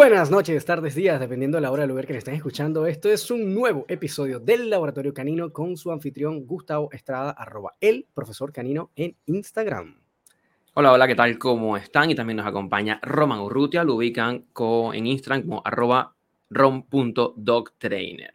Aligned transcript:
buenas 0.00 0.30
noches, 0.30 0.64
tardes, 0.64 0.94
días, 0.94 1.20
dependiendo 1.20 1.58
de 1.58 1.60
la 1.60 1.70
hora 1.70 1.82
del 1.82 1.90
lugar 1.90 2.06
que 2.06 2.16
estén 2.16 2.34
escuchando. 2.34 2.86
Esto 2.86 3.10
es 3.10 3.30
un 3.30 3.54
nuevo 3.54 3.84
episodio 3.86 4.40
del 4.40 4.70
Laboratorio 4.70 5.12
Canino 5.12 5.52
con 5.52 5.76
su 5.76 5.92
anfitrión 5.92 6.46
Gustavo 6.46 6.88
Estrada, 6.90 7.32
arroba 7.32 7.74
el 7.82 8.06
profesor 8.14 8.50
canino 8.50 8.92
en 8.96 9.14
Instagram. 9.26 10.00
Hola, 10.72 10.92
hola, 10.92 11.06
¿qué 11.06 11.14
tal? 11.14 11.36
¿Cómo 11.36 11.76
están? 11.76 12.08
Y 12.10 12.14
también 12.14 12.38
nos 12.38 12.46
acompaña 12.46 12.98
Roman 13.02 13.40
Urrutia, 13.40 13.84
lo 13.84 13.96
ubican 13.96 14.46
en 14.94 15.06
Instagram 15.06 15.42
como 15.42 15.62
arroba 15.66 16.16
rom.dogtrainer. 16.48 18.32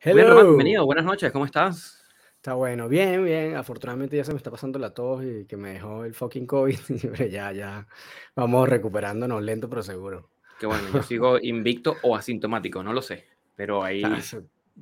Hello. 0.00 0.42
bienvenido, 0.42 0.86
buenas 0.86 1.04
noches, 1.04 1.30
¿cómo 1.32 1.44
estás? 1.44 2.02
Está 2.36 2.54
bueno, 2.54 2.88
bien, 2.88 3.22
bien. 3.22 3.56
Afortunadamente 3.56 4.16
ya 4.16 4.24
se 4.24 4.32
me 4.32 4.38
está 4.38 4.50
pasando 4.50 4.78
la 4.78 4.94
tos 4.94 5.22
y 5.22 5.44
que 5.44 5.58
me 5.58 5.74
dejó 5.74 6.06
el 6.06 6.14
fucking 6.14 6.46
COVID. 6.46 6.78
ya, 7.30 7.52
ya 7.52 7.86
vamos 8.34 8.66
recuperándonos 8.70 9.42
lento 9.42 9.68
pero 9.68 9.82
seguro. 9.82 10.31
Qué 10.62 10.66
bueno, 10.68 10.84
yo 10.94 11.02
sigo 11.02 11.38
invicto 11.42 11.96
o 12.02 12.14
asintomático, 12.14 12.84
no 12.84 12.92
lo 12.92 13.02
sé. 13.02 13.24
Pero 13.56 13.82
ahí. 13.82 14.00
Ah, 14.04 14.20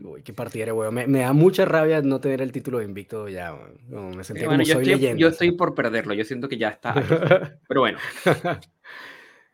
uy, 0.02 0.22
qué 0.22 0.34
partida, 0.34 0.74
weón. 0.74 0.94
Me, 0.94 1.20
da 1.20 1.32
mucha 1.32 1.64
rabia 1.64 2.02
no 2.02 2.20
tener 2.20 2.42
el 2.42 2.52
título 2.52 2.80
de 2.80 2.84
invicto 2.84 3.30
ya, 3.30 3.58
me 3.88 4.22
sentí 4.22 4.44
como 4.44 4.58
yo 4.58 4.74
soy 4.74 4.82
estoy, 4.82 4.84
leyenda. 4.84 5.18
Yo 5.18 5.28
estoy 5.28 5.52
por 5.52 5.74
perderlo, 5.74 6.12
yo 6.12 6.22
siento 6.24 6.50
que 6.50 6.58
ya 6.58 6.68
está. 6.68 6.92
pero 7.66 7.80
bueno. 7.80 7.98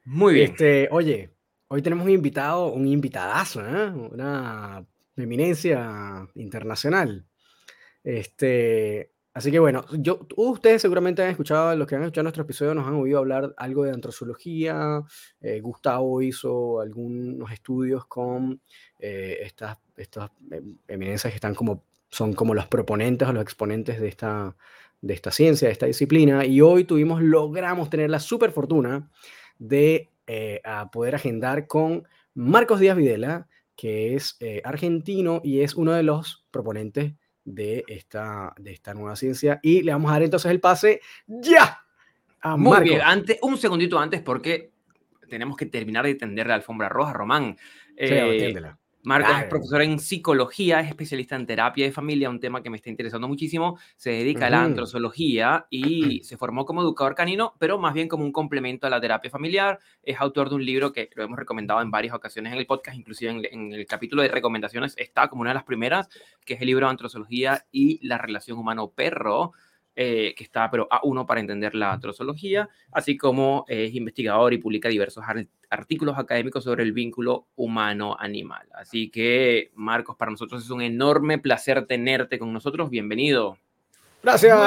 Muy 0.05 0.35
bien. 0.35 0.51
Este, 0.51 0.89
oye, 0.91 1.31
hoy 1.69 1.81
tenemos 1.81 2.05
un 2.05 2.11
invitado, 2.11 2.73
un 2.73 2.89
invitadazo, 2.89 3.65
¿eh? 3.65 3.87
Una 3.91 4.85
eminencia 5.17 6.27
internacional. 6.35 7.25
Este, 8.03 9.13
así 9.37 9.51
que 9.51 9.59
bueno, 9.59 9.85
yo, 9.93 10.27
ustedes 10.37 10.81
seguramente 10.81 11.23
han 11.23 11.29
escuchado, 11.29 11.77
los 11.77 11.87
que 11.87 11.95
han 11.95 12.03
escuchado 12.03 12.23
nuestro 12.23 12.45
episodio 12.45 12.75
nos 12.75 12.87
han 12.87 12.95
oído 12.95 13.19
hablar 13.19 13.53
algo 13.59 13.85
de 13.85 13.91
antrozoología. 13.91 15.03
Eh, 15.43 15.61
Gustavo 15.61 16.23
hizo 16.23 16.81
algunos 16.81 17.53
estudios 17.53 18.07
con 18.07 18.63
eh, 18.99 19.37
estas, 19.43 19.77
estas 19.95 20.31
em, 20.51 20.79
eminencias 20.89 21.31
que 21.31 21.35
están 21.35 21.55
como, 21.55 21.85
son 22.09 22.33
como 22.33 22.55
los 22.55 22.67
proponentes 22.67 23.29
o 23.29 23.33
los 23.35 23.43
exponentes 23.43 24.01
de 24.01 24.09
esta, 24.09 24.57
de 25.03 25.13
esta 25.13 25.31
ciencia, 25.31 25.69
de 25.69 25.73
esta 25.73 25.85
disciplina. 25.85 26.47
Y 26.47 26.63
hoy 26.63 26.85
tuvimos, 26.85 27.21
logramos 27.21 27.91
tener 27.91 28.09
la 28.09 28.21
super 28.21 28.53
fortuna 28.53 29.11
de 29.59 30.09
eh, 30.27 30.63
poder 30.91 31.15
agendar 31.15 31.67
con 31.67 32.09
Marcos 32.33 32.81
Díaz 32.81 32.97
Videla, 32.97 33.49
que 33.77 34.15
es 34.15 34.39
argentino 34.65 35.43
y 35.45 35.61
es 35.61 35.75
uno 35.75 35.93
de 35.93 36.05
los 36.05 36.47
proponentes 36.51 37.13
de 37.47 37.85
esta, 37.87 38.53
de 38.59 38.73
esta 38.73 38.93
nueva 38.93 39.17
ciencia. 39.17 39.59
Y 39.63 39.83
le 39.83 39.93
vamos 39.93 40.11
a 40.11 40.15
dar 40.15 40.25
entonces 40.25 40.51
el 40.51 40.61
pase 40.61 41.01
ya. 41.27 41.83
A 42.41 42.57
Muy 42.57 42.81
bien, 42.81 43.01
antes, 43.01 43.39
un 43.41 43.57
segundito 43.57 43.99
antes 43.99 44.21
porque 44.21 44.73
tenemos 45.29 45.57
que 45.57 45.67
terminar 45.67 46.05
de 46.05 46.17
tender 46.17 46.47
la 46.47 46.55
alfombra 46.55 46.89
roja, 46.89 47.13
Román. 47.15 47.57
Sí, 47.97 47.97
eh, 47.99 48.75
Marcos 49.07 49.39
es 49.39 49.45
profesor 49.45 49.83
en 49.83 50.01
psicología, 50.01 50.81
es 50.81 50.89
especialista 50.89 51.37
en 51.37 51.47
terapia 51.47 51.87
de 51.87 51.93
familia, 51.93 52.29
un 52.29 52.41
tema 52.41 52.61
que 52.61 52.71
me 52.71 52.77
está 52.77 52.91
interesando 52.91 53.29
muchísimo. 53.29 53.79
Se 53.95 54.11
dedica 54.11 54.49
a 54.49 54.51
la 54.51 54.65
antrozoología 54.65 55.69
y 55.71 56.21
se 56.25 56.37
formó 56.37 56.67
como 56.67 56.83
educador 56.83 57.15
canino, 57.15 57.55
pero 57.61 57.79
más 57.79 57.95
bien 57.95 58.09
como 58.09 58.25
un 58.25 58.33
complemento 58.33 58.89
a 58.89 58.91
la 58.91 59.01
terapia 59.01 59.31
familiar. 59.31 59.79
Es 60.03 60.21
autor 60.21 60.49
de 60.49 60.57
un 60.57 60.67
libro 60.67 60.93
que 60.93 61.09
lo 61.15 61.23
hemos 61.23 61.39
recomendado 61.39 61.81
en 61.83 61.91
varias 61.93 62.17
ocasiones 62.17 62.53
en 62.53 62.59
el 62.59 62.67
podcast, 62.67 62.99
inclusive 62.99 63.49
en, 63.53 63.73
el 63.73 63.87
capítulo 63.87 64.23
de 64.23 64.29
recomendaciones 64.29 64.95
está 64.97 65.29
como 65.29 65.43
una 65.43 65.51
de 65.51 65.55
las 65.55 65.65
primeras, 65.65 66.09
que 66.45 66.55
es 66.55 66.61
el 66.61 66.67
libro 66.67 66.87
de 66.87 66.91
Antrozoología 66.91 67.65
y 67.71 68.05
la 68.05 68.19
relación 68.19 68.59
humano-perro. 68.59 69.53
Eh, 69.99 70.35
que 70.37 70.45
está 70.45 70.71
pero 70.71 70.87
a 70.91 71.01
uno 71.05 71.25
para 71.25 71.41
entender 71.41 71.75
la 71.75 71.91
antrozoología, 71.91 72.69
así 72.93 73.17
como 73.17 73.65
es 73.67 73.95
investigador 73.95 74.53
y 74.53 74.59
publica 74.59 74.91
diversos 74.91 75.25
artículos 75.71 76.19
académicos 76.19 76.65
sobre 76.65 76.83
el 76.83 76.93
vínculo 76.93 77.47
humano-animal. 77.57 78.69
Así 78.75 79.09
que, 79.09 79.71
Marcos, 79.75 80.15
para 80.17 80.33
nosotros 80.33 80.63
es 80.63 80.69
un 80.69 80.83
enorme 80.83 81.39
placer 81.39 81.87
tenerte 81.87 82.39
con 82.39 82.53
nosotros. 82.53 82.91
Bienvenido. 82.91 83.57
Gracias. 84.23 84.59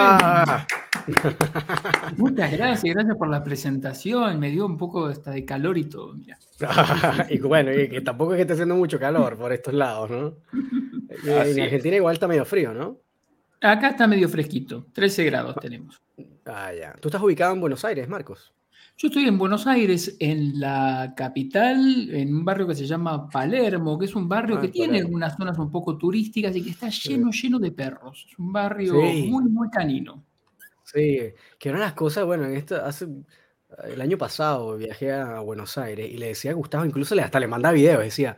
Muchas 2.18 2.52
gracias, 2.52 2.96
gracias 2.96 3.16
por 3.16 3.30
la 3.30 3.44
presentación. 3.44 4.40
Me 4.40 4.50
dio 4.50 4.66
un 4.66 4.78
poco 4.80 5.06
hasta 5.06 5.30
de 5.30 5.46
calor 5.46 5.78
y 5.78 5.84
todo. 5.84 6.16
y 7.30 7.38
bueno, 7.38 7.72
y 7.72 7.88
que 7.88 8.02
tampoco 8.02 8.34
es 8.34 8.38
que 8.38 8.42
esté 8.42 8.54
haciendo 8.54 8.76
mucho 8.76 9.00
calor 9.00 9.38
por 9.38 9.54
estos 9.54 9.76
lados, 9.76 10.10
¿no? 10.10 10.38
en 11.24 11.60
Argentina 11.62 11.98
igual 11.98 12.16
está 12.16 12.28
medio 12.28 12.46
frío, 12.46 12.74
¿no? 12.74 12.98
Acá 13.62 13.90
está 13.90 14.08
medio 14.08 14.30
fresquito, 14.30 14.86
13 14.94 15.24
grados 15.26 15.56
tenemos. 15.62 16.02
Ah, 16.46 16.72
ya. 16.74 16.94
Tú 16.94 17.10
estás 17.10 17.22
ubicado 17.22 17.54
en 17.54 17.62
Buenos 17.62 17.84
Aires, 17.84 18.08
Marcos. 18.08 18.54
Yo 18.98 19.08
estoy 19.08 19.26
en 19.26 19.38
Buenos 19.38 19.66
Aires, 19.68 20.18
en 20.20 20.60
la 20.60 21.14
capital, 21.16 22.10
en 22.10 22.36
un 22.36 22.44
barrio 22.44 22.68
que 22.68 22.76
se 22.76 22.86
llama 22.86 23.30
Palermo, 23.30 23.98
que 23.98 24.06
es 24.06 24.16
un 24.16 24.28
barrio 24.28 24.58
ah, 24.58 24.62
que 24.62 24.68
tiene 24.68 25.04
unas 25.04 25.38
zonas 25.38 25.58
un 25.58 25.72
poco 25.72 25.98
turísticas 25.98 26.56
y 26.56 26.64
que 26.64 26.72
está 26.72 26.90
lleno, 26.90 27.32
lleno 27.32 27.60
de 27.60 27.72
perros. 27.72 28.28
Es 28.30 28.38
un 28.38 28.52
barrio 28.52 28.96
muy, 28.96 29.44
muy 29.46 29.70
canino. 29.70 30.24
Sí, 30.84 31.34
que 31.58 31.70
eran 31.70 31.82
las 31.82 31.94
cosas, 31.94 32.26
bueno, 32.26 32.46
en 32.46 32.56
esto, 32.56 32.84
hace 32.84 33.08
el 33.86 34.02
año 34.02 34.18
pasado 34.18 34.78
viajé 34.78 35.12
a 35.14 35.40
Buenos 35.40 35.78
Aires 35.78 36.10
y 36.12 36.18
le 36.18 36.28
decía 36.28 36.52
a 36.52 36.56
Gustavo, 36.56 36.86
incluso 36.86 37.16
le, 37.16 37.22
hasta 37.22 37.40
le 37.40 37.48
mandaba 37.48 37.74
videos, 37.74 38.02
decía, 38.02 38.38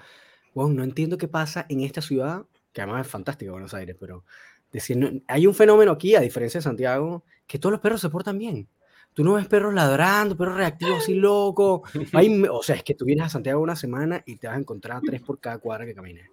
wow, 0.53 0.69
no 0.71 0.83
entiendo 0.83 1.17
qué 1.17 1.27
pasa 1.27 1.65
en 1.69 1.81
esta 1.81 2.01
ciudad, 2.01 2.45
que 2.73 2.81
además 2.81 3.05
es 3.05 3.11
fantástica 3.11 3.51
Buenos 3.51 3.73
Aires, 3.73 3.95
pero 3.99 4.25
decía, 4.71 4.95
hay 5.27 5.47
un 5.47 5.53
fenómeno 5.53 5.91
aquí, 5.91 6.15
a 6.15 6.21
diferencia 6.21 6.59
de 6.59 6.63
Santiago, 6.63 7.23
que 7.47 7.59
todos 7.59 7.71
los 7.71 7.81
perros 7.81 8.01
se 8.01 8.09
portan 8.09 8.37
bien. 8.37 8.67
Tú 9.13 9.23
no 9.23 9.33
ves 9.33 9.47
perros 9.47 9.73
ladrando, 9.73 10.37
perros 10.37 10.57
reactivos 10.57 11.03
así 11.03 11.13
loco. 11.15 11.83
o 12.51 12.63
sea, 12.63 12.75
es 12.75 12.83
que 12.83 12.95
tú 12.95 13.05
vienes 13.05 13.25
a 13.25 13.29
Santiago 13.29 13.61
una 13.61 13.75
semana 13.75 14.23
y 14.25 14.37
te 14.37 14.47
vas 14.47 14.55
a 14.55 14.59
encontrar 14.59 15.01
tres 15.05 15.21
por 15.21 15.39
cada 15.39 15.57
cuadra 15.57 15.85
que 15.85 15.93
camines. 15.93 16.29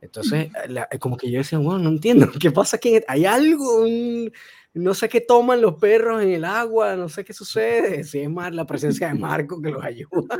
Entonces, 0.00 0.50
eh, 0.68 0.98
como 0.98 1.16
que 1.16 1.30
yo 1.30 1.38
decía, 1.38 1.58
bueno, 1.58 1.80
no 1.80 1.88
entiendo, 1.90 2.28
¿qué 2.40 2.50
pasa 2.50 2.76
aquí? 2.76 3.00
Hay 3.08 3.24
algo, 3.24 3.84
no 4.74 4.94
sé 4.94 5.08
qué 5.08 5.20
toman 5.20 5.60
los 5.60 5.74
perros 5.74 6.22
en 6.22 6.30
el 6.30 6.44
agua, 6.44 6.94
no 6.96 7.08
sé 7.08 7.24
qué 7.24 7.32
sucede, 7.32 8.04
si 8.04 8.20
es 8.20 8.30
más 8.30 8.54
la 8.54 8.64
presencia 8.64 9.08
de 9.08 9.14
Marco 9.14 9.60
que 9.60 9.70
los 9.70 9.84
ayuda. 9.84 10.38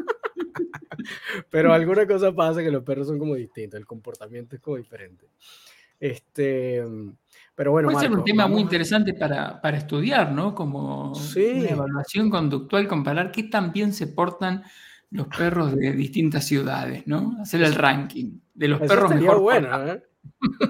Pero 1.50 1.72
alguna 1.72 2.06
cosa 2.06 2.32
pasa 2.32 2.62
que 2.62 2.70
los 2.70 2.84
perros 2.84 3.08
son 3.08 3.18
como 3.18 3.34
distintos, 3.34 3.78
el 3.78 3.86
comportamiento 3.86 4.56
es 4.56 4.62
como 4.62 4.76
diferente. 4.76 5.26
Este, 5.98 6.84
pero 7.58 7.72
bueno, 7.72 7.88
Puede 7.88 8.06
ser 8.06 8.12
un 8.16 8.22
tema 8.22 8.46
muy 8.46 8.62
interesante 8.62 9.14
para, 9.14 9.60
para, 9.60 9.78
estudiar, 9.78 10.30
¿no? 10.30 10.54
Como 10.54 11.10
una 11.10 11.68
evaluación 11.68 12.30
conductual, 12.30 12.86
comparar 12.86 13.32
qué 13.32 13.42
tan 13.42 13.72
bien 13.72 13.92
se 13.92 14.06
portan 14.06 14.62
los 15.10 15.26
perros 15.26 15.74
de 15.74 15.90
distintas 15.90 16.44
ciudades, 16.44 17.04
¿no? 17.08 17.36
Hacer 17.40 17.62
el 17.62 17.74
ranking 17.74 18.38
de 18.54 18.68
los 18.68 18.78
perros 18.78 19.12
mejor 19.12 19.40
bueno, 19.40 19.88
¿eh? 19.88 20.02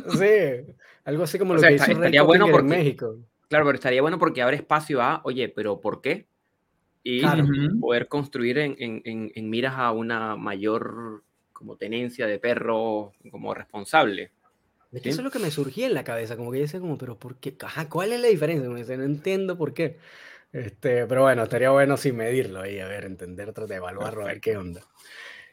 Sí, 0.08 0.72
algo 1.04 1.24
así 1.24 1.38
como 1.38 1.52
lo 1.52 1.60
que 1.60 1.74
hizo 1.74 1.92
estaría 1.92 2.22
bueno 2.22 2.46
porque, 2.46 2.60
en 2.60 2.66
México. 2.66 3.16
Claro, 3.50 3.66
pero 3.66 3.76
estaría 3.76 4.00
bueno 4.00 4.18
porque 4.18 4.40
abre 4.40 4.56
espacio 4.56 5.02
a, 5.02 5.20
oye, 5.24 5.50
pero 5.50 5.82
¿por 5.82 6.00
qué? 6.00 6.26
Y 7.02 7.20
poder 7.80 8.08
construir 8.08 8.56
en, 8.56 8.76
en, 8.78 9.30
en, 9.34 9.50
miras 9.50 9.74
a 9.76 9.92
una 9.92 10.36
mayor 10.36 11.22
como 11.52 11.76
tenencia 11.76 12.26
de 12.26 12.38
perro 12.38 13.12
como 13.30 13.52
responsable. 13.52 14.32
Eso 14.92 15.20
es 15.20 15.24
lo 15.24 15.30
que 15.30 15.38
me 15.38 15.50
surgía 15.50 15.86
en 15.86 15.94
la 15.94 16.04
cabeza, 16.04 16.36
como 16.36 16.50
que 16.50 16.58
yo 16.58 16.62
decía 16.62 16.80
como, 16.80 16.96
pero 16.96 17.18
¿por 17.18 17.36
qué? 17.36 17.54
¿cuál 17.90 18.12
es 18.12 18.20
la 18.20 18.28
diferencia? 18.28 18.68
Me 18.70 18.96
no 18.96 19.04
entiendo 19.04 19.58
por 19.58 19.74
qué. 19.74 19.98
Este, 20.50 21.06
pero 21.06 21.22
bueno, 21.22 21.42
estaría 21.42 21.70
bueno 21.70 21.96
sin 21.98 22.16
medirlo 22.16 22.62
ahí, 22.62 22.78
a 22.78 22.88
ver, 22.88 23.04
entender, 23.04 23.52
tratar 23.52 23.68
de 23.68 23.76
evaluarlo, 23.76 24.22
a 24.22 24.28
ver 24.28 24.40
qué 24.40 24.56
onda. 24.56 24.80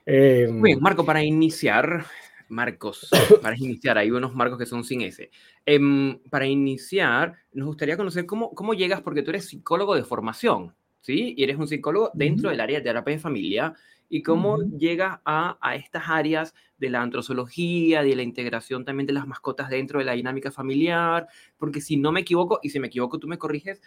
Eh, 0.05 0.47
bien, 0.49 0.79
Marco, 0.79 1.05
para 1.05 1.21
iniciar, 1.21 2.05
Marcos, 2.47 3.09
para 3.41 3.57
iniciar, 3.57 3.97
hay 3.97 4.11
unos 4.11 4.33
marcos 4.33 4.57
que 4.57 4.65
son 4.65 4.85
sin 4.85 5.01
ese. 5.01 5.31
Em, 5.65 6.19
para 6.29 6.45
iniciar, 6.47 7.35
nos 7.51 7.67
gustaría 7.67 7.97
conocer 7.97 8.25
cómo, 8.25 8.51
cómo 8.55 8.73
llegas, 8.73 9.01
porque 9.01 9.21
tú 9.21 9.31
eres 9.31 9.47
psicólogo 9.47 9.95
de 9.95 10.03
formación, 10.03 10.73
¿sí? 11.01 11.33
Y 11.37 11.43
eres 11.43 11.57
un 11.57 11.67
psicólogo 11.67 12.11
dentro 12.13 12.49
del 12.49 12.61
área 12.61 12.79
de 12.79 12.85
terapia 12.85 13.15
de 13.15 13.19
familia 13.19 13.73
y 14.15 14.23
cómo 14.23 14.59
llega 14.59 15.21
a, 15.25 15.57
a, 15.59 15.75
estas 15.75 16.03
áreas 16.07 16.55
de 16.77 16.89
la 16.89 17.01
antrozoología, 17.01 18.01
de 18.01 18.15
la 18.15 18.23
integración 18.23 18.85
también 18.85 19.07
de 19.07 19.11
las 19.11 19.27
mascotas 19.27 19.69
dentro 19.69 19.99
de 19.99 20.05
la 20.05 20.13
dinámica 20.13 20.51
familiar, 20.51 21.27
porque 21.57 21.81
si 21.81 21.97
no 21.97 22.13
me 22.13 22.21
equivoco, 22.21 22.61
y 22.63 22.69
si 22.69 22.79
me 22.79 22.87
equivoco 22.87 23.19
tú 23.19 23.27
me 23.27 23.37
corriges, 23.37 23.81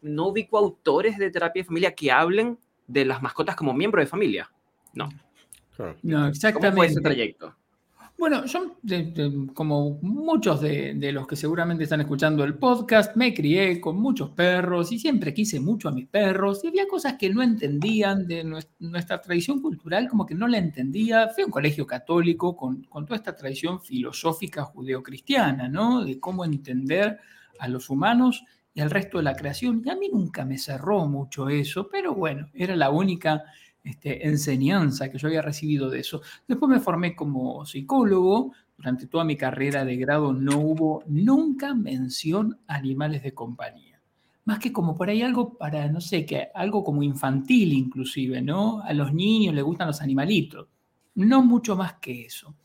no 0.00 0.28
ubico 0.28 0.56
autores 0.56 1.18
de 1.18 1.30
terapia 1.30 1.60
de 1.60 1.66
familia 1.66 1.94
que 1.94 2.10
hablen 2.10 2.58
de 2.86 3.04
las 3.04 3.20
mascotas 3.20 3.56
como 3.56 3.74
miembro 3.74 4.00
de 4.00 4.06
familia. 4.06 4.50
No. 4.94 5.10
No, 6.02 6.28
exactamente. 6.28 6.70
¿Cómo 6.70 6.76
fue 6.76 6.86
ese 6.86 7.02
trayecto? 7.02 7.54
Bueno, 8.16 8.44
yo, 8.46 8.76
como 9.54 9.98
muchos 10.00 10.60
de, 10.60 11.10
los 11.12 11.26
que 11.26 11.36
seguramente 11.36 11.84
están 11.84 12.00
escuchando 12.00 12.44
el 12.44 12.54
podcast, 12.54 13.16
me 13.16 13.34
crié 13.34 13.80
con 13.80 13.96
muchos 13.96 14.30
perros 14.30 14.92
y 14.92 14.98
siempre 14.98 15.34
quise 15.34 15.58
mucho 15.58 15.88
a 15.88 15.92
mis 15.92 16.06
perros 16.06 16.62
y 16.62 16.68
había 16.68 16.86
cosas 16.86 17.14
que 17.14 17.28
no 17.28 17.42
entendían 17.42 18.26
de 18.26 18.44
nuestra, 18.44 19.20
tradición 19.20 19.60
cultural, 19.60 20.08
como 20.08 20.24
que 20.24 20.34
no 20.34 20.46
la 20.46 20.58
entendía. 20.58 21.28
Fui 21.28 21.42
a 21.42 21.46
un 21.46 21.52
colegio 21.52 21.86
católico 21.86 22.56
con, 22.56 22.84
con 22.84 23.04
toda 23.04 23.16
esta 23.16 23.34
tradición 23.34 23.80
filosófica 23.80 24.64
judeocristiana, 24.64 25.68
¿no? 25.68 26.04
De 26.04 26.20
cómo 26.20 26.44
entender 26.44 27.18
a 27.58 27.68
los 27.68 27.90
humanos 27.90 28.44
y 28.74 28.80
al 28.80 28.90
resto 28.90 29.18
de 29.18 29.24
la 29.24 29.36
creación. 29.36 29.82
Y 29.84 29.90
a 29.90 29.96
mí 29.96 30.08
nunca 30.12 30.44
me 30.44 30.56
cerró 30.58 31.06
mucho 31.06 31.48
eso, 31.48 31.88
pero 31.90 32.14
bueno, 32.14 32.48
era 32.54 32.76
la 32.76 32.90
única 32.90 33.42
este, 33.84 34.26
enseñanza 34.26 35.10
que 35.10 35.18
yo 35.18 35.28
había 35.28 35.42
recibido 35.42 35.90
de 35.90 36.00
eso. 36.00 36.22
Después 36.48 36.70
me 36.70 36.80
formé 36.80 37.14
como 37.14 37.66
psicólogo. 37.66 38.52
Durante 38.76 39.06
toda 39.06 39.24
mi 39.24 39.36
carrera 39.36 39.84
de 39.84 39.96
grado 39.96 40.32
no 40.32 40.58
hubo 40.58 41.04
nunca 41.06 41.74
mención 41.74 42.58
a 42.66 42.76
animales 42.76 43.22
de 43.22 43.34
compañía. 43.34 44.00
Más 44.46 44.58
que 44.58 44.72
como 44.72 44.96
por 44.96 45.10
ahí 45.10 45.22
algo 45.22 45.56
para, 45.56 45.86
no 45.88 46.00
sé, 46.00 46.26
que 46.26 46.48
algo 46.54 46.82
como 46.82 47.02
infantil 47.02 47.72
inclusive, 47.72 48.42
¿no? 48.42 48.80
A 48.80 48.92
los 48.94 49.12
niños 49.12 49.54
les 49.54 49.64
gustan 49.64 49.86
los 49.86 50.00
animalitos. 50.00 50.66
No 51.14 51.42
mucho 51.42 51.76
más 51.76 51.94
que 51.94 52.24
eso. 52.24 52.56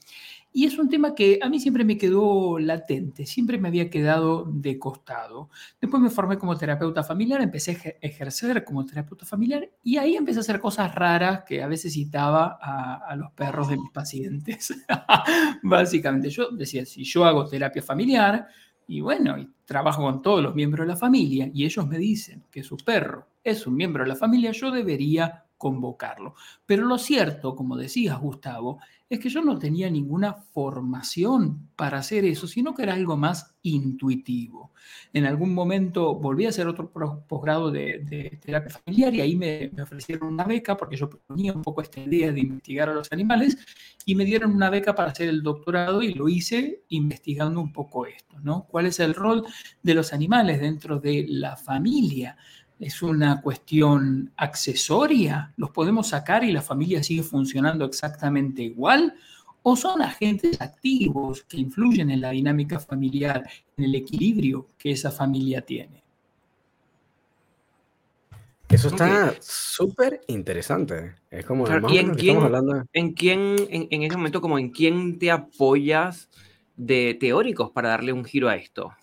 Y 0.52 0.66
es 0.66 0.80
un 0.80 0.90
tema 0.90 1.14
que 1.14 1.40
a 1.44 1.50
mí 1.50 1.60
siempre 1.60 1.84
me 1.84 1.98
quedó 1.98 2.58
latente, 2.58 3.28
siempre 3.28 3.60
me 3.60 3.68
había 3.68 3.90
quedado 3.90 4.46
de 4.46 4.80
costado. 4.80 5.50
Después 5.80 6.02
me 6.02 6.10
formé 6.10 6.40
como 6.40 6.58
terapeuta 6.58 7.04
familiar, 7.04 7.42
empecé 7.42 7.72
a 7.72 8.06
ejercer 8.06 8.64
como 8.64 8.84
terapeuta 8.86 9.26
familiar 9.26 9.70
y 9.84 9.98
ahí 9.98 10.16
empecé 10.16 10.40
a 10.40 10.42
hacer 10.42 10.60
cosas 10.60 10.94
raras 10.96 11.44
que 11.46 11.62
a 11.62 11.68
veces 11.68 11.94
citaba 11.94 12.58
a, 12.60 13.16
los 13.16 13.32
perros 13.34 13.70
de 13.70 13.78
mis 13.78 13.92
pacientes. 13.92 14.74
Básicamente, 15.64 16.30
yo 16.32 16.50
decía, 16.50 16.86
si 16.86 17.04
yo 17.04 17.26
hago 17.26 17.46
terapia 17.46 17.84
familiar 17.84 18.48
y 18.88 19.02
bueno, 19.02 19.38
y 19.38 19.48
trabajo 19.66 20.02
con 20.02 20.22
todos 20.24 20.42
los 20.42 20.56
miembros 20.56 20.88
de 20.88 20.94
la 20.94 20.98
familia 20.98 21.50
y 21.54 21.64
ellos 21.64 21.86
me 21.86 22.00
dicen 22.00 22.44
que 22.50 22.64
su 22.64 22.76
perro 22.78 23.28
es 23.44 23.68
un 23.68 23.76
miembro 23.76 24.04
de 24.04 24.10
la 24.10 24.16
familia, 24.16 24.52
yo 24.52 24.72
debería 24.72 25.46
convocarlo. 25.60 26.34
Pero 26.66 26.86
lo 26.86 26.98
cierto, 26.98 27.56
como 27.56 27.78
decías, 27.78 28.20
Gustavo, 28.20 28.80
es 29.10 29.20
que 29.20 29.30
yo 29.30 29.42
no 29.42 29.60
tenía 29.60 29.90
ninguna 29.90 30.34
formación 30.34 31.68
para 31.76 31.98
hacer 31.98 32.26
eso, 32.26 32.48
sino 32.48 32.74
que 32.74 32.84
era 32.84 32.94
algo 32.94 33.18
más 33.18 33.56
intuitivo. 33.64 34.72
En 35.12 35.26
algún 35.26 35.54
momento 35.54 36.16
volví 36.16 36.46
a 36.46 36.50
hacer 36.50 36.68
otro 36.68 36.92
posgrado 37.28 37.72
de, 37.72 38.40
terapia 38.42 38.72
familiar 38.72 39.14
y 39.16 39.22
ahí 39.22 39.36
me, 39.36 39.72
ofrecieron 39.82 40.34
una 40.34 40.46
beca 40.46 40.78
porque 40.78 40.96
yo 40.96 41.10
ponía 41.10 41.54
un 41.54 41.64
poco 41.64 41.82
esta 41.82 42.00
idea 42.00 42.32
de 42.32 42.40
investigar 42.40 42.88
a 42.90 42.94
los 42.94 43.12
animales 43.12 43.58
y 44.06 44.16
me 44.16 44.26
dieron 44.26 44.54
una 44.54 44.70
beca 44.70 44.96
para 44.96 45.12
hacer 45.12 45.28
el 45.28 45.44
doctorado 45.44 46.02
y 46.04 46.14
lo 46.14 46.30
hice 46.30 46.84
investigando 46.90 47.60
un 47.60 47.74
poco 47.74 48.06
esto, 48.06 48.40
¿no? 48.42 48.66
¿Cuál 48.70 48.86
es 48.86 49.00
el 49.00 49.16
rol 49.16 49.44
de 49.82 49.94
los 49.94 50.14
animales 50.14 50.62
dentro 50.62 51.00
de 51.00 51.26
la 51.28 51.58
familia? 51.58 52.38
Es 52.80 53.02
una 53.02 53.42
cuestión 53.42 54.32
accesoria, 54.38 55.54
los 55.58 55.72
podemos 55.72 56.08
sacar 56.08 56.44
y 56.44 56.52
la 56.52 56.62
familia 56.62 57.04
sigue 57.04 57.24
funcionando 57.24 57.86
exactamente 57.86 58.64
igual, 58.64 59.14
o 59.62 59.76
son 59.76 60.02
agentes 60.02 60.60
activos 60.62 61.44
que 61.44 61.58
influyen 61.58 62.10
en 62.10 62.22
la 62.22 62.30
dinámica 62.30 62.80
familiar, 62.80 63.44
en 63.76 63.84
el 63.84 63.96
equilibrio 63.96 64.68
que 64.78 64.92
esa 64.92 65.12
familia 65.12 65.62
tiene. 65.62 66.04
Eso 68.70 68.90
está 68.90 69.34
súper 69.42 70.22
interesante. 70.28 71.16
Es 71.32 71.44
como 71.44 71.66
¿Y 71.90 71.98
en 71.98 72.14
quién, 72.14 72.38
hablando. 72.38 72.84
en 72.94 73.14
quién, 73.14 73.56
en 73.70 74.04
ese 74.04 74.16
momento, 74.16 74.42
como 74.42 74.60
en 74.60 74.70
quién 74.70 75.18
te 75.18 75.32
apoyas 75.32 76.30
de 76.78 77.18
teóricos 77.20 77.72
para 77.72 77.90
darle 77.90 78.14
un 78.14 78.24
giro 78.24 78.48
a 78.48 78.56
esto? 78.56 78.94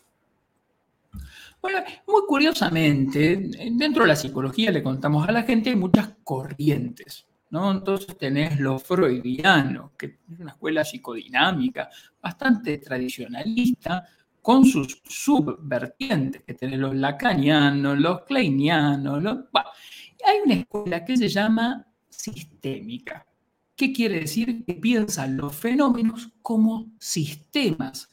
Muy 2.07 2.23
curiosamente, 2.27 3.51
dentro 3.73 4.03
de 4.03 4.09
la 4.09 4.17
psicología 4.17 4.71
le 4.71 4.83
contamos 4.83 5.29
a 5.29 5.33
la 5.33 5.43
gente 5.43 5.71
hay 5.71 5.77
muchas 5.77 6.15
corrientes. 6.25 7.27
¿no? 7.51 7.71
Entonces 7.71 8.17
tenés 8.19 8.59
lo 8.59 8.79
freudiano, 8.79 9.93
que 9.97 10.07
es 10.31 10.41
una 10.41 10.53
escuela 10.53 10.85
psicodinámica 10.85 11.89
bastante 12.21 12.79
tradicionalista, 12.79 14.05
con 14.43 14.65
sus 14.65 15.03
subvertientes, 15.05 16.43
que 16.45 16.55
tenés 16.55 16.79
los 16.79 16.95
lacanianos, 16.95 17.99
los 17.99 18.23
kleinianos, 18.23 19.21
los... 19.21 19.39
hay 19.53 20.39
una 20.45 20.55
escuela 20.55 21.05
que 21.05 21.17
se 21.17 21.29
llama 21.29 21.85
sistémica. 22.09 23.27
¿Qué 23.75 23.93
quiere 23.93 24.21
decir? 24.21 24.65
Que 24.65 24.75
piensan 24.75 25.37
los 25.37 25.55
fenómenos 25.55 26.31
como 26.43 26.93
sistemas. 27.01 28.09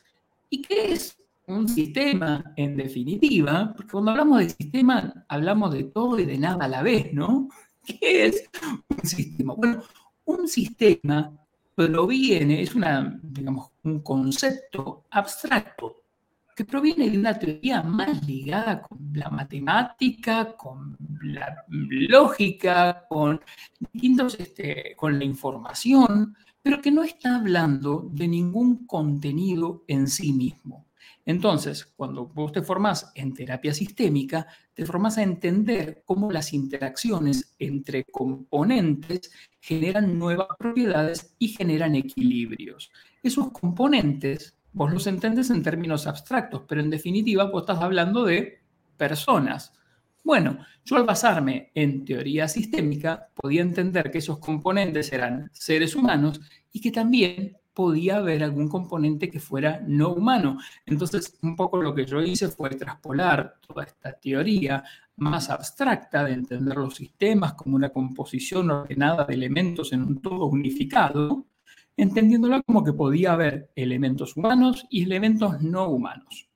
¿Y 0.50 0.62
qué 0.64 0.94
es 0.94 1.18
un 1.48 1.68
sistema, 1.68 2.54
en 2.56 2.78
definitiva, 2.78 3.74
porque 3.76 3.92
cuando 3.92 4.12
hablamos 4.12 4.40
de 4.40 4.50
sistema, 4.50 5.26
hablamos 5.28 5.74
de 5.74 5.84
todo 5.86 6.20
y 6.20 6.26
de 6.26 6.38
nada 6.38 6.66
a 6.66 6.70
la 6.70 6.82
vez, 6.82 7.14
¿no? 7.14 7.50
¿Qué 7.86 8.26
es 8.28 8.50
un 8.90 9.08
sistema? 9.10 9.54
Bueno, 9.56 9.84
un 10.26 10.48
sistema 10.48 11.32
proviene, 11.76 12.62
es 12.62 12.76
una, 12.76 13.20
digamos, 13.22 13.72
un 13.84 14.00
concepto 14.02 15.06
abstracto 15.10 16.04
que 16.56 16.66
proviene 16.66 17.10
de 17.10 17.18
una 17.18 17.38
teoría 17.38 17.82
más 17.82 18.26
ligada 18.28 18.82
con 18.82 19.00
la 19.14 19.30
matemática, 19.30 20.56
con 20.56 20.96
la 21.24 21.66
lógica, 21.68 23.06
con 23.10 23.42
distintos, 23.80 24.40
este, 24.40 24.96
con 24.96 25.18
la 25.18 25.26
información, 25.26 26.36
pero 26.62 26.80
que 26.82 26.92
no 26.92 27.04
está 27.04 27.38
hablando 27.38 28.08
de 28.12 28.28
ningún 28.28 28.86
contenido 28.86 29.84
en 29.88 30.08
sí 30.08 30.32
mismo. 30.32 30.86
Entonces, 31.26 31.86
cuando 31.96 32.28
vos 32.28 32.52
te 32.52 32.62
formas 32.62 33.12
en 33.16 33.34
terapia 33.34 33.74
sistémica, 33.74 34.46
te 34.74 34.86
formas 34.86 35.18
a 35.18 35.24
entender 35.24 36.04
cómo 36.06 36.32
las 36.32 36.54
interacciones 36.54 37.56
entre 37.60 38.04
componentes 38.04 39.32
generan 39.62 40.20
nuevas 40.20 40.48
propiedades 40.60 41.36
y 41.40 41.50
generan 41.50 41.96
equilibrios. 41.96 42.92
Esos 43.22 43.52
componentes, 43.52 44.58
vos 44.74 44.92
los 44.92 45.08
entendés 45.08 45.50
en 45.50 45.64
términos 45.64 46.08
abstractos, 46.08 46.64
pero 46.68 46.82
en 46.82 46.90
definitiva 46.90 47.46
vos 47.46 47.64
estás 47.64 47.82
hablando 47.82 48.26
de 48.26 48.62
personas. 48.98 49.72
Bueno, 50.24 50.58
yo 50.84 50.98
al 50.98 51.06
basarme 51.06 51.72
en 51.74 52.04
teoría 52.06 52.48
sistémica 52.48 53.30
podía 53.34 53.62
entender 53.62 54.12
que 54.12 54.20
esos 54.20 54.40
componentes 54.40 55.12
eran 55.14 55.50
seres 55.54 55.96
humanos 55.96 56.42
y 56.72 56.82
que 56.82 56.92
también 56.92 57.58
podía 57.74 58.18
haber 58.18 58.44
algún 58.44 58.70
componente 58.70 59.30
que 59.30 59.40
fuera 59.40 59.82
no 59.86 60.14
humano. 60.14 60.58
Entonces, 60.86 61.38
un 61.42 61.56
poco 61.56 61.82
lo 61.82 61.94
que 61.94 62.06
yo 62.06 62.22
hice 62.22 62.50
fue 62.50 62.70
traspolar 62.72 63.56
toda 63.66 63.84
esta 63.84 64.14
teoría 64.14 64.84
más 65.16 65.50
abstracta 65.50 66.24
de 66.24 66.34
entender 66.34 66.78
los 66.78 66.96
sistemas 66.96 67.54
como 67.54 67.76
una 67.76 67.90
composición 67.90 68.72
ordenada 68.72 69.26
de 69.26 69.34
elementos 69.34 69.94
en 69.94 70.04
un 70.04 70.22
todo 70.22 70.46
unificado, 70.46 71.46
entendiéndola 71.96 72.62
como 72.64 72.84
que 72.84 72.94
podía 72.94 73.34
haber 73.34 73.72
elementos 73.76 74.36
humanos 74.36 74.86
y 74.90 75.04
elementos 75.04 75.62
no 75.62 75.88
humanos. 75.90 76.50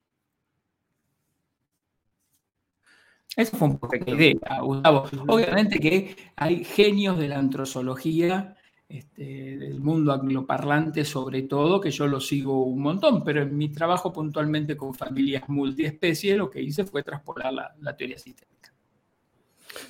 Esa 3.36 3.56
fue 3.56 3.68
un 3.68 3.78
poco 3.78 3.96
la 3.96 4.12
idea, 4.12 4.62
Gustavo. 4.62 5.04
Obviamente 5.28 5.80
que 5.80 6.16
hay 6.36 6.64
genios 6.64 7.20
de 7.20 7.28
la 7.28 7.38
antrozoología 7.38 8.57
este, 8.90 9.58
del 9.58 9.82
mundo 9.82 10.14
angloparlante 10.14 11.04
sobre 11.04 11.44
todo, 11.44 11.82
que 11.82 11.92
yo 11.92 12.08
lo 12.08 12.22
sigo 12.22 12.64
un 12.64 12.82
montón, 12.82 13.24
pero 13.24 13.42
en 13.42 13.58
mi 13.58 13.70
trabajo 13.70 14.14
puntualmente 14.14 14.78
con 14.78 14.94
familias 14.94 15.44
multiespecies 15.50 16.38
lo 16.38 16.50
que 16.50 16.62
hice 16.62 16.86
fue 16.86 17.04
traspolar 17.04 17.54
la, 17.54 17.98
teoría 17.98 18.18
sistémica. 18.18 18.74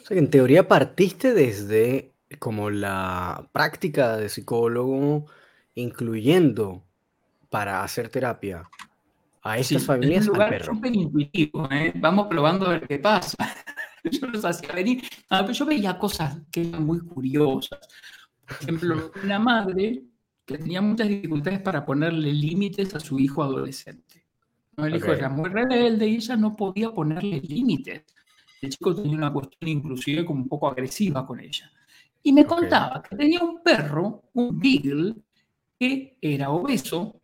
O 0.03 0.05
sea, 0.07 0.17
en 0.17 0.29
teoría 0.29 0.67
partiste 0.67 1.33
desde 1.33 2.13
como 2.39 2.69
la 2.69 3.47
práctica 3.53 4.17
de 4.17 4.29
psicólogo, 4.29 5.25
incluyendo 5.75 6.83
para 7.49 7.83
hacer 7.83 8.09
terapia 8.09 8.67
a 9.43 9.57
estas 9.59 9.85
familias 9.85 10.23
es 10.23 10.27
un 10.27 10.33
lugar 10.33 10.65
súper 10.65 10.95
intuitivo, 10.95 11.69
¿eh? 11.71 11.93
vamos 11.95 12.27
probando 12.27 12.65
a 12.65 12.69
ver 12.69 12.87
qué 12.87 12.99
pasa. 12.99 13.37
yo 14.03 14.27
los 14.27 14.43
hacía 14.43 14.73
venir, 14.73 15.03
ah, 15.29 15.49
yo 15.49 15.65
veía 15.65 15.97
cosas 15.97 16.39
que 16.51 16.67
eran 16.67 16.85
muy 16.85 16.99
curiosas. 16.99 17.79
Por 18.47 18.57
ejemplo, 18.61 19.11
una 19.23 19.39
madre 19.39 20.03
que 20.45 20.57
tenía 20.57 20.81
muchas 20.81 21.09
dificultades 21.09 21.59
para 21.59 21.85
ponerle 21.85 22.31
límites 22.31 22.95
a 22.95 22.99
su 22.99 23.19
hijo 23.19 23.43
adolescente. 23.43 24.25
El 24.77 24.95
hijo 24.95 25.11
era 25.11 25.27
muy 25.27 25.49
rebelde 25.49 26.07
y 26.07 26.15
ella 26.15 26.37
no 26.37 26.55
podía 26.55 26.91
ponerle 26.91 27.41
límites. 27.41 28.03
El 28.61 28.69
chico 28.69 28.95
tenía 28.95 29.17
una 29.17 29.33
cuestión 29.33 29.69
inclusive 29.69 30.25
como 30.25 30.43
un 30.43 30.47
poco 30.47 30.69
agresiva 30.69 31.25
con 31.25 31.39
ella. 31.39 31.69
Y 32.23 32.31
me 32.31 32.45
contaba 32.45 33.01
que 33.01 33.15
tenía 33.15 33.43
un 33.43 33.61
perro, 33.61 34.23
un 34.33 34.57
beagle, 34.57 35.15
que 35.77 36.17
era 36.21 36.49
obeso, 36.51 37.19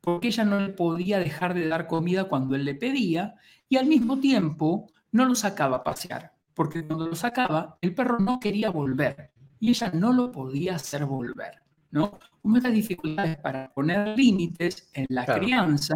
porque 0.00 0.28
ella 0.28 0.44
no 0.44 0.60
le 0.60 0.68
podía 0.70 1.18
dejar 1.18 1.54
de 1.54 1.68
dar 1.68 1.86
comida 1.86 2.24
cuando 2.24 2.54
él 2.54 2.64
le 2.64 2.74
pedía, 2.74 3.34
y 3.68 3.76
al 3.76 3.86
mismo 3.86 4.20
tiempo 4.20 4.90
no 5.12 5.24
lo 5.24 5.34
sacaba 5.34 5.78
a 5.78 5.84
pasear, 5.84 6.32
porque 6.54 6.86
cuando 6.86 7.08
lo 7.08 7.16
sacaba, 7.16 7.78
el 7.80 7.94
perro 7.94 8.18
no 8.18 8.38
quería 8.38 8.70
volver 8.70 9.30
y 9.60 9.70
ella 9.70 9.90
no 9.94 10.12
lo 10.12 10.30
podía 10.30 10.76
hacer 10.76 11.04
volver. 11.04 11.62
¿no? 11.90 12.18
Una 12.42 12.60
de 12.60 12.68
las 12.68 12.72
dificultades 12.72 13.38
para 13.38 13.72
poner 13.72 14.16
límites 14.16 14.90
en 14.92 15.06
la 15.08 15.24
crianza, 15.24 15.94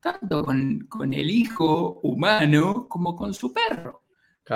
tanto 0.00 0.44
con, 0.44 0.86
con, 0.88 1.12
el 1.12 1.30
hijo 1.30 2.00
humano 2.02 2.86
como 2.88 3.14
con 3.14 3.34
su 3.34 3.52
perro. 3.52 4.02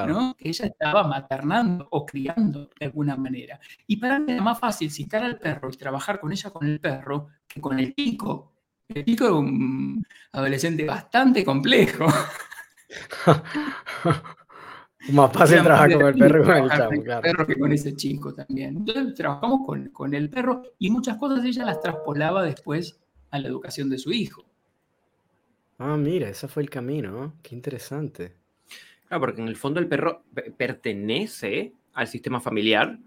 ¿no? 0.06 0.36
que 0.38 0.50
ella 0.50 0.66
estaba 0.66 1.02
maternando 1.02 1.88
o 1.90 2.06
criando 2.06 2.70
de 2.78 2.86
alguna 2.86 3.16
manera. 3.16 3.58
Y 3.86 3.96
para 3.96 4.20
mí 4.20 4.32
era 4.32 4.42
más 4.42 4.58
fácil 4.58 4.90
citar 4.90 5.24
al 5.24 5.38
perro 5.38 5.68
y 5.68 5.76
trabajar 5.76 6.20
con 6.20 6.30
ella 6.30 6.50
con 6.50 6.66
el 6.66 6.80
perro 6.80 7.28
que 7.46 7.60
con 7.60 7.78
el 7.78 7.92
pico. 7.92 8.52
El 8.88 9.04
pico 9.04 9.24
es 9.24 9.30
un 9.30 10.04
adolescente 10.32 10.84
bastante 10.84 11.44
complejo. 11.44 12.06
Más 15.08 15.32
fácil 15.32 15.62
trabajar 15.62 15.92
con 15.94 16.06
el 16.06 16.14
perro 16.14 16.44
con 16.44 16.56
el 16.56 16.68
chavo, 16.68 17.02
claro. 17.02 17.22
perro 17.22 17.46
que 17.46 17.58
con 17.58 17.72
ese 17.72 17.96
chico 17.96 18.34
también. 18.34 18.76
Entonces 18.76 19.14
trabajamos 19.14 19.66
con, 19.66 19.88
con 19.88 20.14
el 20.14 20.28
perro 20.28 20.62
y 20.78 20.90
muchas 20.90 21.16
cosas 21.16 21.44
ella 21.44 21.64
las 21.64 21.80
traspolaba 21.80 22.42
después 22.42 23.00
a 23.30 23.38
la 23.38 23.48
educación 23.48 23.88
de 23.88 23.98
su 23.98 24.12
hijo. 24.12 24.44
Ah, 25.78 25.96
mira, 25.96 26.28
ese 26.28 26.46
fue 26.46 26.62
el 26.62 26.68
camino, 26.68 27.34
qué 27.42 27.54
interesante. 27.54 28.34
Claro, 29.08 29.22
porque 29.22 29.40
en 29.40 29.48
el 29.48 29.56
fondo 29.56 29.80
el 29.80 29.88
perro 29.88 30.24
pertenece 30.58 31.72
al 31.94 32.06
sistema 32.06 32.38
familiar 32.40 32.98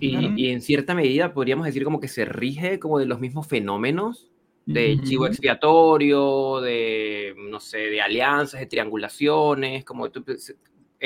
y, 0.00 0.48
en 0.48 0.62
cierta 0.62 0.94
medida 0.94 1.34
podríamos 1.34 1.66
decir 1.66 1.82
como 1.82 1.98
que 2.00 2.08
se 2.08 2.24
rige 2.24 2.78
como 2.78 3.00
de 3.00 3.06
los 3.06 3.18
mismos 3.18 3.48
fenómenos 3.48 4.30
de 4.64 4.98
chivo 5.02 5.26
expiatorio, 5.26 6.60
de, 6.60 7.34
no 7.36 7.60
sé, 7.60 7.78
de 7.78 8.00
alianzas, 8.00 8.60
de 8.60 8.66
triangulaciones, 8.66 9.84
como 9.84 10.08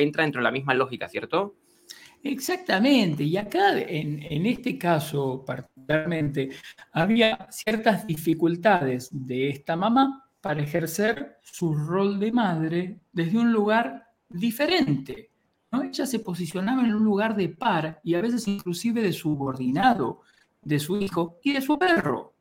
entra 0.02 0.22
dentro 0.22 0.40
de 0.40 0.44
la 0.44 0.50
misma 0.50 0.74
lógica, 0.74 1.08
¿cierto? 1.08 1.56
Exactamente, 2.22 3.22
y 3.22 3.36
acá 3.36 3.78
en, 3.78 4.22
en, 4.22 4.46
este 4.46 4.76
caso 4.76 5.44
particularmente 5.46 6.50
había 6.92 7.46
ciertas 7.50 8.06
dificultades 8.06 9.08
de 9.12 9.50
esta 9.50 9.76
mamá 9.76 10.28
para 10.40 10.62
ejercer 10.62 11.38
su 11.42 11.74
rol 11.74 12.18
de 12.18 12.32
madre 12.32 13.00
desde 13.12 13.38
un 13.38 13.52
lugar 13.52 14.08
diferente. 14.28 15.30
¿no? 15.70 15.82
Ella 15.82 16.06
se 16.06 16.20
posicionaba 16.20 16.82
en 16.82 16.94
un 16.94 17.04
lugar 17.04 17.36
de 17.36 17.48
par 17.48 18.00
y 18.02 18.14
a 18.14 18.20
veces 18.20 18.48
inclusive 18.48 19.02
de 19.02 19.12
subordinado 19.12 20.22
de 20.62 20.78
su 20.78 20.98
hijo 20.98 21.38
y 21.42 21.52
de 21.52 21.60
su 21.60 21.78
perro. 21.78 22.34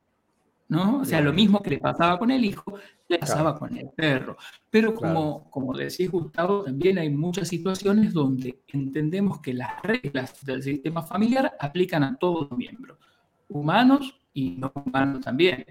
¿no? 0.69 0.99
O 0.99 1.05
sea, 1.05 1.21
lo 1.21 1.33
mismo 1.33 1.61
que 1.61 1.71
le 1.71 1.79
pasaba 1.79 2.19
con 2.19 2.31
el 2.31 2.43
hijo, 2.43 2.77
pasaba 3.15 3.57
con 3.57 3.77
el 3.77 3.89
perro. 3.89 4.35
Pero 4.69 4.93
como, 4.93 5.49
como 5.49 5.73
decís 5.75 6.11
Gustavo, 6.11 6.63
también 6.63 6.97
hay 6.97 7.09
muchas 7.09 7.47
situaciones 7.47 8.13
donde 8.13 8.61
entendemos 8.67 9.39
que 9.39 9.53
las 9.53 9.81
reglas 9.81 10.43
del 10.45 10.61
sistema 10.61 11.01
familiar 11.01 11.55
aplican 11.59 12.03
a 12.03 12.17
todos 12.17 12.49
los 12.49 12.57
miembros, 12.57 12.97
humanos 13.47 14.19
y 14.33 14.57
no 14.57 14.71
humanos 14.75 15.23
también. 15.23 15.65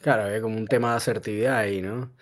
Claro, 0.00 0.24
hay 0.24 0.40
como 0.40 0.56
un 0.56 0.66
tema 0.66 0.90
de 0.90 0.96
asertividad 0.96 1.58
ahí, 1.58 1.82
¿no? 1.82 2.12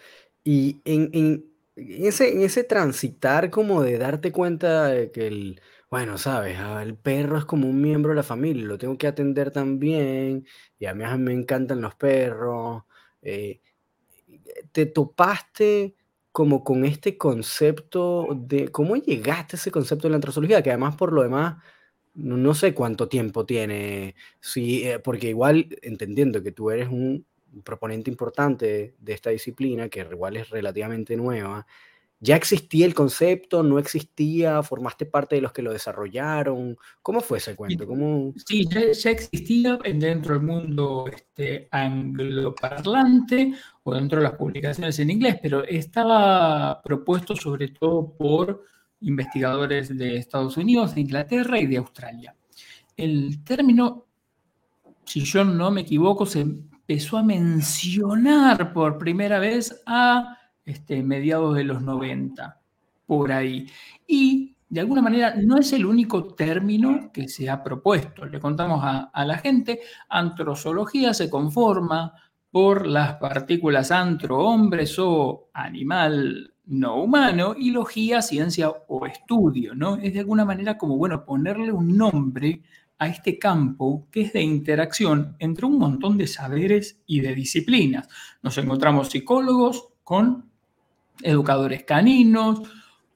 Y 0.44 0.80
en, 0.84 1.10
en, 1.12 1.44
ese, 1.76 2.32
en 2.32 2.42
ese 2.42 2.64
transitar 2.64 3.50
como 3.50 3.82
de 3.82 3.98
darte 3.98 4.32
cuenta 4.32 4.86
de 4.86 5.10
que 5.10 5.26
el, 5.28 5.60
bueno, 5.90 6.18
sabes, 6.18 6.58
ah, 6.58 6.82
el 6.82 6.96
perro 6.96 7.38
es 7.38 7.44
como 7.44 7.68
un 7.68 7.80
miembro 7.80 8.10
de 8.12 8.16
la 8.16 8.22
familia, 8.22 8.64
lo 8.64 8.78
tengo 8.78 8.96
que 8.98 9.06
atender 9.06 9.50
también, 9.50 10.46
y 10.78 10.86
a 10.86 10.94
mí 10.94 11.04
me 11.18 11.32
encantan 11.32 11.80
los 11.80 11.94
perros. 11.96 12.84
Eh, 13.22 13.60
¿te 14.72 14.86
topaste 14.86 15.94
como 16.32 16.64
con 16.64 16.84
este 16.84 17.18
concepto 17.18 18.28
de 18.34 18.68
cómo 18.68 18.96
llegaste 18.96 19.56
a 19.56 19.58
ese 19.58 19.70
concepto 19.70 20.08
de 20.08 20.10
la 20.10 20.16
antrozoología? 20.16 20.62
Que 20.62 20.70
además, 20.70 20.96
por 20.96 21.12
lo 21.12 21.22
demás, 21.22 21.62
no, 22.14 22.54
sé 22.54 22.74
cuánto 22.74 23.08
tiempo 23.08 23.46
tiene, 23.46 24.14
sí, 24.40 24.84
eh, 24.86 24.98
porque 24.98 25.30
igual 25.30 25.68
entendiendo 25.82 26.42
que 26.42 26.52
tú 26.52 26.70
eres 26.70 26.88
un 26.88 27.26
proponente 27.64 28.10
importante 28.10 28.94
de 28.98 29.12
esta 29.12 29.30
disciplina, 29.30 29.88
que 29.88 30.00
igual 30.00 30.36
es 30.36 30.50
relativamente 30.50 31.16
nueva, 31.16 31.66
¿ya 32.22 32.36
existía 32.36 32.86
el 32.86 32.94
concepto? 32.94 33.64
¿No 33.64 33.80
existía? 33.80 34.62
¿Formaste 34.62 35.06
parte 35.06 35.34
de 35.34 35.42
los 35.42 35.52
que 35.52 35.60
lo 35.60 35.72
desarrollaron? 35.72 36.76
¿Cómo 37.02 37.20
fue 37.20 37.38
ese 37.38 37.56
cuento? 37.56 37.84
¿Cómo... 37.84 38.32
Sí, 38.46 38.64
ya, 38.68 39.10
existía 39.10 39.76
dentro 39.76 40.34
del 40.34 40.44
mundo 40.44 41.06
este, 41.12 41.68
angloparlante 41.72 43.54
o 43.82 43.94
dentro 43.94 44.18
de 44.18 44.24
las 44.24 44.34
publicaciones 44.34 45.00
en 45.00 45.10
inglés, 45.10 45.38
pero 45.42 45.64
estaba 45.64 46.80
propuesto 46.80 47.34
sobre 47.34 47.68
todo 47.68 48.16
por 48.16 48.62
investigadores 49.00 49.98
de 49.98 50.16
Estados 50.16 50.56
Unidos, 50.56 50.94
de 50.94 51.00
Inglaterra 51.00 51.58
y 51.58 51.66
de 51.66 51.78
Australia. 51.78 52.36
El 52.96 53.42
término, 53.42 54.06
si 55.04 55.24
yo 55.24 55.44
no 55.44 55.72
me 55.72 55.80
equivoco, 55.80 56.24
se 56.24 56.42
empezó 56.42 57.18
a 57.18 57.24
mencionar 57.24 58.72
por 58.72 58.96
primera 58.96 59.40
vez 59.40 59.82
a 59.86 60.38
este, 60.64 61.02
mediados 61.02 61.56
de 61.56 61.64
los 61.64 61.82
90, 61.82 62.60
por 63.06 63.32
ahí. 63.32 63.66
Y 64.06 64.56
de 64.72 64.80
alguna 64.80 65.02
manera 65.02 65.34
no 65.36 65.58
es 65.58 65.70
el 65.74 65.84
único 65.84 66.34
término 66.34 67.10
que 67.12 67.28
se 67.28 67.50
ha 67.50 67.62
propuesto. 67.62 68.24
Le 68.24 68.40
contamos 68.40 68.80
a, 68.82 69.24
la 69.26 69.36
gente, 69.36 69.80
antrozoología 70.08 71.12
se 71.12 71.28
conforma 71.28 72.14
por 72.50 72.86
las 72.86 73.16
partículas 73.16 73.90
antro, 73.90 74.38
hombres 74.38 74.98
o 74.98 75.50
animal 75.52 76.54
no 76.64 77.02
humano, 77.02 77.54
y 77.58 77.70
logía, 77.70 78.22
ciencia 78.22 78.70
o 78.70 79.04
estudio, 79.04 79.74
¿no? 79.74 79.96
Es 79.96 80.14
de 80.14 80.20
alguna 80.20 80.46
manera 80.46 80.78
como, 80.78 80.96
bueno, 80.96 81.24
ponerle 81.26 81.70
un 81.70 81.94
nombre 81.94 82.62
a 82.98 83.08
este 83.08 83.38
campo 83.38 84.06
que 84.10 84.22
es 84.22 84.32
de 84.32 84.42
interacción 84.42 85.36
entre 85.38 85.66
un 85.66 85.76
montón 85.76 86.16
de 86.16 86.28
saberes 86.28 87.02
y 87.04 87.20
de 87.20 87.34
disciplinas. 87.34 88.08
Nos 88.42 88.56
encontramos 88.56 89.10
psicólogos 89.10 89.88
con 90.02 90.51
educadores 91.22 91.84
caninos, 91.84 92.62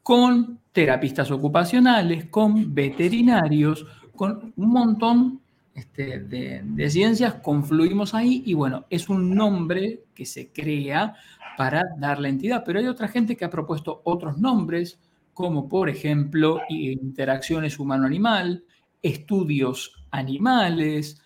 con 0.02 0.60
terapistas 0.72 1.30
ocupacionales, 1.30 2.26
con 2.26 2.74
veterinarios, 2.74 3.86
con 4.14 4.52
un 4.56 4.68
montón 4.70 5.40
este, 5.74 6.20
de, 6.20 6.62
de, 6.64 6.90
ciencias, 6.90 7.34
confluimos 7.34 8.14
ahí 8.14 8.42
y 8.46 8.54
bueno, 8.54 8.86
es 8.88 9.08
un 9.08 9.34
nombre 9.34 10.04
que 10.14 10.24
se 10.24 10.48
crea 10.52 11.14
para 11.56 11.82
darle 11.98 12.28
entidad, 12.28 12.62
pero 12.64 12.78
hay 12.78 12.86
otra 12.86 13.08
gente 13.08 13.36
que 13.36 13.44
ha 13.44 13.50
propuesto 13.50 14.00
otros 14.04 14.38
nombres, 14.38 14.98
como 15.34 15.68
por 15.68 15.88
ejemplo 15.88 16.60
interacciones 16.68 17.78
humano-animal, 17.78 18.64
estudios 19.02 19.92
animales, 20.10 21.20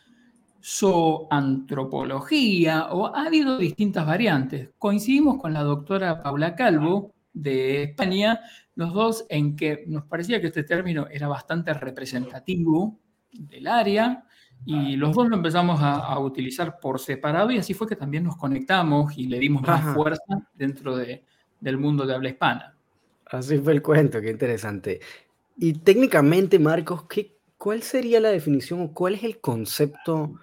zoantropología, 0.62 2.88
o 2.90 3.14
ha 3.14 3.26
habido 3.26 3.58
distintas 3.58 4.06
variantes. 4.06 4.70
Coincidimos 4.78 5.40
con 5.40 5.52
la 5.52 5.62
doctora 5.62 6.22
Paula 6.22 6.54
Calvo 6.54 7.12
de 7.32 7.84
España, 7.84 8.40
los 8.74 8.92
dos 8.92 9.24
en 9.28 9.56
que 9.56 9.84
nos 9.86 10.04
parecía 10.04 10.40
que 10.40 10.48
este 10.48 10.64
término 10.64 11.06
era 11.10 11.28
bastante 11.28 11.72
representativo 11.74 12.98
del 13.32 13.66
área 13.66 14.24
y 14.66 14.96
los 14.96 15.14
dos 15.14 15.28
lo 15.28 15.36
empezamos 15.36 15.80
a, 15.82 16.18
utilizar 16.18 16.78
por 16.80 17.00
separado 17.00 17.50
y 17.50 17.58
así 17.58 17.72
fue 17.72 17.88
que 17.88 17.96
también 17.96 18.24
nos 18.24 18.36
conectamos 18.36 19.16
y 19.16 19.26
le 19.26 19.38
dimos 19.38 19.62
más 19.62 19.94
fuerza 19.94 20.22
dentro 20.54 20.96
de, 20.96 21.24
del 21.60 21.78
mundo 21.78 22.06
de 22.06 22.14
habla 22.14 22.28
hispana. 22.28 22.74
Así 23.26 23.58
fue 23.58 23.72
el 23.72 23.82
cuento, 23.82 24.20
qué 24.20 24.30
interesante. 24.30 25.00
Y 25.56 25.74
técnicamente, 25.74 26.58
Marcos, 26.58 27.04
¿qué, 27.04 27.36
¿cuál 27.56 27.82
sería 27.82 28.20
la 28.20 28.30
definición 28.30 28.82
o 28.82 28.92
cuál 28.92 29.14
es 29.14 29.24
el 29.24 29.40
concepto 29.40 30.34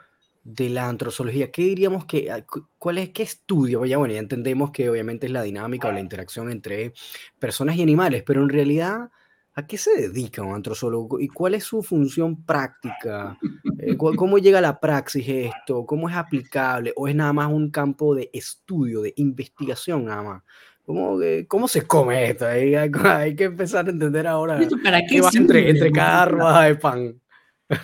de 0.48 0.70
la 0.70 0.88
antrozoología? 0.88 1.52
¿Qué 1.52 1.62
diríamos 1.64 2.06
que, 2.06 2.32
ah, 2.32 2.46
cuál 2.78 3.00
es, 3.00 3.10
qué 3.10 3.24
estudio? 3.24 3.86
Ya, 3.86 3.98
bueno, 3.98 4.14
ya 4.14 4.20
entendemos 4.20 4.72
que 4.72 4.90
obviamente 4.90 5.28
es 5.28 5.34
la 5.34 5.44
dinámica 5.44 5.90
o 5.90 5.92
la 5.92 6.00
interacción 6.00 6.50
entre 6.50 6.94
personas 7.38 7.76
y 7.76 7.82
animales, 7.82 8.24
pero 8.26 8.42
en 8.42 8.48
realidad, 8.48 9.10
¿a 9.54 9.68
qué 9.68 9.78
se 9.78 10.00
dedica 10.00 10.44
un 10.44 10.56
antrozoólogo? 10.56 11.20
¿Y 11.20 11.28
cuál 11.28 11.54
es 11.56 11.66
su 11.66 11.84
función 11.84 12.46
práctica? 12.46 13.38
Eh, 13.78 13.98
¿Cómo 13.98 14.38
llega 14.38 14.60
a 14.60 14.62
la 14.62 14.80
praxis 14.80 15.28
esto? 15.28 15.86
¿Cómo 15.86 16.10
es 16.10 16.16
aplicable? 16.16 16.94
¿O 16.96 17.10
es 17.10 17.16
nada 17.16 17.34
más 17.34 17.52
un 17.52 17.70
campo 17.70 18.16
de 18.16 18.30
estudio, 18.32 19.02
de 19.02 19.14
investigación 19.18 20.06
nada 20.06 20.24
más? 20.24 20.44
¿Cómo, 20.86 21.20
¿Cómo 21.50 21.68
se 21.68 21.86
come 21.86 22.30
esto? 22.30 22.48
Hay, 22.48 22.74
hay, 22.74 23.36
que 23.36 23.44
empezar 23.44 23.86
a 23.86 23.90
entender 23.90 24.26
ahora 24.26 24.58
¿Para 24.82 25.02
qué, 25.06 25.20
va 25.20 25.30
entre, 25.34 25.70
entre 25.70 25.92
cada 25.92 26.64
de 26.64 26.76
pan. 26.76 27.22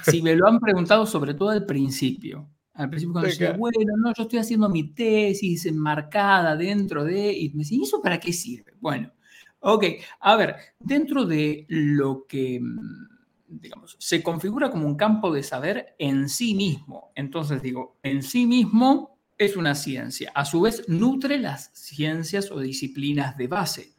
Sí, 0.04 0.22
me 0.22 0.34
lo 0.34 0.48
han 0.48 0.62
preguntado 0.62 1.06
sobre 1.06 1.34
todo 1.34 1.50
al 1.50 1.66
principio. 1.66 2.53
Al 2.74 2.90
principio 2.90 3.14
cuando 3.14 3.30
decía, 3.30 3.54
bueno, 3.54 3.96
no, 3.98 4.14
yo 4.14 4.24
estoy 4.24 4.40
haciendo 4.40 4.68
mi 4.68 4.94
tesis 4.94 5.66
enmarcada 5.66 6.56
dentro 6.56 7.04
de... 7.04 7.32
Y 7.32 7.50
me 7.50 7.60
dicen, 7.60 7.80
¿y 7.80 7.84
eso 7.84 8.02
para 8.02 8.20
qué 8.20 8.34
sirve? 8.34 8.74
Bueno, 8.80 9.12
ok, 9.60 9.86
a 10.20 10.36
ver, 10.36 10.56
dentro 10.80 11.26
de 11.26 11.66
lo 11.70 12.26
que, 12.26 12.60
mm, 12.60 13.08
digamos, 13.48 13.96
se 14.00 14.24
configura 14.24 14.72
como 14.72 14.88
un 14.88 14.96
campo 14.96 15.32
de 15.32 15.44
saber 15.44 15.96
en 16.00 16.28
sí 16.30 16.56
mismo. 16.56 17.12
Entonces 17.16 17.62
digo, 17.62 18.00
en 18.02 18.24
sí 18.24 18.48
mismo 18.48 19.20
es 19.38 19.56
una 19.56 19.76
ciencia. 19.76 20.32
A 20.34 20.44
su 20.44 20.62
vez, 20.62 20.88
nutre 20.88 21.38
las 21.38 21.70
ciencias 21.74 22.50
o 22.52 22.60
disciplinas 22.60 23.38
de 23.38 23.48
base. 23.48 23.94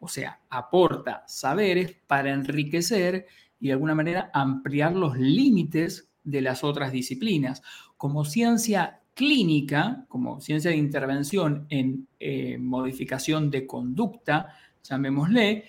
O 0.00 0.08
sea, 0.08 0.40
aporta 0.50 1.24
saberes 1.26 1.96
para 2.06 2.30
enriquecer 2.30 3.26
y 3.58 3.68
de 3.68 3.72
alguna 3.72 3.94
manera 3.94 4.30
ampliar 4.32 4.94
los 4.94 5.16
límites 5.18 6.10
de 6.22 6.42
las 6.42 6.62
otras 6.62 6.92
disciplinas. 6.92 7.62
Como 7.98 8.24
ciencia 8.24 9.02
clínica, 9.12 10.06
como 10.08 10.40
ciencia 10.40 10.70
de 10.70 10.78
intervención 10.78 11.66
en 11.68 12.08
eh, 12.18 12.56
modificación 12.56 13.50
de 13.50 13.66
conducta, 13.66 14.54
llamémosle, 14.82 15.64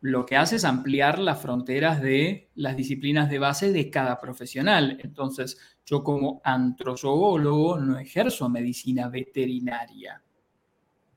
lo 0.00 0.24
que 0.24 0.36
hace 0.36 0.56
es 0.56 0.64
ampliar 0.64 1.18
las 1.18 1.40
fronteras 1.40 2.00
de 2.00 2.50
las 2.54 2.76
disciplinas 2.76 3.28
de 3.28 3.38
base 3.38 3.72
de 3.72 3.90
cada 3.90 4.20
profesional. 4.20 4.98
Entonces, 5.02 5.58
yo 5.84 6.04
como 6.04 6.40
antrozoólogo 6.44 7.78
no 7.78 7.98
ejerzo 7.98 8.48
medicina 8.48 9.08
veterinaria, 9.08 10.22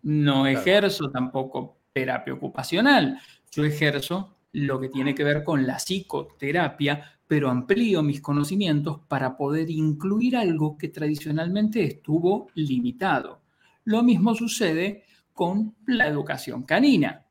no 0.03 0.47
ejerzo 0.47 1.11
tampoco 1.11 1.77
terapia 1.93 2.33
ocupacional. 2.33 3.19
yo 3.51 3.65
ejerzo 3.65 4.38
lo 4.53 4.79
que 4.79 4.89
tiene 4.89 5.13
que 5.13 5.23
ver 5.23 5.43
con 5.43 5.67
la 5.67 5.77
psicoterapia, 5.77 7.19
pero 7.31 7.50
amplío 7.50 8.03
mis 8.03 8.19
conocimientos 8.19 9.00
para 9.07 9.38
poder 9.38 9.69
incluir 9.69 10.35
algo 10.35 10.77
que 10.77 10.89
tradicionalmente 10.89 11.81
estuvo 11.81 12.50
limitado. 12.55 13.39
Lo 13.85 14.03
mismo 14.03 14.35
sucede 14.35 15.05
con 15.31 15.73
la 15.88 16.07
educación 16.07 16.63
canina, 16.63 17.23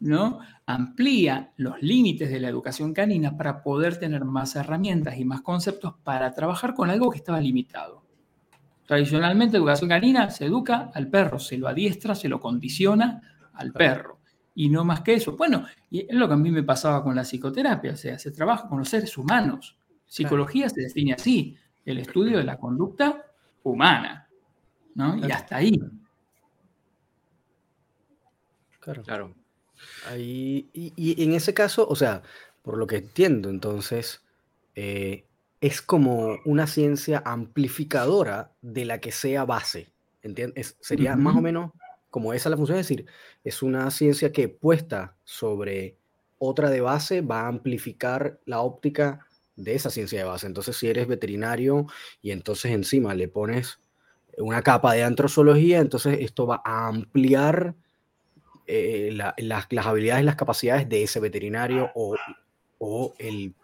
¿no? 0.00 0.40
Amplía 0.66 1.54
los 1.56 1.80
límites 1.80 2.28
de 2.28 2.38
la 2.38 2.50
educación 2.50 2.92
canina 2.92 3.34
para 3.34 3.62
poder 3.62 3.98
tener 3.98 4.26
más 4.26 4.56
herramientas 4.56 5.16
y 5.16 5.24
más 5.24 5.40
conceptos 5.40 5.94
para 6.04 6.34
trabajar 6.34 6.74
con 6.74 6.90
algo 6.90 7.10
que 7.10 7.16
estaba 7.16 7.40
limitado. 7.40 8.02
Tradicionalmente, 8.84 9.56
educación 9.56 9.88
canina 9.88 10.28
se 10.28 10.44
educa 10.44 10.90
al 10.92 11.08
perro, 11.08 11.38
se 11.38 11.56
lo 11.56 11.66
adiestra, 11.66 12.14
se 12.14 12.28
lo 12.28 12.40
condiciona 12.40 13.22
al 13.54 13.72
perro. 13.72 14.15
Y 14.56 14.70
no 14.70 14.86
más 14.86 15.02
que 15.02 15.12
eso. 15.12 15.36
Bueno, 15.36 15.66
y 15.90 16.00
es 16.00 16.14
lo 16.14 16.26
que 16.26 16.34
a 16.34 16.38
mí 16.38 16.50
me 16.50 16.62
pasaba 16.62 17.04
con 17.04 17.14
la 17.14 17.24
psicoterapia, 17.24 17.92
o 17.92 17.96
sea, 17.96 18.18
se 18.18 18.30
trabaja 18.30 18.66
con 18.68 18.78
los 18.78 18.88
seres 18.88 19.16
humanos. 19.18 19.76
Psicología 20.06 20.70
se 20.70 20.80
define 20.80 21.12
así, 21.12 21.58
el 21.84 21.98
estudio 21.98 22.38
de 22.38 22.44
la 22.44 22.56
conducta 22.56 23.22
humana, 23.62 24.26
¿no? 24.94 25.14
Y 25.18 25.30
hasta 25.30 25.56
ahí. 25.56 25.78
Claro. 28.80 29.02
claro. 29.02 29.34
Ahí, 30.08 30.70
y, 30.72 31.22
en 31.22 31.34
ese 31.34 31.52
caso, 31.52 31.86
o 31.86 31.94
sea, 31.94 32.22
por 32.62 32.78
lo 32.78 32.86
que 32.86 32.96
entiendo, 32.96 33.50
entonces, 33.50 34.22
eh, 34.74 35.26
es 35.60 35.82
como 35.82 36.38
una 36.46 36.66
ciencia 36.66 37.22
amplificadora 37.26 38.52
de 38.62 38.86
la 38.86 39.00
que 39.00 39.12
sea 39.12 39.44
base. 39.44 39.92
¿Entiendes? 40.22 40.78
Sería 40.80 41.14
más 41.14 41.36
o 41.36 41.42
menos 41.42 41.72
como 42.10 42.32
esa 42.32 42.50
la 42.50 42.56
función, 42.56 42.78
es 42.78 42.88
decir, 42.88 43.06
es 43.44 43.62
una 43.62 43.90
ciencia 43.90 44.32
que 44.32 44.48
puesta 44.48 45.16
sobre 45.24 45.96
otra 46.38 46.70
de 46.70 46.80
base 46.80 47.20
va 47.20 47.42
a 47.42 47.48
amplificar 47.48 48.40
la 48.44 48.60
óptica 48.60 49.26
de 49.56 49.74
esa 49.74 49.90
ciencia 49.90 50.18
de 50.18 50.24
base. 50.24 50.46
Entonces, 50.46 50.76
si 50.76 50.88
eres 50.88 51.06
veterinario 51.06 51.86
y 52.22 52.30
entonces 52.30 52.72
encima 52.72 53.14
le 53.14 53.28
pones 53.28 53.80
una 54.38 54.62
capa 54.62 54.92
de 54.92 55.02
antrozoología, 55.02 55.80
entonces 55.80 56.18
esto 56.20 56.46
va 56.46 56.60
a 56.64 56.88
ampliar 56.88 57.74
eh, 58.66 59.10
las, 59.38 59.66
habilidades 59.86 60.22
y 60.22 60.26
las 60.26 60.36
capacidades 60.36 60.88
de 60.88 61.02
ese 61.02 61.20
veterinario 61.20 61.90
o, 61.94 62.16
o 62.78 63.14
el 63.18 63.54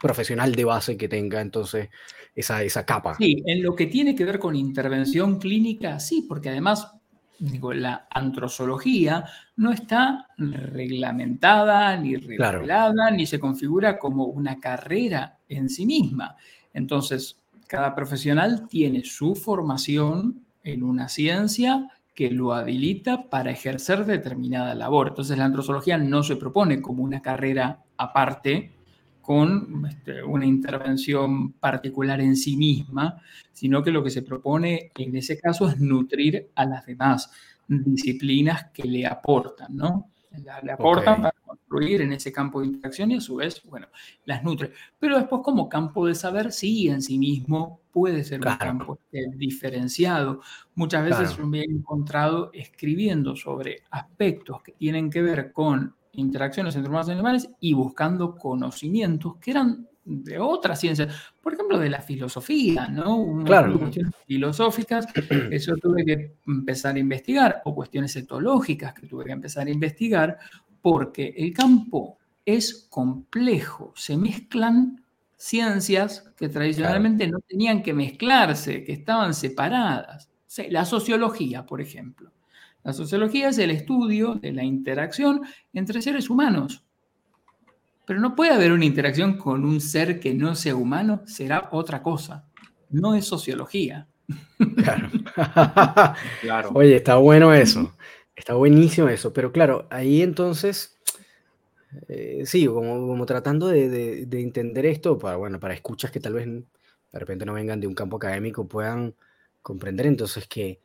profesional 0.00 0.54
de 0.54 0.64
base 0.64 0.96
que 0.96 1.08
tenga 1.08 1.40
entonces 1.40 1.88
esa, 2.34 2.62
esa 2.62 2.84
capa. 2.84 3.16
Sí, 3.16 3.42
en 3.46 3.62
lo 3.62 3.74
que 3.74 3.86
tiene 3.86 4.14
que 4.14 4.24
ver 4.24 4.38
con 4.38 4.54
intervención 4.54 5.38
clínica, 5.38 5.98
sí, 5.98 6.24
porque 6.28 6.50
además 6.50 6.92
digo, 7.38 7.72
la 7.72 8.06
antrozoología 8.10 9.24
no 9.56 9.72
está 9.72 10.28
reglamentada, 10.36 11.96
ni 11.96 12.16
regulada, 12.16 13.10
ni 13.10 13.26
se 13.26 13.38
configura 13.38 13.98
como 13.98 14.24
una 14.24 14.58
carrera 14.58 15.38
en 15.48 15.68
sí 15.68 15.86
misma. 15.86 16.36
Entonces, 16.72 17.38
cada 17.66 17.94
profesional 17.94 18.66
tiene 18.68 19.04
su 19.04 19.34
formación 19.34 20.44
en 20.64 20.82
una 20.82 21.08
ciencia 21.08 21.88
que 22.14 22.30
lo 22.30 22.52
habilita 22.52 23.28
para 23.30 23.52
ejercer 23.52 24.04
determinada 24.04 24.74
labor. 24.74 25.08
Entonces, 25.08 25.38
la 25.38 25.44
antrozoología 25.44 25.98
no 25.98 26.22
se 26.22 26.36
propone 26.36 26.82
como 26.82 27.04
una 27.04 27.22
carrera 27.22 27.84
aparte 27.96 28.72
con 29.28 29.84
este, 29.86 30.22
una 30.22 30.46
intervención 30.46 31.52
particular 31.52 32.18
en 32.18 32.34
sí 32.34 32.56
misma, 32.56 33.20
sino 33.52 33.82
que 33.82 33.90
lo 33.90 34.02
que 34.02 34.08
se 34.08 34.22
propone 34.22 34.90
en 34.96 35.14
ese 35.14 35.38
caso 35.38 35.68
es 35.68 35.78
nutrir 35.78 36.48
a 36.54 36.64
las 36.64 36.86
demás 36.86 37.30
disciplinas 37.68 38.70
que 38.72 38.84
le 38.84 39.06
aportan, 39.06 39.76
¿no? 39.76 40.08
Le 40.62 40.72
aportan 40.72 41.20
para 41.20 41.34
construir 41.44 42.00
en 42.00 42.14
ese 42.14 42.32
campo 42.32 42.62
de 42.62 42.68
interacción 42.68 43.10
y 43.10 43.16
a 43.16 43.20
su 43.20 43.36
vez, 43.36 43.62
bueno, 43.64 43.88
las 44.24 44.42
nutre. 44.42 44.72
Pero 44.98 45.18
después 45.18 45.42
como 45.44 45.68
campo 45.68 46.06
de 46.06 46.14
saber, 46.14 46.50
sí, 46.50 46.88
en 46.88 47.02
sí 47.02 47.18
mismo 47.18 47.82
puede 47.92 48.24
ser 48.24 48.40
un 48.40 48.56
campo 48.56 48.98
diferenciado. 49.36 50.40
Muchas 50.74 51.04
veces 51.04 51.38
me 51.38 51.60
he 51.60 51.64
encontrado 51.64 52.48
escribiendo 52.54 53.36
sobre 53.36 53.82
aspectos 53.90 54.62
que 54.62 54.72
tienen 54.72 55.10
que 55.10 55.20
ver 55.20 55.52
con 55.52 55.94
interacciones 56.18 56.74
entre 56.76 56.90
humanos 56.90 57.08
y 57.08 57.12
animales 57.12 57.50
y 57.60 57.72
buscando 57.72 58.36
conocimientos 58.36 59.36
que 59.36 59.52
eran 59.52 59.88
de 60.04 60.38
otras 60.38 60.80
ciencias, 60.80 61.14
por 61.42 61.52
ejemplo, 61.52 61.78
de 61.78 61.90
la 61.90 62.00
filosofía, 62.00 62.88
¿no? 62.88 63.42
Claro. 63.44 63.78
Cuestiones 63.78 64.14
filosóficas, 64.26 65.06
eso 65.50 65.76
tuve 65.76 66.04
que 66.04 66.36
empezar 66.46 66.96
a 66.96 66.98
investigar, 66.98 67.60
o 67.64 67.74
cuestiones 67.74 68.16
etológicas 68.16 68.94
que 68.94 69.06
tuve 69.06 69.26
que 69.26 69.32
empezar 69.32 69.66
a 69.66 69.70
investigar, 69.70 70.38
porque 70.80 71.34
el 71.36 71.52
campo 71.52 72.18
es 72.44 72.86
complejo, 72.88 73.92
se 73.94 74.16
mezclan 74.16 75.04
ciencias 75.36 76.32
que 76.36 76.48
tradicionalmente 76.48 77.28
no 77.28 77.40
tenían 77.40 77.82
que 77.82 77.92
mezclarse, 77.92 78.82
que 78.84 78.92
estaban 78.92 79.34
separadas. 79.34 80.30
La 80.70 80.86
sociología, 80.86 81.66
por 81.66 81.82
ejemplo. 81.82 82.32
La 82.84 82.92
sociología 82.92 83.48
es 83.48 83.58
el 83.58 83.70
estudio 83.70 84.34
de 84.36 84.52
la 84.52 84.64
interacción 84.64 85.42
entre 85.72 86.00
seres 86.02 86.30
humanos. 86.30 86.84
Pero 88.06 88.20
no 88.20 88.34
puede 88.34 88.52
haber 88.52 88.72
una 88.72 88.86
interacción 88.86 89.36
con 89.36 89.64
un 89.64 89.80
ser 89.80 90.18
que 90.18 90.32
no 90.32 90.54
sea 90.54 90.74
humano, 90.74 91.22
será 91.26 91.68
otra 91.72 92.02
cosa. 92.02 92.46
No 92.88 93.14
es 93.14 93.26
sociología. 93.26 94.08
Claro. 94.76 95.10
claro. 96.40 96.70
Oye, 96.74 96.96
está 96.96 97.16
bueno 97.16 97.52
eso. 97.52 97.92
Está 98.34 98.54
buenísimo 98.54 99.08
eso. 99.08 99.32
Pero 99.32 99.52
claro, 99.52 99.86
ahí 99.90 100.22
entonces, 100.22 100.98
eh, 102.08 102.44
sí, 102.46 102.66
como, 102.66 103.06
como 103.06 103.26
tratando 103.26 103.68
de, 103.68 104.24
de, 104.24 104.40
entender 104.40 104.86
esto, 104.86 105.18
para, 105.18 105.36
bueno, 105.36 105.60
para 105.60 105.74
escuchas 105.74 106.10
que 106.10 106.20
tal 106.20 106.34
vez 106.34 106.46
de 106.46 107.18
repente 107.18 107.44
no 107.44 107.52
vengan 107.52 107.80
de 107.80 107.86
un 107.86 107.94
campo 107.94 108.16
académico, 108.16 108.66
puedan 108.66 109.14
comprender 109.60 110.06
entonces 110.06 110.46
que 110.46 110.80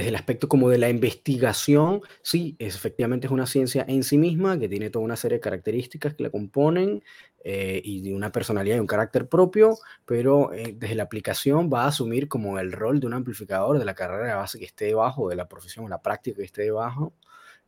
desde 0.00 0.08
el 0.08 0.16
aspecto 0.16 0.48
como 0.48 0.70
de 0.70 0.78
la 0.78 0.88
investigación, 0.88 2.00
sí, 2.22 2.56
es, 2.58 2.74
efectivamente 2.74 3.26
es 3.26 3.30
una 3.30 3.44
ciencia 3.44 3.84
en 3.86 4.02
sí 4.02 4.16
misma 4.16 4.58
que 4.58 4.66
tiene 4.66 4.88
toda 4.88 5.04
una 5.04 5.14
serie 5.14 5.36
de 5.36 5.42
características 5.42 6.14
que 6.14 6.22
la 6.22 6.30
componen 6.30 7.04
eh, 7.44 7.82
y 7.84 8.00
de 8.00 8.14
una 8.14 8.32
personalidad 8.32 8.76
y 8.76 8.80
un 8.80 8.86
carácter 8.86 9.28
propio, 9.28 9.76
pero 10.06 10.54
eh, 10.54 10.74
desde 10.74 10.94
la 10.94 11.02
aplicación 11.02 11.70
va 11.70 11.84
a 11.84 11.88
asumir 11.88 12.28
como 12.28 12.58
el 12.58 12.72
rol 12.72 12.98
de 12.98 13.08
un 13.08 13.12
amplificador 13.12 13.78
de 13.78 13.84
la 13.84 13.94
carrera 13.94 14.28
de 14.28 14.34
base 14.36 14.58
que 14.58 14.64
esté 14.64 14.86
debajo, 14.86 15.28
de 15.28 15.36
la 15.36 15.46
profesión, 15.46 15.90
la 15.90 16.00
práctica 16.00 16.38
que 16.38 16.44
esté 16.44 16.62
debajo, 16.62 17.12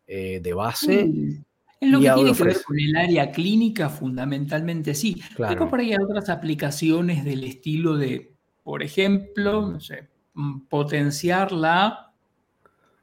eh, 0.06 0.40
de 0.42 0.54
base. 0.54 1.04
Mm, 1.04 1.44
en 1.80 1.92
lo 1.92 2.00
que 2.00 2.12
tiene 2.12 2.32
que 2.32 2.44
ver 2.44 2.62
con 2.62 2.80
el 2.80 2.96
área 2.96 3.30
clínica, 3.30 3.90
fundamentalmente 3.90 4.94
sí. 4.94 5.20
Claro. 5.36 5.68
por 5.68 5.80
ahí 5.80 5.94
otras 5.94 6.30
aplicaciones 6.30 7.26
del 7.26 7.44
estilo 7.44 7.98
de, 7.98 8.32
por 8.62 8.82
ejemplo, 8.82 9.68
no 9.70 9.80
sé, 9.80 10.08
mm, 10.32 10.60
potenciar 10.68 11.52
la 11.52 12.08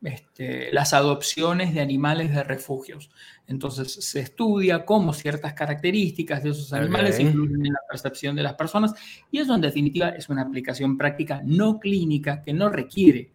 este, 0.01 0.71
las 0.71 0.93
adopciones 0.93 1.73
de 1.73 1.81
animales 1.81 2.33
de 2.33 2.43
refugios. 2.43 3.09
Entonces 3.47 3.93
se 3.93 4.21
estudia 4.21 4.85
cómo 4.85 5.13
ciertas 5.13 5.53
características 5.53 6.43
de 6.43 6.51
esos 6.51 6.71
animales 6.71 7.19
influyen 7.19 7.65
en 7.65 7.73
la 7.73 7.81
percepción 7.89 8.35
de 8.35 8.43
las 8.43 8.53
personas 8.53 8.93
y 9.31 9.39
eso 9.39 9.53
en 9.53 9.62
definitiva 9.62 10.09
es 10.09 10.29
una 10.29 10.43
aplicación 10.43 10.97
práctica 10.97 11.41
no 11.43 11.79
clínica 11.79 12.41
que 12.41 12.53
no 12.53 12.69
requiere 12.69 13.31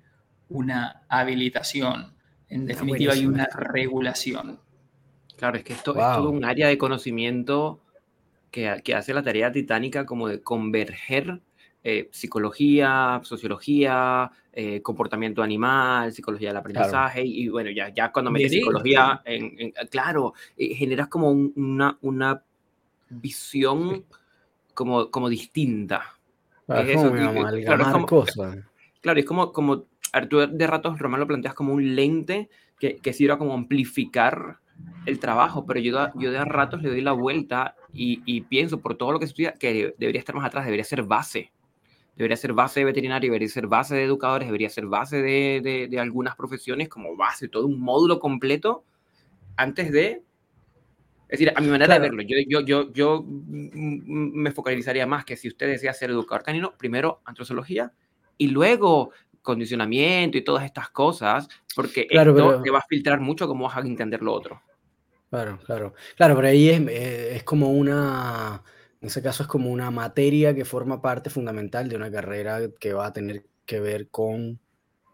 una 0.48 1.02
habilitación. 1.08 2.14
En 2.48 2.66
definitiva 2.66 3.12
hay 3.12 3.26
una 3.26 3.46
regulación. 3.46 4.60
Claro, 5.36 5.58
es 5.58 5.64
que 5.64 5.72
esto 5.72 5.90
es 5.92 5.98
todo 5.98 6.30
un 6.30 6.44
área 6.44 6.68
de 6.68 6.78
conocimiento 6.78 7.80
que, 8.50 8.80
que 8.84 8.94
hace 8.94 9.12
la 9.12 9.22
tarea 9.22 9.50
titánica 9.50 10.06
como 10.06 10.28
de 10.28 10.40
converger 10.40 11.42
eh, 11.86 12.08
psicología, 12.12 13.20
sociología, 13.24 14.30
eh, 14.54 14.80
comportamiento 14.80 15.42
animal, 15.42 16.14
psicología 16.14 16.48
del 16.48 16.56
aprendizaje, 16.56 17.22
y, 17.22 17.46
bueno, 17.48 17.70
ya, 17.70 17.90
ya 17.90 18.10
cuando 18.10 18.30
metes 18.30 18.52
psicología, 18.52 19.20
en, 19.26 19.70
claro, 19.90 20.32
eh, 20.56 20.74
generas 20.74 21.08
como 21.08 21.30
una, 21.30 21.98
una 22.00 22.42
visión 23.10 24.06
como, 24.72 25.10
como 25.10 25.28
distinta. 25.28 26.14
Claro, 26.64 26.88
es, 26.88 26.96
como, 27.92 28.06
cosas. 28.06 28.56
Claro, 29.02 29.20
es 29.20 29.26
como, 29.26 29.52
como 29.52 29.84
Arturo 30.14 30.46
de 30.46 30.66
ratos 30.66 30.98
Román 30.98 31.20
lo 31.20 31.26
planteas 31.26 31.52
como 31.52 31.74
un 31.74 31.94
lente 31.94 32.48
que, 32.78 32.96
que 32.96 33.12
sirva 33.12 33.36
como 33.36 33.52
amplificar 33.52 34.58
el 35.04 35.18
trabajo, 35.18 35.66
pero 35.66 35.80
yo, 35.80 36.08
yo 36.14 36.32
de 36.32 36.42
ratos 36.46 36.82
le 36.82 36.88
doy 36.88 37.02
la 37.02 37.12
vuelta 37.12 37.76
y, 37.92 38.22
y, 38.24 38.40
pienso 38.40 38.80
por 38.80 38.96
todo 38.96 39.12
lo 39.12 39.18
que 39.18 39.26
estudia 39.26 39.52
que 39.52 39.94
debería 39.98 40.20
estar 40.20 40.34
más 40.34 40.46
atrás, 40.46 40.64
debería 40.64 40.84
ser 40.84 41.02
base 41.02 41.52
debería 42.16 42.36
ser 42.36 42.52
base 42.52 42.80
de 42.80 42.86
veterinario, 42.86 43.28
debería 43.30 43.48
ser 43.48 43.66
base 43.66 43.94
de 43.94 44.04
educadores, 44.04 44.48
debería 44.48 44.70
ser 44.70 44.86
base 44.86 45.22
de, 45.22 45.88
de, 45.90 45.98
algunas 45.98 46.36
profesiones 46.36 46.88
como 46.88 47.16
base, 47.16 47.48
todo 47.48 47.66
un 47.66 47.80
módulo 47.80 48.18
completo 48.18 48.84
antes 49.56 49.92
de... 49.92 50.22
Es 51.28 51.40
decir, 51.40 51.52
a 51.56 51.60
mi 51.60 51.68
manera 51.68 51.94
de 51.94 52.00
verlo, 52.00 52.22
yo, 52.22 52.36
yo, 52.46 52.60
yo, 52.60 52.92
yo 52.92 53.24
me 53.26 54.52
focalizaría 54.52 55.06
más 55.06 55.24
que 55.24 55.36
si 55.36 55.48
usted 55.48 55.66
desea 55.66 55.92
ser 55.92 56.10
educador 56.10 56.44
canino, 56.44 56.74
primero 56.76 57.22
antrozoología 57.24 57.92
y 58.36 58.48
luego 58.48 59.10
condicionamiento 59.42 60.38
y 60.38 60.42
todas 60.42 60.64
estas 60.64 60.90
cosas, 60.90 61.48
porque 61.74 62.06
esto 62.08 62.62
te 62.62 62.70
va 62.70 62.78
a 62.78 62.86
filtrar 62.88 63.20
mucho 63.20 63.48
cómo 63.48 63.64
vas 63.64 63.76
a 63.76 63.80
entender 63.80 64.22
lo 64.22 64.32
otro. 64.32 64.62
Claro, 65.30 65.58
claro. 65.64 65.94
Claro, 66.16 66.36
pero 66.36 66.48
ahí 66.48 66.68
es, 66.68 66.80
eh, 66.88 67.36
es 67.36 67.42
como 67.42 67.72
una, 67.72 68.62
en 69.04 69.08
ese 69.08 69.20
caso 69.20 69.42
es 69.42 69.48
como 69.50 69.70
una 69.70 69.90
materia 69.90 70.54
que 70.54 70.64
forma 70.64 71.02
parte 71.02 71.28
fundamental 71.28 71.90
de 71.90 71.96
una 71.96 72.10
carrera 72.10 72.58
que 72.80 72.94
va 72.94 73.08
a 73.08 73.12
tener 73.12 73.44
que 73.66 73.78
ver 73.78 74.08
con, 74.08 74.58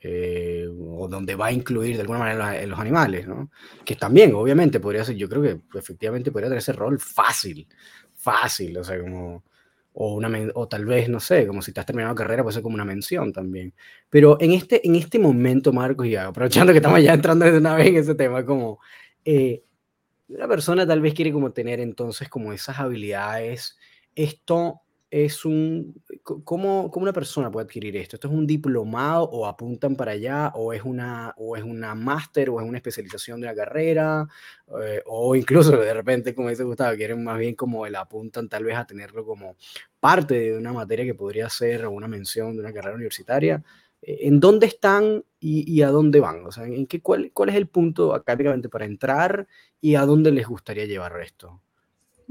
eh, 0.00 0.68
o 0.68 1.08
donde 1.08 1.34
va 1.34 1.46
a 1.46 1.52
incluir 1.52 1.96
de 1.96 2.02
alguna 2.02 2.20
manera 2.20 2.64
los, 2.66 2.78
animales, 2.78 3.26
¿no? 3.26 3.50
Que 3.84 3.96
también, 3.96 4.32
obviamente, 4.32 4.78
podría 4.78 5.04
ser, 5.04 5.16
yo 5.16 5.28
creo 5.28 5.42
que 5.42 5.60
efectivamente 5.76 6.30
podría 6.30 6.48
tener 6.50 6.60
ese 6.60 6.72
rol 6.72 7.00
fácil, 7.00 7.66
fácil, 8.14 8.78
o 8.78 8.84
sea, 8.84 9.00
como, 9.00 9.42
o, 9.94 10.14
una, 10.14 10.30
o 10.54 10.68
tal 10.68 10.84
vez, 10.84 11.08
no 11.08 11.18
sé, 11.18 11.44
como 11.48 11.60
si 11.60 11.72
te 11.72 11.80
has 11.80 11.86
terminado 11.86 12.14
carrera, 12.14 12.44
puede 12.44 12.54
ser 12.54 12.62
como 12.62 12.76
una 12.76 12.84
mención 12.84 13.32
también. 13.32 13.74
Pero 14.08 14.40
en 14.40 14.52
este, 14.52 14.86
en 14.86 14.94
este 14.94 15.18
momento, 15.18 15.72
Marcos, 15.72 16.06
y 16.06 16.14
aprovechando 16.14 16.72
que 16.72 16.78
estamos 16.78 17.02
ya 17.02 17.14
entrando 17.14 17.44
de 17.44 17.58
una 17.58 17.74
vez 17.74 17.88
en 17.88 17.96
ese 17.96 18.14
tema, 18.14 18.46
como... 18.46 18.78
Eh, 19.24 19.64
una 20.30 20.46
persona 20.48 20.86
tal 20.86 21.00
vez 21.00 21.14
quiere 21.14 21.32
como 21.32 21.52
tener 21.52 21.80
entonces 21.80 22.28
como 22.28 22.52
esas 22.52 22.78
habilidades. 22.78 23.76
Esto 24.20 24.82
es 25.10 25.46
un, 25.46 25.94
¿cómo, 26.22 26.90
cómo 26.90 27.04
una 27.04 27.12
persona 27.12 27.50
puede 27.50 27.64
adquirir 27.64 27.96
esto? 27.96 28.16
¿Esto 28.16 28.28
es 28.28 28.34
un 28.34 28.46
diplomado 28.46 29.24
o 29.24 29.46
apuntan 29.46 29.96
para 29.96 30.12
allá 30.12 30.52
o 30.54 30.74
es 30.74 30.82
una, 30.84 31.34
o 31.38 31.56
es 31.56 31.64
una 31.64 31.94
máster 31.94 32.50
o 32.50 32.60
es 32.60 32.68
una 32.68 32.76
especialización 32.76 33.40
de 33.40 33.46
la 33.46 33.54
carrera? 33.54 34.28
Eh, 34.82 35.02
o 35.06 35.34
incluso 35.34 35.74
de 35.78 35.94
repente, 35.94 36.34
como 36.34 36.50
dice 36.50 36.64
Gustavo, 36.64 36.94
quieren 36.96 37.24
más 37.24 37.38
bien 37.38 37.54
como 37.54 37.86
el 37.86 37.96
apuntan 37.96 38.46
tal 38.50 38.64
vez 38.64 38.76
a 38.76 38.86
tenerlo 38.86 39.24
como 39.24 39.56
parte 39.98 40.34
de 40.34 40.58
una 40.58 40.74
materia 40.74 41.06
que 41.06 41.14
podría 41.14 41.48
ser 41.48 41.86
una 41.86 42.06
mención 42.06 42.54
de 42.54 42.60
una 42.60 42.72
carrera 42.74 42.96
universitaria. 42.96 43.64
Eh, 44.02 44.18
¿En 44.28 44.38
dónde 44.38 44.66
están 44.66 45.24
y, 45.40 45.80
a 45.80 45.88
dónde 45.88 46.20
van? 46.20 46.44
O 46.44 46.52
sea, 46.52 46.66
¿en 46.66 46.86
qué, 46.86 47.00
cuál, 47.00 47.30
¿cuál 47.32 47.48
es 47.48 47.54
el 47.54 47.68
punto 47.68 48.14
académicamente 48.14 48.68
para 48.68 48.84
entrar 48.84 49.48
y 49.80 49.94
a 49.94 50.04
dónde 50.04 50.30
les 50.30 50.46
gustaría 50.46 50.84
llevar 50.84 51.18
esto? 51.22 51.62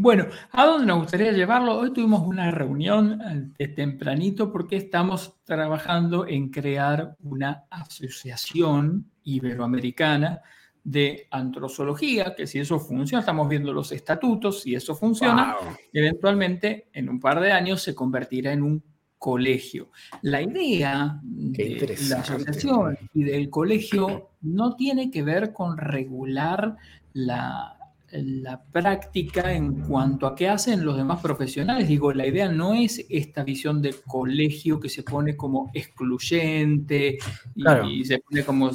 Bueno, 0.01 0.27
¿a 0.53 0.65
dónde 0.65 0.85
nos 0.85 1.01
gustaría 1.01 1.33
llevarlo? 1.33 1.77
Hoy 1.77 1.91
tuvimos 1.91 2.25
una 2.25 2.51
reunión 2.51 3.21
eh, 3.21 3.51
de 3.57 3.67
tempranito 3.67 4.49
porque 4.49 4.77
estamos 4.77 5.43
trabajando 5.43 6.25
en 6.25 6.51
crear 6.51 7.17
una 7.21 7.65
asociación 7.69 9.11
iberoamericana 9.23 10.41
de 10.85 11.27
antrozoología, 11.29 12.33
que 12.33 12.47
si 12.47 12.59
eso 12.59 12.79
funciona, 12.79 13.19
estamos 13.19 13.49
viendo 13.49 13.73
los 13.73 13.91
estatutos, 13.91 14.61
si 14.61 14.73
eso 14.73 14.95
funciona, 14.95 15.57
eventualmente 15.91 16.87
en 16.93 17.09
un 17.09 17.19
par 17.19 17.41
de 17.41 17.51
años 17.51 17.81
se 17.81 17.93
convertirá 17.93 18.53
en 18.53 18.63
un 18.63 18.81
colegio. 19.17 19.91
La 20.21 20.41
idea 20.41 21.19
de 21.21 21.97
la 22.07 22.19
asociación 22.21 22.97
y 23.13 23.23
del 23.25 23.49
colegio 23.49 24.29
no 24.39 24.77
tiene 24.77 25.11
que 25.11 25.23
ver 25.23 25.51
con 25.51 25.77
regular 25.77 26.77
la, 27.11 27.78
la 28.11 28.63
práctica 28.63 29.53
en 29.53 29.81
cuanto 29.81 30.27
a 30.27 30.35
qué 30.35 30.49
hacen 30.49 30.85
los 30.85 30.97
demás 30.97 31.21
profesionales. 31.21 31.87
Digo, 31.87 32.13
la 32.13 32.25
idea 32.25 32.49
no 32.51 32.73
es 32.73 33.05
esta 33.09 33.43
visión 33.43 33.81
de 33.81 33.95
colegio 34.05 34.79
que 34.79 34.89
se 34.89 35.03
pone 35.03 35.35
como 35.35 35.69
excluyente 35.73 37.17
y, 37.55 38.05
se 38.05 38.19
pone 38.19 38.43
como 38.43 38.71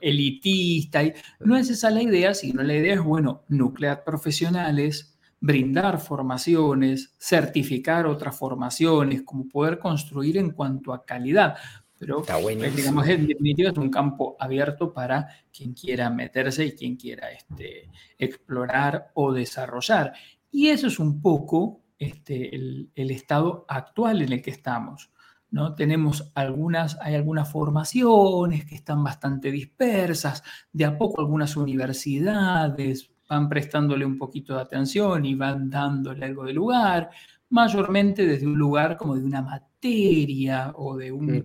elitista. 0.00 1.02
No 1.40 1.56
es 1.56 1.70
esa 1.70 1.90
la 1.90 2.02
idea, 2.02 2.34
sino 2.34 2.62
la 2.62 2.74
idea 2.74 2.94
es, 2.94 3.02
bueno, 3.02 3.44
nuclear 3.48 4.04
profesionales 4.04 5.12
brindar 5.42 5.98
formaciones, 5.98 7.16
certificar 7.18 8.06
otras 8.06 8.38
formaciones, 8.38 9.22
como 9.22 9.48
poder 9.48 9.80
construir 9.80 10.38
en 10.38 10.52
cuanto 10.52 10.94
a 10.94 11.04
calidad. 11.04 11.56
Pero, 12.02 12.20
pues, 12.24 12.74
digamos, 12.74 13.06
en 13.06 13.28
definitiva 13.28 13.70
es 13.70 13.78
un 13.78 13.88
campo 13.88 14.34
abierto 14.40 14.92
para 14.92 15.28
quien 15.56 15.72
quiera 15.72 16.10
meterse 16.10 16.66
y 16.66 16.72
quien 16.72 16.96
quiera 16.96 17.30
este, 17.30 17.88
explorar 18.18 19.12
o 19.14 19.32
desarrollar. 19.32 20.12
Y 20.50 20.66
eso 20.70 20.88
es 20.88 20.98
un 20.98 21.22
poco 21.22 21.84
este, 22.00 22.56
el, 22.56 22.90
el 22.96 23.12
estado 23.12 23.64
actual 23.68 24.20
en 24.20 24.32
el 24.32 24.42
que 24.42 24.50
estamos. 24.50 25.12
¿no? 25.52 25.76
Tenemos 25.76 26.32
algunas, 26.34 26.98
hay 27.00 27.14
algunas 27.14 27.48
formaciones 27.48 28.64
que 28.64 28.74
están 28.74 29.04
bastante 29.04 29.52
dispersas, 29.52 30.42
de 30.72 30.84
a 30.84 30.98
poco 30.98 31.20
algunas 31.20 31.56
universidades 31.56 33.12
van 33.28 33.48
prestándole 33.48 34.04
un 34.04 34.18
poquito 34.18 34.54
de 34.56 34.60
atención 34.60 35.24
y 35.24 35.36
van 35.36 35.70
dándole 35.70 36.26
algo 36.26 36.44
de 36.44 36.52
lugar, 36.52 37.10
mayormente 37.52 38.26
desde 38.26 38.46
un 38.46 38.58
lugar 38.58 38.96
como 38.96 39.14
de 39.14 39.24
una 39.24 39.42
materia 39.42 40.72
o 40.74 40.96
de 40.96 41.12
una 41.12 41.42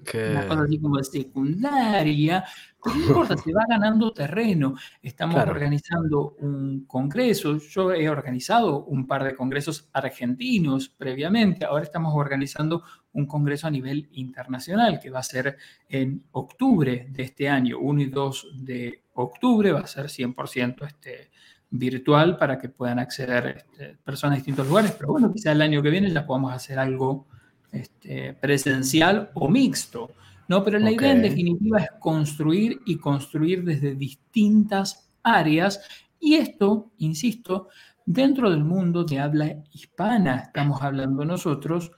cosa 0.48 0.64
así 0.64 0.80
como 0.80 0.98
de 0.98 1.04
secundaria, 1.04 2.46
pero 2.82 2.96
no 2.96 3.08
importa, 3.08 3.36
se 3.38 3.52
va 3.52 3.66
ganando 3.68 4.14
terreno. 4.14 4.76
Estamos 5.02 5.36
organizando 5.36 6.38
un 6.40 6.86
congreso, 6.86 7.58
yo 7.58 7.92
he 7.92 8.10
organizado 8.10 8.86
un 8.86 9.06
par 9.06 9.26
de 9.26 9.36
congresos 9.36 9.90
argentinos 9.92 10.88
previamente, 10.88 11.66
ahora 11.66 11.84
estamos 11.84 12.14
organizando 12.16 12.84
un 13.12 13.26
congreso 13.26 13.68
a 13.68 13.72
nivel 13.72 14.08
internacional 14.14 15.02
que 15.02 15.10
va 15.10 15.20
a 15.20 15.24
ser 15.24 15.58
en 15.90 16.24
octubre 16.32 17.08
de 17.10 17.24
este 17.24 17.50
año, 17.50 17.80
1 17.80 18.02
y 18.02 18.06
2 18.06 18.48
de 18.60 19.04
octubre, 19.16 19.74
va 19.74 19.82
a 19.82 19.88
ser 19.88 20.06
100% 20.06 20.88
este 20.88 21.32
virtual 21.70 22.38
para 22.38 22.58
que 22.58 22.70
puedan 22.70 23.00
acceder 23.00 23.58
este, 23.58 23.98
personas 24.04 24.36
de 24.36 24.40
distintos 24.40 24.68
lugares, 24.68 24.92
pero 24.92 25.10
bueno, 25.10 25.32
quizá 25.34 25.52
el 25.52 25.62
año 25.62 25.82
que 25.82 25.90
viene 25.90 26.12
ya 26.12 26.26
podamos 26.26 26.54
hacer 26.54 26.80
algo 26.80 27.26
este, 27.72 28.34
presencial 28.34 29.32
o 29.34 29.50
mixto, 29.50 30.12
¿no? 30.48 30.64
Pero 30.64 30.80
la 30.80 30.92
idea 30.92 31.12
en 31.12 31.22
definitiva 31.22 31.80
es 31.80 31.90
construir 32.00 32.80
y 32.86 32.98
construir 32.98 33.64
desde 33.64 33.96
distintas 33.96 35.10
áreas. 35.24 35.82
Y 36.20 36.36
esto, 36.36 36.92
insisto, 37.00 37.68
dentro 38.06 38.50
del 38.50 38.64
mundo 38.64 39.04
de 39.04 39.20
habla 39.20 39.54
hispana 39.74 40.44
estamos 40.46 40.82
hablando 40.82 41.26
nosotros 41.26 41.92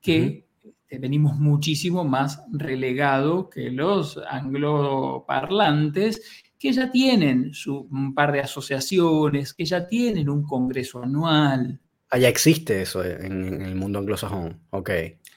que 0.00 0.46
este, 0.62 0.98
venimos 1.00 1.36
muchísimo 1.36 2.04
más 2.04 2.44
relegado 2.52 3.50
que 3.50 3.72
los 3.72 4.20
angloparlantes 4.28 6.44
que 6.58 6.72
ya 6.72 6.90
tienen 6.90 7.52
su, 7.52 7.88
un 7.90 8.14
par 8.14 8.32
de 8.32 8.40
asociaciones, 8.40 9.54
que 9.54 9.64
ya 9.64 9.86
tienen 9.86 10.28
un 10.28 10.42
congreso 10.42 11.02
anual. 11.02 11.80
Ah, 12.10 12.18
ya 12.18 12.28
existe 12.28 12.82
eso 12.82 13.04
en, 13.04 13.62
el 13.62 13.74
mundo 13.74 13.98
anglosajón, 13.98 14.60
ok. 14.70 14.90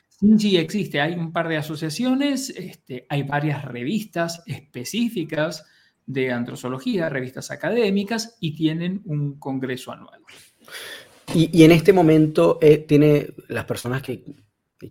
Sí, 0.10 0.40
sí, 0.40 0.58
existe. 0.58 1.02
Hay 1.02 1.14
un 1.14 1.32
par 1.32 1.48
de 1.48 1.58
asociaciones, 1.58 2.50
este, 2.50 3.06
hay 3.10 3.24
varias 3.24 3.66
revistas 3.66 4.44
específicas 4.46 5.66
de 6.06 6.32
antrozoología, 6.32 7.10
revistas 7.10 7.52
académicas, 7.52 8.38
y 8.40 8.56
tienen 8.56 9.02
un 9.06 9.40
congreso 9.40 9.92
anual. 9.92 10.22
Y, 11.34 11.64
en 11.64 11.72
este 11.72 11.94
momento 11.94 12.58
eh, 12.62 12.80
tiene 12.80 13.28
las 13.48 13.66
personas 13.66 14.02
que 14.02 14.24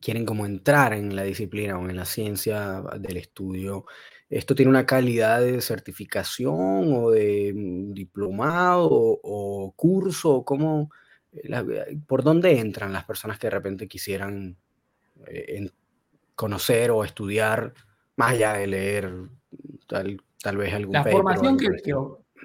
quieren 0.00 0.24
como 0.24 0.46
entrar 0.46 0.92
en 0.92 1.16
la 1.16 1.24
disciplina 1.24 1.78
o 1.78 1.88
en 1.88 1.96
la 1.96 2.04
ciencia 2.04 2.82
del 3.00 3.16
estudio, 3.16 3.86
¿Esto 4.30 4.54
tiene 4.54 4.70
una 4.70 4.84
calidad 4.84 5.40
de 5.40 5.60
certificación 5.62 6.92
o 6.92 7.10
de 7.10 7.52
mm, 7.54 7.92
diplomado 7.94 8.88
o, 8.90 9.72
curso? 9.74 10.44
¿Cómo, 10.44 10.90
eh, 11.32 11.48
eh, 11.50 11.98
¿Por 12.06 12.22
dónde 12.22 12.58
entran 12.58 12.92
las 12.92 13.04
personas 13.04 13.38
que 13.38 13.46
de 13.46 13.52
repente 13.52 13.88
quisieran 13.88 14.56
eh, 15.26 15.70
conocer 16.34 16.90
o 16.90 17.04
estudiar 17.04 17.72
más 18.16 18.32
allá 18.32 18.52
de 18.54 18.66
leer 18.66 19.12
tal, 19.86 20.20
tal 20.42 20.56
vez 20.58 20.74
algún 20.74 20.92
La 20.92 21.04
formación 21.04 21.56
que, 21.56 21.68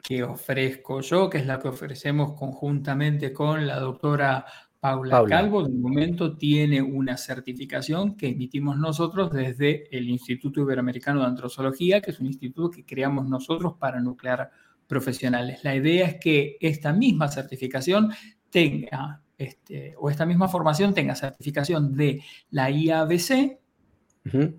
que, 0.02 0.24
ofrezco 0.24 1.02
yo, 1.02 1.30
que 1.30 1.40
es 1.40 1.46
la 1.46 1.60
que 1.60 1.68
ofrecemos 1.68 2.34
conjuntamente 2.34 3.34
con 3.34 3.68
la 3.68 3.80
doctora 3.80 4.46
Paula, 4.84 5.24
Calvo, 5.30 5.64
de 5.64 5.74
momento 5.74 6.36
tiene 6.36 6.82
una 6.82 7.16
certificación 7.16 8.18
que 8.18 8.28
emitimos 8.28 8.78
nosotros 8.78 9.32
desde 9.32 9.88
el 9.98 10.10
Instituto 10.10 10.60
Iberoamericano 10.60 11.22
de 11.22 11.28
Antrozoología, 11.28 12.02
que 12.02 12.12
es 12.12 12.20
un 12.20 12.26
instituto 12.26 12.70
que 12.70 12.84
creamos 12.84 13.30
nosotros 13.30 13.76
para 13.80 14.02
nuclear 14.02 14.52
profesionales. 14.86 15.64
La 15.64 15.74
idea 15.74 16.06
es 16.06 16.16
que 16.20 16.58
esta 16.60 16.92
misma 16.92 17.30
certificación 17.30 18.12
tenga, 18.50 19.22
este, 19.38 19.96
o 19.98 20.10
esta 20.10 20.26
misma 20.26 20.50
formación 20.50 20.94
tenga 20.94 21.16
certificación 21.16 21.96
de 21.96 22.22
la 22.50 22.70
IABC 22.70 23.60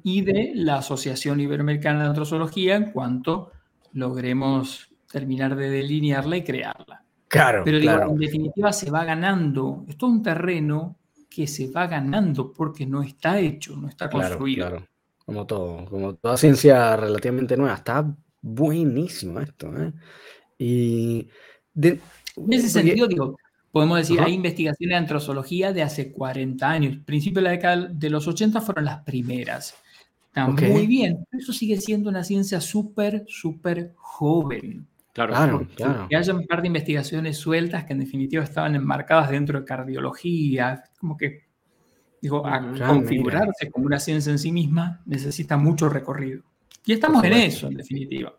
y 0.03 0.23
de 0.23 0.53
la 0.55 0.79
Asociación 0.79 1.39
Iberoamericana 1.41 2.01
de 2.01 2.09
Antrozoología 2.09 2.77
en 2.77 2.93
cuanto 2.93 3.53
logremos 3.93 4.89
terminar 5.13 5.55
de 5.55 5.69
delinearla 5.69 6.39
y 6.39 6.45
crearla. 6.45 7.04
Pero 7.29 7.65
en 7.65 8.17
definitiva 8.17 8.73
se 8.73 8.91
va 8.91 9.05
ganando. 9.05 9.85
Esto 9.89 10.07
es 10.07 10.13
un 10.13 10.23
terreno 10.23 10.99
que 11.29 11.47
se 11.47 11.69
va 11.69 11.87
ganando 11.87 12.53
porque 12.53 12.87
no 12.87 13.03
está 13.03 13.41
hecho, 13.41 13.77
no 13.77 13.89
está 13.89 14.09
construido. 14.09 14.69
Claro, 14.69 14.87
Como 15.25 15.47
todo, 15.47 15.85
como 15.87 16.15
toda 16.15 16.37
ciencia 16.37 16.97
relativamente 16.97 17.57
nueva. 17.57 17.75
Está 17.75 18.15
buenísimo 18.41 19.41
esto. 19.41 19.73
¿eh? 19.77 19.93
Y 20.59 21.29
en 21.75 22.01
ese 22.51 22.69
sentido, 22.69 23.09
digo, 23.09 23.37
podemos 23.73 23.99
decir, 23.99 24.21
hay 24.21 24.35
investigaciones 24.35 24.95
de 24.95 24.99
antrozoología 24.99 25.73
de 25.73 25.83
hace 25.83 26.13
40 26.13 26.71
años. 26.71 26.99
Principios 27.05 27.43
de 27.43 27.43
la 27.43 27.51
década 27.51 27.89
de 27.89 28.11
los 28.11 28.29
80 28.29 28.61
fueron 28.61 28.85
las 28.85 29.03
primeras. 29.03 29.75
Están 30.27 30.55
muy 30.55 30.87
bien. 30.87 31.27
Eso 31.33 31.53
sigue 31.53 31.81
siendo 31.81 32.11
una 32.11 32.23
ciencia 32.23 32.61
súper, 32.61 33.25
súper 33.27 33.93
joven. 33.97 34.87
Claro, 35.15 35.65
claro, 35.77 36.09
Que 36.09 36.17
haya 36.17 36.35
un 36.35 36.45
par 36.45 36.61
de 36.61 36.67
investigaciones 36.67 37.39
sueltas 37.39 37.85
que 37.85 37.93
en 37.93 38.01
definitiva 38.01 38.43
estaban 38.43 38.75
enmarcadas 38.75 39.31
dentro 39.31 39.61
de 39.61 39.65
cardiología, 39.65 40.83
como 40.99 41.17
que, 41.17 41.45
digo, 42.21 42.45
a 42.45 42.61
configurarse 42.89 43.71
como 43.71 43.87
una 43.87 44.01
ciencia 44.01 44.33
en 44.33 44.41
sí 44.41 44.51
misma 44.51 45.03
necesita 45.07 45.57
mucho 45.57 45.89
recorrido. 45.89 46.43
Y 46.85 46.95
estamos 46.95 47.23
en 47.23 47.33
eso, 47.33 47.69
en 47.69 47.77
definitiva. 47.77 48.35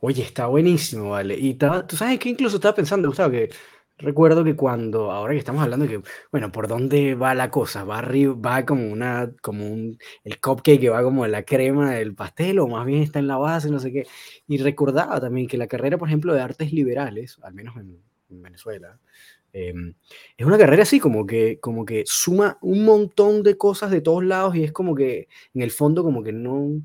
Oye, 0.00 0.22
está 0.22 0.46
buenísimo, 0.46 1.10
vale. 1.10 1.38
Y 1.38 1.52
tú 1.54 1.96
sabes 1.96 2.18
que 2.18 2.30
incluso 2.30 2.56
estaba 2.56 2.74
pensando, 2.74 3.08
Gustavo, 3.08 3.32
que 3.32 3.50
recuerdo 3.98 4.44
que 4.44 4.56
cuando, 4.56 5.10
ahora 5.10 5.32
que 5.32 5.38
estamos 5.38 5.62
hablando 5.62 5.86
que, 5.86 6.02
bueno, 6.30 6.50
¿por 6.52 6.68
dónde 6.68 7.14
va 7.14 7.34
la 7.34 7.50
cosa? 7.50 7.84
¿Va 7.84 7.98
arriba, 7.98 8.34
va 8.34 8.64
como 8.64 8.90
una, 8.90 9.32
como 9.40 9.66
un, 9.66 9.98
el 10.24 10.40
cupcake 10.40 10.80
que 10.80 10.90
va 10.90 11.02
como 11.02 11.26
la 11.26 11.44
crema 11.44 11.92
del 11.92 12.14
pastel 12.14 12.58
o 12.58 12.68
más 12.68 12.86
bien 12.86 13.02
está 13.02 13.18
en 13.18 13.26
la 13.28 13.36
base, 13.36 13.70
no 13.70 13.78
sé 13.78 13.92
qué? 13.92 14.06
Y 14.48 14.58
recordaba 14.58 15.20
también 15.20 15.46
que 15.46 15.56
la 15.58 15.66
carrera, 15.66 15.98
por 15.98 16.08
ejemplo, 16.08 16.34
de 16.34 16.40
artes 16.40 16.72
liberales, 16.72 17.38
al 17.42 17.54
menos 17.54 17.76
en, 17.76 18.00
Venezuela, 18.34 18.98
em, 19.52 19.94
es 20.36 20.46
una 20.46 20.58
carrera 20.58 20.82
así 20.82 21.00
como 21.00 21.26
que, 21.26 21.60
como 21.60 21.84
que 21.84 22.04
suma 22.06 22.58
un 22.62 22.84
montón 22.84 23.42
de 23.42 23.56
cosas 23.56 23.90
de 23.90 24.00
todos 24.00 24.24
lados 24.24 24.56
y 24.56 24.64
es 24.64 24.72
como 24.72 24.94
que 24.94 25.28
en 25.54 25.62
el 25.62 25.70
fondo 25.70 26.02
como 26.02 26.22
que 26.22 26.32
no, 26.32 26.82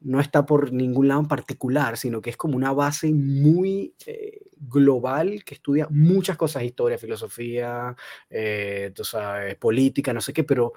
no 0.00 0.20
está 0.20 0.46
por 0.46 0.72
ningún 0.72 1.08
lado 1.08 1.20
en 1.20 1.28
particular, 1.28 1.96
sino 1.96 2.20
que 2.20 2.30
es 2.30 2.36
como 2.36 2.56
una 2.56 2.72
base 2.72 3.12
muy 3.12 3.94
eh, 4.06 4.40
global 4.58 5.44
que 5.44 5.54
estudia 5.54 5.88
muchas 5.90 6.36
cosas, 6.36 6.62
historia, 6.62 6.98
filosofía, 6.98 7.96
eh, 8.30 8.92
política, 9.58 10.12
no 10.12 10.20
sé 10.20 10.32
qué, 10.32 10.44
pero 10.44 10.72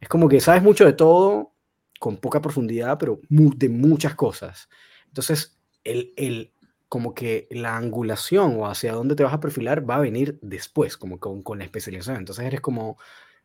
es 0.00 0.08
como 0.08 0.28
que 0.28 0.40
sabes 0.40 0.62
mucho 0.62 0.84
de 0.84 0.92
todo 0.92 1.52
con 1.98 2.16
poca 2.16 2.40
profundidad, 2.40 2.98
pero 2.98 3.20
de 3.28 3.68
muchas 3.68 4.16
cosas. 4.16 4.68
Entonces, 5.06 5.56
el, 5.84 6.12
el, 6.16 6.51
como 6.92 7.14
que 7.14 7.48
la 7.50 7.78
angulación 7.78 8.56
o 8.58 8.66
hacia 8.66 8.92
dónde 8.92 9.14
te 9.14 9.22
vas 9.22 9.32
a 9.32 9.40
perfilar 9.40 9.88
va 9.88 9.96
a 9.96 10.00
venir 10.00 10.38
después, 10.42 10.98
como 10.98 11.18
con, 11.18 11.42
con 11.42 11.56
la 11.56 11.64
especialización. 11.64 12.18
Entonces 12.18 12.44
eres 12.44 12.60
como 12.60 12.98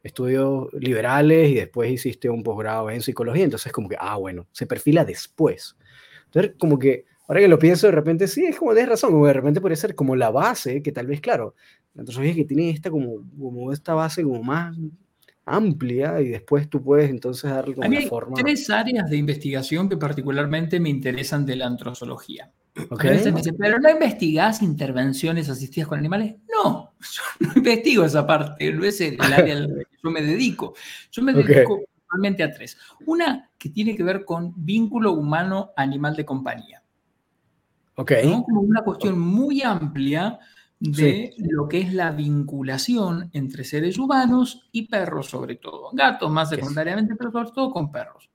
estudios 0.04 0.68
liberales 0.74 1.52
y 1.52 1.56
después 1.56 1.90
hiciste 1.90 2.30
un 2.30 2.44
posgrado 2.44 2.90
en 2.90 3.02
psicología, 3.02 3.46
entonces 3.46 3.72
como 3.72 3.88
que, 3.88 3.96
ah, 3.98 4.18
bueno, 4.18 4.48
se 4.52 4.68
perfila 4.68 5.06
después. 5.06 5.78
Entonces, 6.26 6.56
como 6.60 6.78
que, 6.78 7.06
ahora 7.26 7.40
que 7.40 7.48
lo 7.48 7.58
pienso, 7.58 7.88
de 7.88 7.94
repente, 7.94 8.28
sí, 8.28 8.44
es 8.44 8.58
como, 8.58 8.74
tienes 8.74 8.90
razón, 8.90 9.14
como 9.14 9.26
de 9.26 9.32
repente 9.32 9.62
puede 9.62 9.78
ser 9.78 9.96
como 9.96 10.18
la 10.18 10.30
base, 10.30 10.84
que 10.84 10.92
tal 10.92 11.08
vez, 11.08 11.22
claro, 11.22 11.56
la 11.94 12.02
antropología 12.02 12.36
que 12.36 12.44
tiene 12.44 12.72
esta 12.72 12.92
como, 12.92 13.24
como 13.40 13.72
esta 13.72 13.94
base 13.94 14.24
como 14.24 14.44
más 14.44 14.76
amplia 15.46 16.20
y 16.20 16.28
después 16.28 16.70
tú 16.70 16.84
puedes 16.84 17.10
entonces 17.10 17.50
darle 17.50 17.76
como 17.76 17.88
una 17.88 18.02
forma. 18.02 18.36
Tres 18.36 18.70
áreas 18.70 19.10
de 19.10 19.16
investigación 19.16 19.88
que 19.88 19.96
particularmente 19.96 20.82
me 20.82 20.90
interesan 20.90 21.46
de 21.46 21.56
la 21.56 21.68
antrozoología 21.68 22.52
pero 23.58 23.80
¿no 23.80 23.90
investigás 23.90 24.62
intervenciones 24.62 25.50
asistidas 25.50 25.88
con 25.88 26.00
animales? 26.00 26.36
No, 26.54 26.94
yo 27.00 27.22
no 27.40 27.54
investigo 27.56 28.06
esa 28.06 28.26
parte, 28.26 28.72
no 28.72 28.84
es 28.84 29.02
el 29.02 29.20
área 29.22 29.58
al 29.58 29.68
que 29.90 29.98
yo 30.04 30.12
me 30.12 30.22
dedico. 30.22 30.74
Yo 31.12 31.24
me 31.24 31.34
dedico 31.34 31.78
principalmente 31.78 32.44
a 32.44 32.52
tres. 32.52 32.78
Una 33.06 33.50
que 33.58 33.70
tiene 33.70 33.96
que 33.96 34.04
ver 34.04 34.26
con 34.26 34.54
vínculo 34.56 35.14
humano-animal 35.14 36.16
de 36.16 36.26
compañía. 36.26 36.84
Ok. 37.96 38.12
Como 38.46 38.62
una 38.62 38.84
cuestión 38.84 39.20
muy 39.20 39.64
amplia 39.64 40.40
de 40.80 41.34
lo 41.40 41.68
que 41.68 41.82
es 41.82 41.94
la 41.94 42.12
vinculación 42.12 43.32
entre 43.34 43.64
seres 43.64 43.98
humanos 43.98 44.68
y 44.72 44.88
perros 44.88 45.28
sobre 45.28 45.56
todo. 45.56 45.90
Gatos 45.94 46.30
más 46.30 46.50
secundariamente, 46.50 47.16
pero 47.16 47.32
sobre 47.32 47.50
todo 47.52 47.72
con 47.72 47.92
perros. 47.92 48.30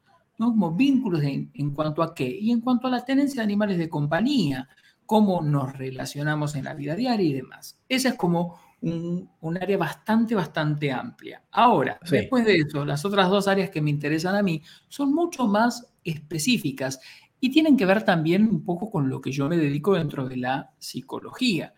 Como 0.51 0.73
vínculos 0.73 1.23
en, 1.23 1.71
cuanto 1.75 2.03
a 2.03 2.15
qué 2.15 2.29
y 2.29 2.51
en 2.51 2.61
cuanto 2.61 2.87
a 2.87 2.91
la 2.91 3.05
tenencia 3.05 3.41
de 3.41 3.45
animales 3.45 3.79
de 3.79 3.89
compañía, 3.89 4.69
cómo 5.07 5.43
nos 5.43 5.77
relacionamos 5.77 6.55
en 6.55 6.65
la 6.65 6.75
vida 6.75 6.95
diaria 6.95 7.27
y 7.27 7.33
demás. 7.33 7.79
Esa 7.89 8.11
es 8.11 8.15
como 8.15 8.59
un, 8.81 9.59
área 9.61 9.79
bastante, 9.79 10.35
bastante 10.35 10.91
amplia. 10.91 11.43
Ahora, 11.53 11.99
después 12.11 12.45
de 12.45 12.57
eso, 12.57 12.85
las 12.85 13.05
otras 13.05 13.29
dos 13.31 13.47
áreas 13.47 13.71
que 13.71 13.81
me 13.81 13.91
interesan 13.91 14.35
a 14.35 14.43
mí 14.43 14.63
son 14.89 15.15
mucho 15.15 15.47
más 15.47 15.93
específicas 16.05 17.01
y 17.41 17.51
tienen 17.51 17.77
que 17.77 17.87
ver 17.87 18.05
también 18.05 18.49
un 18.49 18.65
poco 18.65 18.91
con 18.91 19.09
lo 19.09 19.21
que 19.21 19.33
yo 19.33 19.49
me 19.49 19.57
dedico 19.57 19.95
dentro 19.95 20.29
de 20.29 20.37
la 20.37 20.73
psicología. 20.79 21.75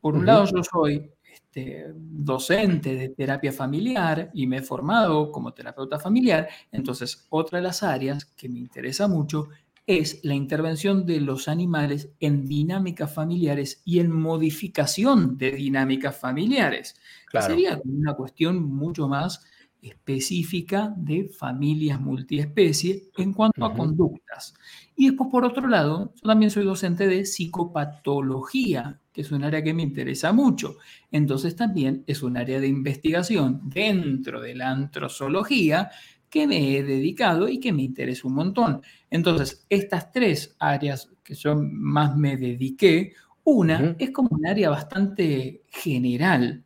Por 0.00 0.14
un 0.14 0.26
lado, 0.26 0.44
yo 0.44 0.62
soy 0.62 1.10
este, 1.56 1.86
docente 1.96 2.94
de 2.96 3.08
terapia 3.08 3.50
familiar 3.50 4.30
y 4.34 4.46
me 4.46 4.58
he 4.58 4.62
formado 4.62 5.32
como 5.32 5.54
terapeuta 5.54 5.98
familiar, 5.98 6.48
entonces 6.70 7.26
otra 7.30 7.58
de 7.58 7.62
las 7.62 7.82
áreas 7.82 8.26
que 8.26 8.50
me 8.50 8.58
interesa 8.58 9.08
mucho 9.08 9.48
es 9.86 10.20
la 10.22 10.34
intervención 10.34 11.06
de 11.06 11.20
los 11.20 11.48
animales 11.48 12.10
en 12.20 12.44
dinámicas 12.44 13.14
familiares 13.14 13.80
y 13.86 14.00
en 14.00 14.12
modificación 14.12 15.38
de 15.38 15.52
dinámicas 15.52 16.18
familiares. 16.18 17.00
Sería 17.40 17.80
una 17.84 18.14
cuestión 18.14 18.62
mucho 18.62 19.08
más 19.08 19.46
específica 19.88 20.94
de 20.96 21.28
familias 21.28 22.00
multiespecie 22.00 23.04
en 23.16 23.32
cuanto 23.32 23.64
a 23.64 23.72
conductas. 23.72 24.54
Y 24.96 25.08
después, 25.08 25.30
por 25.30 25.44
otro 25.44 25.68
lado, 25.68 26.12
yo 26.14 26.28
también 26.28 26.50
soy 26.50 26.64
docente 26.64 27.06
de 27.06 27.24
psicopatología, 27.24 29.00
que 29.12 29.20
es 29.22 29.32
un 29.32 29.44
área 29.44 29.62
que 29.62 29.74
me 29.74 29.82
interesa 29.82 30.32
mucho. 30.32 30.76
Entonces 31.10 31.56
también 31.56 32.04
es 32.06 32.22
un 32.22 32.36
área 32.36 32.60
de 32.60 32.68
investigación 32.68 33.60
dentro 33.64 34.40
de 34.40 34.54
la 34.54 34.70
antrozoología 34.70 35.90
que 36.28 36.46
me 36.46 36.76
he 36.76 36.82
dedicado 36.82 37.48
y 37.48 37.60
que 37.60 37.72
me 37.72 37.82
interesa 37.82 38.28
un 38.28 38.34
montón. 38.34 38.82
Entonces, 39.10 39.64
estas 39.70 40.12
tres 40.12 40.56
áreas 40.58 41.10
que 41.22 41.34
yo 41.34 41.56
más 41.56 42.16
me 42.16 42.36
dediqué, 42.36 43.14
una 43.44 43.94
es 43.98 44.10
como 44.10 44.30
un 44.32 44.46
área 44.46 44.70
bastante 44.70 45.62
general, 45.68 46.64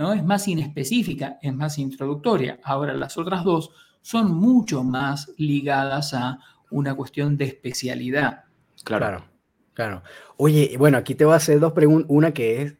¿no? 0.00 0.14
Es 0.14 0.24
más 0.24 0.48
inespecífica, 0.48 1.38
es 1.42 1.54
más 1.54 1.78
introductoria. 1.78 2.58
Ahora 2.64 2.94
las 2.94 3.18
otras 3.18 3.44
dos 3.44 3.70
son 4.00 4.34
mucho 4.34 4.82
más 4.82 5.30
ligadas 5.36 6.14
a 6.14 6.38
una 6.70 6.94
cuestión 6.94 7.36
de 7.36 7.44
especialidad. 7.44 8.44
Claro. 8.82 9.26
Claro. 9.74 10.02
Oye, 10.36 10.74
bueno, 10.78 10.98
aquí 10.98 11.14
te 11.14 11.24
voy 11.24 11.34
a 11.34 11.36
hacer 11.36 11.60
dos 11.60 11.72
preguntas. 11.72 12.10
Una 12.10 12.32
que 12.32 12.62
es, 12.62 12.74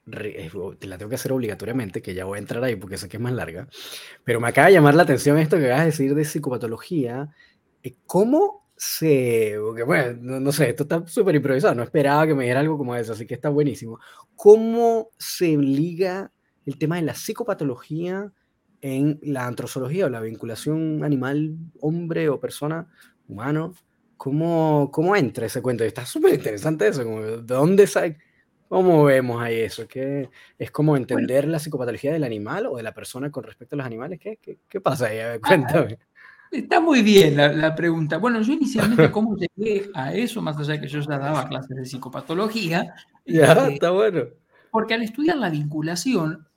te 0.78 0.86
la 0.86 0.98
tengo 0.98 1.08
que 1.08 1.14
hacer 1.14 1.32
obligatoriamente, 1.32 2.02
que 2.02 2.14
ya 2.14 2.24
voy 2.24 2.36
a 2.36 2.40
entrar 2.40 2.64
ahí 2.64 2.76
porque 2.76 2.96
sé 2.96 3.08
que 3.08 3.18
es 3.18 3.22
más 3.22 3.32
larga. 3.32 3.68
Pero 4.24 4.40
me 4.40 4.48
acaba 4.48 4.68
de 4.68 4.74
llamar 4.74 4.94
la 4.94 5.02
atención 5.02 5.38
esto 5.38 5.56
que 5.58 5.66
acabas 5.66 5.82
de 5.82 5.90
decir 5.90 6.14
de 6.14 6.24
psicopatología. 6.24 7.28
Eh, 7.82 7.96
¿Cómo 8.06 8.70
se.? 8.76 9.56
Porque, 9.62 9.82
bueno, 9.82 10.40
no, 10.40 10.52
sé, 10.52 10.70
esto 10.70 10.82
está 10.82 11.06
súper 11.06 11.36
improvisado. 11.36 11.74
No 11.74 11.82
esperaba 11.82 12.26
que 12.26 12.34
me 12.34 12.44
diera 12.44 12.60
algo 12.60 12.76
como 12.76 12.94
eso, 12.96 13.12
así 13.12 13.26
que 13.26 13.34
está 13.34 13.50
buenísimo. 13.50 13.98
¿Cómo 14.36 15.10
se 15.16 15.56
liga 15.56 16.32
el 16.70 16.78
tema 16.78 16.96
de 16.96 17.02
la 17.02 17.14
psicopatología 17.14 18.32
en 18.80 19.18
la 19.22 19.46
antrozoología 19.46 20.06
o 20.06 20.08
la 20.08 20.20
vinculación 20.20 21.04
animal, 21.04 21.56
hombre 21.80 22.28
o 22.28 22.38
persona, 22.38 22.86
humano? 23.28 23.74
¿Cómo, 24.16 24.90
cómo 24.92 25.16
entra 25.16 25.46
ese 25.46 25.60
cuento? 25.60 25.82
Está 25.82 26.06
súper 26.06 26.34
interesante 26.34 26.88
eso, 26.88 27.04
¿de 27.04 27.42
dónde 27.42 27.86
sale? 27.86 28.18
¿Cómo 28.68 29.02
vemos 29.04 29.42
ahí 29.42 29.60
eso? 29.60 29.88
¿Qué, 29.88 30.30
¿Es 30.56 30.70
como 30.70 30.96
entender 30.96 31.48
la 31.48 31.58
psicopatología 31.58 32.12
del 32.12 32.22
animal 32.22 32.66
o 32.66 32.76
de 32.76 32.84
la 32.84 32.94
persona 32.94 33.30
con 33.30 33.42
respecto 33.42 33.74
a 33.74 33.78
los 33.78 33.86
animales? 33.86 34.20
¿Qué, 34.20 34.38
qué, 34.40 34.58
qué 34.68 34.80
pasa 34.80 35.08
ahí? 35.08 35.18
A 35.18 35.28
ver, 35.30 35.40
cuéntame. 35.40 35.98
Está 36.52 36.80
muy 36.80 37.02
bien 37.02 37.36
la, 37.36 37.52
la, 37.52 37.74
pregunta. 37.74 38.18
Bueno, 38.18 38.42
yo 38.42 38.52
inicialmente, 38.52 39.10
¿cómo 39.10 39.36
llegué 39.36 39.90
a 39.94 40.14
eso? 40.14 40.42
Más 40.42 40.56
allá 40.56 40.74
de 40.74 40.80
que 40.80 40.88
yo 40.88 41.00
ya 41.00 41.18
daba 41.18 41.48
clases 41.48 41.76
de 41.76 41.84
psicopatología. 41.84 42.94
Ya, 43.26 43.52
este, 43.52 43.74
está 43.74 43.90
bueno. 43.90 44.24
Porque 44.72 44.94
al 44.94 45.02
estudiar 45.02 45.36
la 45.36 45.50
vinculación, 45.50 46.48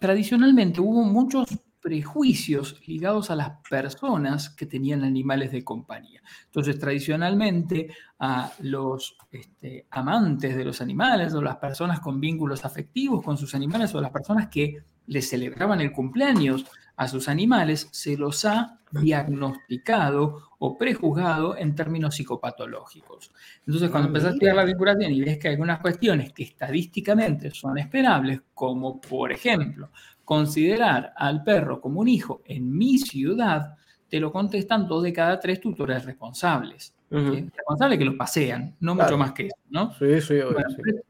tradicionalmente 0.00 0.80
hubo 0.80 1.02
muchos 1.02 1.46
prejuicios 1.80 2.80
ligados 2.86 3.30
a 3.30 3.36
las 3.36 3.52
personas 3.68 4.50
que 4.50 4.66
tenían 4.66 5.04
animales 5.04 5.52
de 5.52 5.64
compañía. 5.64 6.20
Entonces, 6.46 6.78
tradicionalmente, 6.78 7.94
a 8.18 8.52
los 8.60 9.16
este, 9.30 9.86
amantes 9.90 10.56
de 10.56 10.64
los 10.64 10.80
animales 10.80 11.34
o 11.34 11.42
las 11.42 11.56
personas 11.56 12.00
con 12.00 12.20
vínculos 12.20 12.64
afectivos 12.64 13.24
con 13.24 13.38
sus 13.38 13.54
animales 13.54 13.94
o 13.94 14.00
las 14.00 14.10
personas 14.10 14.48
que 14.48 14.82
les 15.06 15.28
celebraban 15.28 15.80
el 15.80 15.92
cumpleaños 15.92 16.66
a 16.98 17.06
sus 17.06 17.28
animales, 17.28 17.88
se 17.92 18.16
los 18.16 18.44
ha 18.44 18.80
diagnosticado 18.90 20.50
o 20.58 20.76
prejuzgado 20.76 21.56
en 21.56 21.76
términos 21.76 22.16
psicopatológicos. 22.16 23.32
Entonces, 23.64 23.88
cuando 23.88 24.08
empezás 24.08 24.30
a 24.30 24.32
estudiar 24.32 24.56
la 24.56 24.64
vinculación 24.64 25.12
y 25.12 25.20
ves 25.20 25.38
que 25.38 25.46
hay 25.46 25.54
algunas 25.54 25.78
cuestiones 25.78 26.32
que 26.32 26.42
estadísticamente 26.42 27.52
son 27.52 27.78
esperables, 27.78 28.40
como 28.52 29.00
por 29.00 29.30
ejemplo 29.30 29.90
considerar 30.24 31.12
al 31.16 31.44
perro 31.44 31.80
como 31.80 32.00
un 32.00 32.08
hijo 32.08 32.42
en 32.44 32.76
mi 32.76 32.98
ciudad, 32.98 33.76
te 34.08 34.18
lo 34.18 34.32
contestan 34.32 34.88
dos 34.88 35.04
de 35.04 35.12
cada 35.12 35.38
tres 35.38 35.60
tutores 35.60 36.04
responsables. 36.04 36.96
Responsables 37.10 37.98
que 37.98 38.04
los 38.04 38.16
pasean, 38.16 38.74
no 38.80 38.96
mucho 38.96 39.16
más 39.16 39.32
que 39.32 39.46
eso, 39.46 39.56
¿no? 39.70 39.94
Sí, 39.94 40.20
sí, 40.20 40.34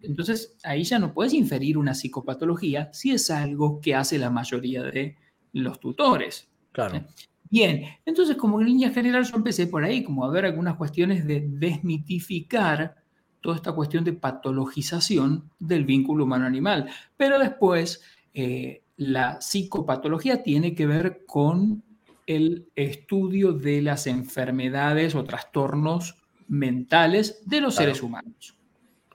Entonces, 0.02 0.54
ahí 0.62 0.84
ya 0.84 0.98
no 0.98 1.14
puedes 1.14 1.32
inferir 1.32 1.78
una 1.78 1.94
psicopatología 1.94 2.90
si 2.92 3.10
es 3.12 3.30
algo 3.30 3.80
que 3.80 3.94
hace 3.94 4.18
la 4.18 4.30
mayoría 4.30 4.82
de 4.82 5.16
los 5.62 5.80
tutores. 5.80 6.48
Claro. 6.72 7.04
Bien, 7.50 7.84
entonces 8.04 8.36
como 8.36 8.60
en 8.60 8.66
línea 8.66 8.90
general 8.90 9.24
yo 9.24 9.36
empecé 9.36 9.66
por 9.66 9.82
ahí, 9.82 10.04
como 10.04 10.24
a 10.24 10.30
ver 10.30 10.44
algunas 10.44 10.76
cuestiones 10.76 11.26
de 11.26 11.44
desmitificar 11.48 12.96
toda 13.40 13.56
esta 13.56 13.72
cuestión 13.72 14.04
de 14.04 14.12
patologización 14.12 15.50
del 15.58 15.84
vínculo 15.84 16.24
humano-animal. 16.24 16.90
Pero 17.16 17.38
después, 17.38 18.02
eh, 18.34 18.82
la 18.96 19.40
psicopatología 19.40 20.42
tiene 20.42 20.74
que 20.74 20.86
ver 20.86 21.24
con 21.26 21.82
el 22.26 22.68
estudio 22.76 23.52
de 23.52 23.80
las 23.80 24.06
enfermedades 24.06 25.14
o 25.14 25.24
trastornos 25.24 26.16
mentales 26.48 27.42
de 27.46 27.60
los 27.60 27.76
seres 27.76 28.02
humanos. 28.02 28.54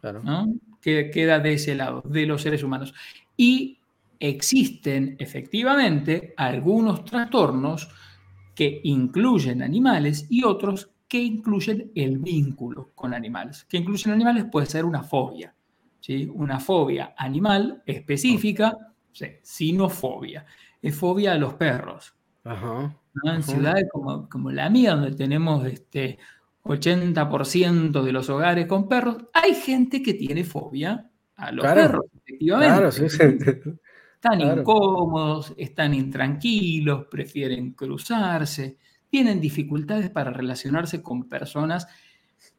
Claro. 0.01 0.21
Que 0.81 1.11
queda 1.11 1.39
de 1.39 1.53
ese 1.53 1.75
lado, 1.75 2.01
de 2.05 2.25
los 2.25 2.41
seres 2.41 2.63
humanos. 2.63 2.93
Y 3.37 3.79
existen 4.23 5.17
efectivamente 5.19 6.33
algunos 6.37 7.03
trastornos 7.03 7.89
que 8.55 8.79
incluyen 8.85 9.61
animales 9.61 10.27
y 10.29 10.45
otros 10.45 10.91
que 11.09 11.21
incluyen 11.21 11.91
el 11.93 12.19
vínculo 12.19 12.91
con 12.95 13.13
animales. 13.13 13.65
Que 13.65 13.77
incluyen 13.77 14.13
animales 14.13 14.45
puede 14.49 14.65
ser 14.65 14.85
una 14.85 15.03
fobia, 15.03 15.53
¿sí? 15.99 16.29
una 16.33 16.61
fobia 16.61 17.13
animal 17.17 17.83
específica, 17.85 18.77
sí, 19.11 19.25
sinofobia, 19.41 20.45
es 20.81 20.95
fobia 20.95 21.33
a 21.33 21.37
los 21.37 21.55
perros. 21.55 22.15
En 22.45 23.43
ciudades 23.43 23.87
como, 23.91 24.29
como, 24.29 24.51
la 24.51 24.69
mía, 24.69 24.95
donde 24.95 25.15
tenemos 25.15 25.65
este 25.65 26.17
80% 26.63 28.01
de 28.01 28.11
los 28.13 28.29
hogares 28.29 28.67
con 28.67 28.87
perros, 28.87 29.17
hay 29.33 29.53
gente 29.53 30.01
que 30.01 30.13
tiene 30.13 30.45
fobia 30.45 31.09
a 31.35 31.51
los 31.51 31.65
perros, 31.65 32.05
efectivamente. 32.15 32.73
Claro, 32.73 32.91
sí, 32.91 33.05
Están 34.23 34.39
incómodos, 34.39 35.53
están 35.57 35.93
intranquilos, 35.93 37.07
prefieren 37.07 37.73
cruzarse, 37.73 38.77
tienen 39.09 39.41
dificultades 39.41 40.09
para 40.09 40.31
relacionarse 40.31 41.01
con 41.01 41.27
personas 41.27 41.89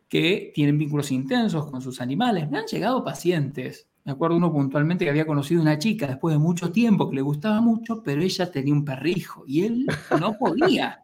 que 0.06 0.52
tienen 0.54 0.76
vínculos 0.76 1.10
intensos 1.10 1.70
con 1.70 1.80
sus 1.80 2.02
animales. 2.02 2.50
Me 2.50 2.58
han 2.58 2.66
llegado 2.66 3.02
pacientes. 3.02 3.88
Me 4.04 4.12
acuerdo 4.12 4.36
uno 4.36 4.52
puntualmente 4.52 5.06
que 5.06 5.10
había 5.10 5.26
conocido 5.26 5.62
una 5.62 5.78
chica 5.78 6.06
después 6.06 6.34
de 6.34 6.38
mucho 6.38 6.70
tiempo 6.70 7.08
que 7.08 7.16
le 7.16 7.22
gustaba 7.22 7.62
mucho, 7.62 8.02
pero 8.02 8.20
ella 8.20 8.52
tenía 8.52 8.74
un 8.74 8.84
perrijo 8.84 9.44
y 9.46 9.64
él 9.64 9.86
no 10.20 10.36
podía. 10.36 11.00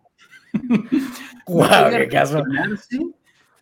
wow, 1.47 1.89
qué 1.91 2.07
caso. 2.07 2.45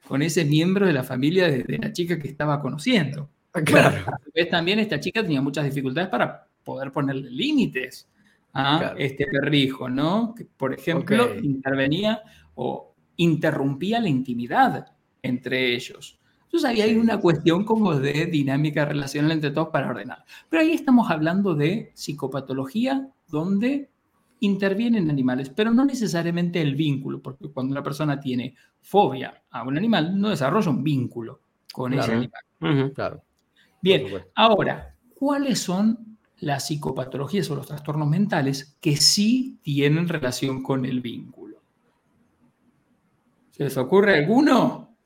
Con 0.05 0.23
ese 0.23 0.45
miembro 0.45 0.85
de 0.85 0.95
la 0.95 1.05
familia 1.05 1.49
de, 1.49 1.79
la 1.81 1.93
chica 1.93 2.19
que 2.19 2.27
estaba 2.27 2.61
conociendo. 2.61 3.31
Claro. 3.53 4.05
también 4.51 4.81
esta 4.81 4.99
chica 4.99 5.23
tenía 5.23 5.41
muchas 5.41 5.65
dificultades 5.65 6.09
para 6.09 6.48
poder 6.69 6.93
ponerle 6.93 7.31
límites 7.31 8.11
a 8.53 8.95
este 8.99 9.27
perrijo, 9.27 9.89
¿no? 9.89 10.35
Que, 10.35 10.45
por 10.45 10.75
ejemplo, 10.75 11.35
intervenía 11.43 12.21
o 12.57 12.95
interrumpía 13.17 14.01
la 14.01 14.11
intimidad 14.11 14.93
entre 15.23 15.75
ellos. 15.75 16.19
Entonces 16.45 16.69
ahí 16.69 16.83
hay 16.83 16.95
una 16.97 17.19
cuestión 17.19 17.65
como 17.65 17.95
de 17.95 18.27
dinámica 18.27 18.85
relacional 18.85 19.33
entre 19.33 19.51
todos 19.51 19.69
para 19.69 19.89
ordenar. 19.89 20.27
Pero 20.51 20.63
ahí 20.63 20.73
estamos 20.73 21.11
hablando 21.11 21.55
de 21.55 21.91
psicopatología 21.95 23.09
donde 23.29 23.89
intervienen 24.41 25.09
animales, 25.09 25.49
pero 25.49 25.73
no 25.73 25.87
necesariamente 25.87 26.61
el 26.61 26.75
vínculo, 26.75 27.23
porque 27.23 27.49
cuando 27.49 27.73
una 27.73 27.83
persona 27.83 28.21
tiene 28.21 28.55
fobia 28.81 29.43
a 29.51 29.63
un 29.63 29.79
animal, 29.79 30.21
no 30.21 30.29
desarrolla 30.29 30.71
un 30.71 30.85
vínculo 30.85 31.41
con 31.73 31.95
ese 31.95 32.13
animal. 32.13 32.93
Claro. 32.95 33.23
Bien, 33.81 34.05
ahora, 34.35 34.95
¿cuáles 35.15 35.61
son 35.61 36.18
las 36.41 36.67
psicopatologías 36.67 37.51
o 37.51 37.57
los 37.57 37.67
trastornos 37.67 38.09
mentales 38.09 38.77
que 38.81 38.97
sí 38.97 39.59
tienen 39.63 40.09
relación 40.09 40.63
con 40.63 40.85
el 40.85 41.01
vínculo. 41.01 41.59
¿Se 43.51 43.65
les 43.65 43.77
ocurre 43.77 44.19
alguno? 44.19 44.97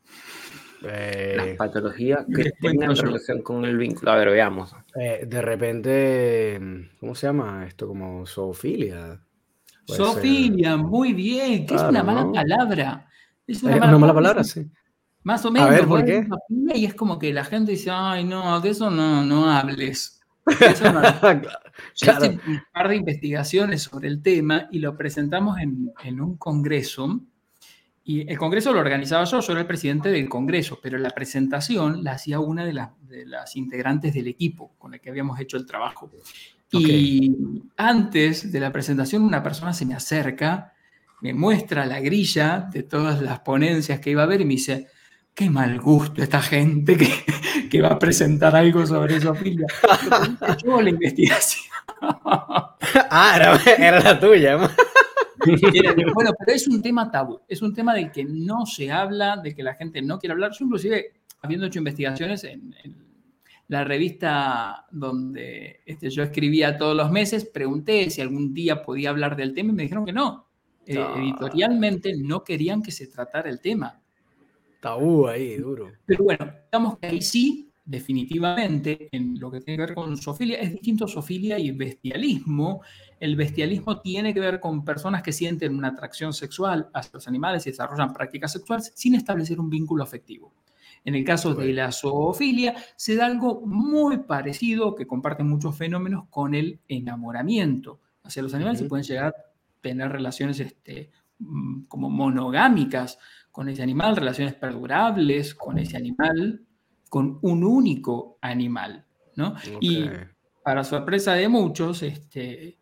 Eh, 0.85 1.35
las 1.37 1.57
patologías 1.57 2.27
que 2.27 2.51
tienen 2.61 2.95
relación 2.95 3.41
con 3.43 3.65
el 3.65 3.77
vínculo. 3.79 4.11
A 4.11 4.17
ver, 4.17 4.31
veamos. 4.31 4.75
Eh, 4.95 5.25
de 5.27 5.43
repente, 5.43 6.61
¿cómo 6.99 7.15
se 7.15 7.29
llama 7.29 7.65
esto? 7.67 7.87
Como 7.87 8.27
zoofilia. 8.27 9.21
Zoofilia, 9.87 10.77
muy 10.77 11.13
bien, 11.13 11.67
que 11.67 11.77
es 11.77 11.83
una 11.83 12.03
mala 12.03 12.31
palabra. 12.33 13.09
Es 13.47 13.63
una, 13.63 13.77
mala, 13.77 14.15
palabra, 14.15 14.45
sí. 14.45 14.71
Más 15.23 15.45
o 15.45 15.51
menos. 15.51 15.69
A 15.69 15.73
ver, 15.73 15.87
¿por 15.87 16.05
qué? 16.05 16.27
Y 16.75 16.85
es 16.85 16.95
como 16.95 17.19
que 17.19 17.33
la 17.33 17.45
gente 17.45 17.73
dice, 17.73 17.91
ay, 17.93 18.25
no, 18.25 18.61
de 18.61 18.71
eso 18.71 18.91
no, 18.91 19.25
no 19.25 19.51
hables. 19.51 20.22
Yo 21.95 22.13
hice 22.13 22.41
un 22.47 22.63
par 22.73 22.89
de 22.89 22.97
investigaciones 22.97 23.83
sobre 23.83 24.09
el 24.09 24.23
tema 24.23 24.69
y 24.71 24.79
lo 24.79 24.97
presentamos 24.97 25.59
en, 25.59 26.21
un 26.21 26.37
congreso. 26.37 27.21
Y 28.05 28.29
el 28.29 28.37
congreso 28.37 28.73
lo 28.73 28.81
organizaba 28.81 29.25
yo, 29.25 29.39
yo 29.41 29.53
era 29.53 29.61
el 29.61 29.67
presidente 29.67 30.11
del 30.11 30.29
congreso, 30.29 30.81
pero 30.83 30.99
la 30.99 31.11
presentación 31.11 32.03
la 32.03 32.13
hacía 32.13 32.41
una 32.41 32.65
de, 32.65 32.73
las 32.73 33.57
integrantes 33.57 34.13
del 34.13 34.27
equipo 34.27 34.73
con 34.79 34.95
el 34.95 35.01
que 35.01 35.11
habíamos 35.11 35.39
hecho 35.39 35.57
el 35.57 35.67
trabajo. 35.67 36.11
Y 36.73 37.33
antes 37.77 38.51
de 38.51 38.59
la 38.59 38.73
presentación, 38.73 39.23
una 39.23 39.43
persona 39.43 39.73
se 39.73 39.87
me 39.87 39.95
acerca, 39.95 40.73
me 41.21 41.33
muestra 41.33 41.87
la 41.87 42.01
grilla 42.01 42.69
de 42.73 42.83
todas 42.83 43.23
las 43.23 43.41
ponencias 43.41 44.01
que 44.01 44.11
iba 44.11 44.23
a 44.23 44.25
haber 44.25 44.41
y 44.41 44.47
me 44.47 44.55
dice, 44.55 44.89
qué 45.35 45.51
mal 45.51 45.81
gusto 45.81 46.23
esta 46.23 46.41
gente 46.41 46.97
que, 46.97 47.09
que 47.71 47.83
va 47.83 47.89
a 47.89 47.99
presentar 47.99 48.55
algo 48.55 48.87
sobre 48.87 49.21
zoofilia. 49.21 49.67
Yo 50.65 50.81
la 50.81 50.91
investigación. 50.91 51.65
ah, 52.01 53.59
era, 53.79 54.01
la 54.01 54.21
tuya. 54.21 54.57
bueno, 54.57 56.31
pero 56.39 56.53
es 56.55 56.69
un 56.69 56.83
tema 56.83 57.11
tabú, 57.11 57.41
es 57.49 57.63
un 57.63 57.75
tema 57.75 57.95
del 57.95 58.11
que 58.11 58.25
no 58.25 58.67
se 58.67 58.91
habla, 58.91 59.37
de 59.37 59.55
que 59.55 59.63
la 59.63 59.75
gente 59.75 60.03
no 60.03 60.19
quiere 60.19 60.33
hablar. 60.33 60.53
Yo 60.53 60.65
inclusive, 60.65 61.13
habiendo 61.41 61.67
hecho 61.67 61.79
investigaciones 61.79 62.45
en, 62.45 62.75
la 63.69 63.85
revista 63.85 64.85
donde 64.91 65.81
este, 65.87 66.11
yo 66.11 66.23
escribía 66.23 66.77
todos 66.77 66.95
los 66.95 67.11
meses, 67.11 67.47
pregunté 67.47 68.11
si 68.11 68.21
algún 68.21 68.53
día 68.53 68.83
podía 68.83 69.09
hablar 69.09 69.35
del 69.35 69.55
tema 69.55 69.71
y 69.71 69.77
me 69.77 69.83
dijeron 69.85 70.05
que 70.05 70.13
no. 70.13 70.47
Eh, 70.85 71.03
editorialmente 71.17 72.13
no 72.19 72.45
querían 72.45 72.83
que 72.83 72.91
se 72.91 73.07
tratara 73.07 73.49
el 73.49 73.61
tema. 73.61 74.02
Tabú 74.83 75.29
ahí, 75.29 75.59
duro. 75.59 75.93
Pero 76.05 76.25
bueno, 76.25 76.45
digamos 76.73 76.99
que 76.99 77.07
ahí 77.07 77.23
sí, 77.23 77.73
definitivamente, 77.85 79.09
en 79.13 79.39
lo 79.39 79.49
que 79.49 79.61
tiene 79.61 79.77
que 79.77 79.87
ver 79.87 79.95
con 79.95 80.17
sofilia, 80.17 80.59
es 80.59 80.73
distinto 80.73 81.07
sofilia 81.07 81.57
y 81.57 81.71
bestialismo. 81.71 82.83
El 83.21 83.37
bestialismo 83.37 84.01
tiene 84.01 84.35
que 84.35 84.41
ver 84.41 84.59
con 84.59 84.85
personas 84.85 85.23
que 85.23 85.33
sienten 85.33 85.77
una 85.77 85.89
atracción 85.89 86.33
sexual 86.33 86.91
hacia 86.93 87.13
los 87.15 87.29
animales 87.29 87.65
y 87.65 87.71
desarrollan 87.71 88.13
prácticas 88.13 88.51
sexuales 88.51 88.91
sin 88.97 89.15
establecer 89.15 89.61
un 89.61 89.71
vínculo 89.71 90.03
afectivo. 90.03 90.53
En 91.05 91.15
el 91.15 91.25
caso 91.25 91.55
de 91.55 91.73
la 91.73 91.93
zoofilia, 91.93 92.75
se 92.97 93.15
da 93.15 93.27
algo 93.27 93.65
muy 93.65 94.19
parecido, 94.19 94.97
que 94.97 95.07
comparte 95.07 95.45
muchos 95.45 95.79
fenómenos 95.79 96.25
con 96.29 96.57
el 96.57 96.81
enamoramiento 96.89 98.01
hacia 98.25 98.43
los 98.43 98.53
animales. 98.53 98.81
Se 98.81 98.87
pueden 98.87 99.07
llegar 99.07 99.27
a 99.27 99.35
tener 99.81 100.11
relaciones 100.11 100.59
este, 100.59 101.13
mm, 101.39 101.83
como 101.85 102.11
monogámicas 102.11 103.21
con 103.53 103.69
ese 103.69 103.83
animal, 103.83 104.17
relaciones 104.17 104.55
perdurables 104.55 105.55
con 105.55 105.79
ese 105.79 105.99
animal, 105.99 106.67
con 107.09 107.39
un 107.43 107.63
único 107.63 108.39
animal, 108.41 109.05
¿no? 109.37 109.55
Y 109.81 110.07
para 110.65 110.83
sorpresa 110.83 111.35
de 111.35 111.49
muchos, 111.49 112.03
este, 112.03 112.79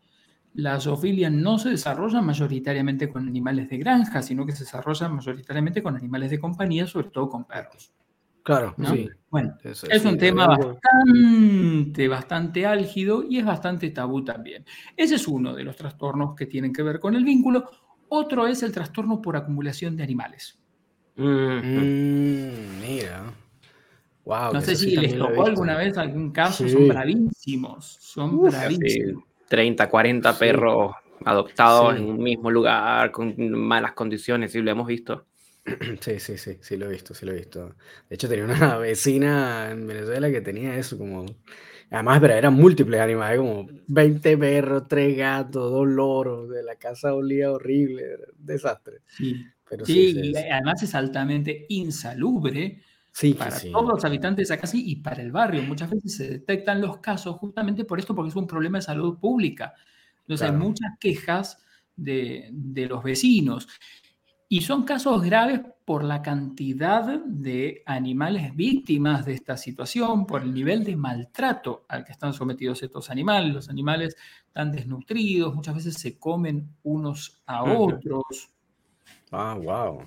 la 0.53 0.79
zoofilia 0.79 1.29
no 1.29 1.59
se 1.59 1.69
desarrolla 1.69 2.21
mayoritariamente 2.21 3.09
con 3.09 3.27
animales 3.27 3.69
de 3.69 3.77
granja, 3.77 4.21
sino 4.21 4.45
que 4.45 4.53
se 4.53 4.63
desarrolla 4.63 5.09
mayoritariamente 5.09 5.83
con 5.83 5.95
animales 5.95 6.31
de 6.31 6.39
compañía, 6.39 6.87
sobre 6.87 7.09
todo 7.09 7.29
con 7.29 7.45
perros. 7.45 7.93
Claro, 8.43 8.73
sí. 8.89 9.07
Bueno, 9.29 9.55
es 9.63 10.05
un 10.05 10.17
tema 10.17 10.47
bastante, 10.47 12.07
bastante 12.07 12.65
álgido 12.65 13.23
y 13.29 13.37
es 13.37 13.45
bastante 13.45 13.89
tabú 13.91 14.23
también. 14.23 14.65
Ese 14.97 15.15
es 15.15 15.27
uno 15.27 15.53
de 15.53 15.63
los 15.63 15.75
trastornos 15.75 16.35
que 16.35 16.47
tienen 16.47 16.73
que 16.73 16.81
ver 16.81 16.99
con 16.99 17.15
el 17.15 17.23
vínculo. 17.23 17.69
Otro 18.09 18.47
es 18.47 18.63
el 18.63 18.71
trastorno 18.71 19.21
por 19.21 19.37
acumulación 19.37 19.95
de 19.95 20.03
animales. 20.03 20.60
Mm, 21.21 22.81
mira. 22.81 23.23
Wow, 24.25 24.53
no 24.53 24.61
sé 24.61 24.75
si 24.75 24.95
les 24.95 25.17
tocó 25.17 25.45
alguna 25.45 25.77
vez 25.77 25.97
algún 25.97 26.31
caso, 26.31 26.67
son 26.67 26.87
bravísimos. 26.87 27.97
Son 27.99 28.41
bravísimos. 28.41 29.23
30, 29.47 29.89
40 29.89 30.37
perros 30.37 30.93
adoptados 31.25 31.97
en 31.97 32.05
un 32.05 32.17
mismo 32.17 32.49
lugar, 32.49 33.11
con 33.11 33.35
malas 33.51 33.93
condiciones, 33.93 34.51
sí, 34.51 34.61
lo 34.61 34.71
hemos 34.71 34.87
visto. 34.87 35.25
Sí, 35.99 36.19
sí, 36.19 36.39
sí, 36.39 36.57
sí 36.59 36.75
lo 36.75 36.87
he 36.87 36.89
visto, 36.89 37.13
sí 37.13 37.23
lo 37.25 37.33
he 37.33 37.35
visto. 37.35 37.75
De 38.09 38.15
hecho, 38.15 38.27
tenía 38.27 38.45
una 38.45 38.77
vecina 38.79 39.69
en 39.69 39.85
Venezuela 39.85 40.31
que 40.31 40.41
tenía 40.41 40.75
eso 40.75 40.97
como... 40.97 41.25
Además, 41.91 42.19
pero 42.21 42.33
eran 42.33 42.53
múltiples 42.53 42.99
animales, 42.99 43.37
como 43.37 43.67
20 43.87 44.37
perros, 44.37 44.87
3 44.87 45.15
gatos, 45.17 45.71
2 45.71 45.87
loros, 45.87 46.49
de 46.49 46.63
la 46.63 46.75
casa 46.77 47.13
olía 47.13 47.51
horrible, 47.51 48.03
desastre. 48.39 49.01
Sí 49.07 49.45
sí, 49.83 50.33
además 50.35 50.83
es 50.83 50.95
altamente 50.95 51.65
insalubre 51.69 52.81
para 53.37 53.59
todos 53.59 53.89
los 53.89 54.05
habitantes 54.05 54.47
de 54.47 54.53
esa 54.53 54.61
casa 54.61 54.77
y 54.77 54.95
para 54.97 55.21
el 55.21 55.31
barrio. 55.31 55.63
Muchas 55.63 55.89
veces 55.89 56.15
se 56.15 56.29
detectan 56.29 56.81
los 56.81 56.97
casos 56.97 57.35
justamente 57.37 57.83
por 57.83 57.99
esto, 57.99 58.15
porque 58.15 58.29
es 58.29 58.35
un 58.35 58.47
problema 58.47 58.77
de 58.77 58.83
salud 58.83 59.19
pública. 59.19 59.73
Entonces 60.21 60.49
hay 60.49 60.55
muchas 60.55 60.97
quejas 60.99 61.63
de, 61.95 62.87
los 62.89 63.03
vecinos. 63.03 63.67
Y 64.47 64.61
son 64.61 64.83
casos 64.83 65.21
graves 65.21 65.61
por 65.85 66.03
la 66.03 66.21
cantidad 66.21 67.19
de 67.25 67.83
animales 67.85 68.53
víctimas 68.55 69.25
de 69.25 69.33
esta 69.33 69.55
situación, 69.55 70.25
por 70.25 70.41
el 70.41 70.53
nivel 70.53 70.83
de 70.83 70.95
maltrato 70.95 71.85
al 71.87 72.03
que 72.03 72.11
están 72.11 72.33
sometidos 72.33 72.83
estos 72.83 73.09
animales. 73.09 73.53
Los 73.53 73.69
animales 73.69 74.15
están 74.47 74.71
desnutridos, 74.71 75.55
muchas 75.55 75.75
veces 75.75 75.95
se 75.95 76.17
comen 76.17 76.75
unos 76.83 77.41
a 77.45 77.63
otros. 77.63 78.51
Ah, 79.31 79.57
wow. 79.61 80.03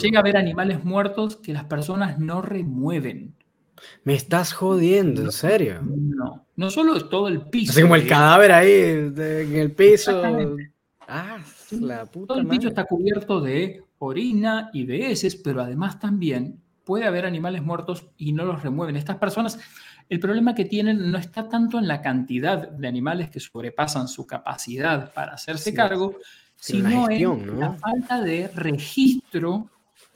Llega 0.00 0.18
a 0.18 0.20
haber 0.20 0.36
animales 0.36 0.84
muertos 0.84 1.36
que 1.36 1.52
las 1.52 1.64
personas 1.64 2.18
no 2.18 2.40
remueven. 2.40 3.34
Me 4.04 4.14
estás 4.14 4.52
jodiendo, 4.52 5.22
¿en 5.22 5.32
serio? 5.32 5.82
No, 5.82 6.46
no 6.54 6.70
solo 6.70 6.96
es 6.96 7.08
todo 7.08 7.28
el 7.28 7.42
piso. 7.42 7.72
Así 7.72 7.82
como 7.82 7.96
el 7.96 8.06
cadáver 8.06 8.52
ahí 8.52 8.72
en 8.72 9.56
el 9.56 9.72
piso. 9.72 10.22
Ah, 11.08 11.38
la 11.72 12.06
puta 12.06 12.34
todo 12.34 12.38
el 12.40 12.48
piso 12.48 12.68
está 12.68 12.84
cubierto 12.84 13.40
de 13.40 13.84
orina 13.98 14.70
y 14.72 14.86
de 14.86 15.10
heces, 15.10 15.36
pero 15.36 15.60
además 15.60 16.00
también 16.00 16.60
puede 16.84 17.04
haber 17.04 17.26
animales 17.26 17.62
muertos 17.62 18.06
y 18.16 18.32
no 18.32 18.44
los 18.44 18.62
remueven. 18.62 18.96
Estas 18.96 19.16
personas, 19.16 19.58
el 20.08 20.20
problema 20.20 20.54
que 20.54 20.64
tienen 20.64 21.10
no 21.10 21.18
está 21.18 21.48
tanto 21.48 21.78
en 21.78 21.88
la 21.88 22.00
cantidad 22.00 22.68
de 22.68 22.88
animales 22.88 23.30
que 23.30 23.40
sobrepasan 23.40 24.08
su 24.08 24.26
capacidad 24.26 25.12
para 25.12 25.34
hacerse 25.34 25.74
cargo, 25.74 26.16
sino 26.56 27.10
en 27.10 27.60
la 27.60 27.72
falta 27.74 28.20
de 28.20 28.48
registro 28.48 29.70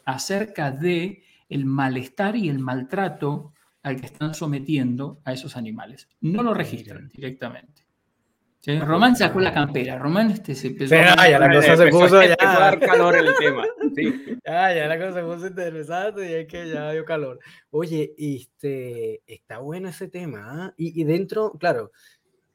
acerca 0.04 0.70
de 0.70 1.22
el 1.48 1.64
malestar 1.64 2.36
y 2.36 2.48
el 2.48 2.58
maltrato 2.58 3.52
al 3.82 4.00
que 4.00 4.06
están 4.06 4.34
sometiendo 4.34 5.20
a 5.24 5.32
esos 5.32 5.56
animales. 5.56 6.08
No 6.20 6.42
lo 6.42 6.54
registran 6.54 7.08
directamente. 7.08 7.86
Román 8.66 9.16
sacó 9.16 9.40
la 9.40 9.54
campera. 9.54 9.98
Román 9.98 10.30
este, 10.30 10.54
se 10.54 10.68
empezó 10.68 10.94
a... 10.94 11.28
ya 11.28 11.38
la 11.38 11.50
cosa 11.52 11.76
se 11.76 11.86
puso 11.86 12.22
ya. 12.22 12.36
a 12.38 12.58
dar 12.58 12.78
calor 12.78 13.16
el 13.16 13.30
tema. 13.38 13.64
Ya, 14.44 14.74
ya 14.74 14.86
la 14.86 14.98
cosa 14.98 15.14
se 15.14 15.22
puso 15.22 15.46
interesante 15.46 16.30
y 16.30 16.34
es 16.34 16.46
que 16.46 16.68
ya 16.68 16.92
dio 16.92 17.04
calor. 17.04 17.38
Oye, 17.70 18.14
este, 18.18 19.22
está 19.26 19.58
bueno 19.58 19.88
ese 19.88 20.08
tema. 20.08 20.40
¿ah? 20.44 20.74
Y, 20.76 21.00
y, 21.00 21.04
dentro, 21.04 21.52
claro, 21.52 21.90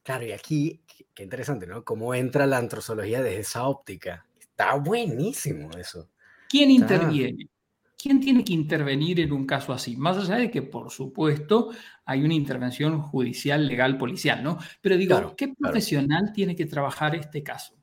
claro, 0.04 0.26
y 0.26 0.32
aquí, 0.32 0.82
qué 1.16 1.24
interesante, 1.24 1.66
¿no? 1.66 1.84
Cómo 1.84 2.14
entra 2.14 2.46
la 2.46 2.58
antrozoología 2.58 3.24
desde 3.24 3.40
esa 3.40 3.68
óptica. 3.68 4.28
Está 4.40 4.76
buenísimo 4.76 5.72
eso. 5.78 6.10
¿Quién 6.50 6.70
interviene? 6.70 7.50
¿Quién 7.98 8.20
tiene 8.20 8.44
que 8.44 8.54
intervenir 8.54 9.22
en 9.22 9.32
un 9.32 9.48
caso 9.48 9.74
así? 9.74 9.98
Más 9.98 10.18
allá 10.18 10.36
de 10.36 10.52
que, 10.52 10.62
por 10.62 10.92
supuesto, 10.92 11.72
hay 12.06 12.24
una 12.24 12.36
intervención 12.36 13.02
judicial, 13.02 13.66
legal, 13.66 13.98
policial, 13.98 14.44
¿no? 14.44 14.60
Pero 14.82 14.98
digo, 14.98 15.36
¿qué 15.36 15.54
profesional 15.58 16.32
tiene 16.32 16.56
que 16.56 16.66
trabajar 16.66 17.16
este 17.16 17.42
caso? 17.42 17.74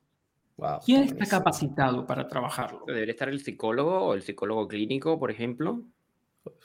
¿Quién 0.85 1.03
está 1.03 1.25
capacitado 1.25 2.05
para 2.05 2.27
trabajarlo? 2.27 2.83
¿Debería 2.87 3.11
estar 3.11 3.27
el 3.27 3.41
psicólogo 3.41 4.01
o 4.01 4.13
el 4.13 4.21
psicólogo 4.21 4.67
clínico, 4.67 5.19
por 5.19 5.31
ejemplo? 5.31 5.83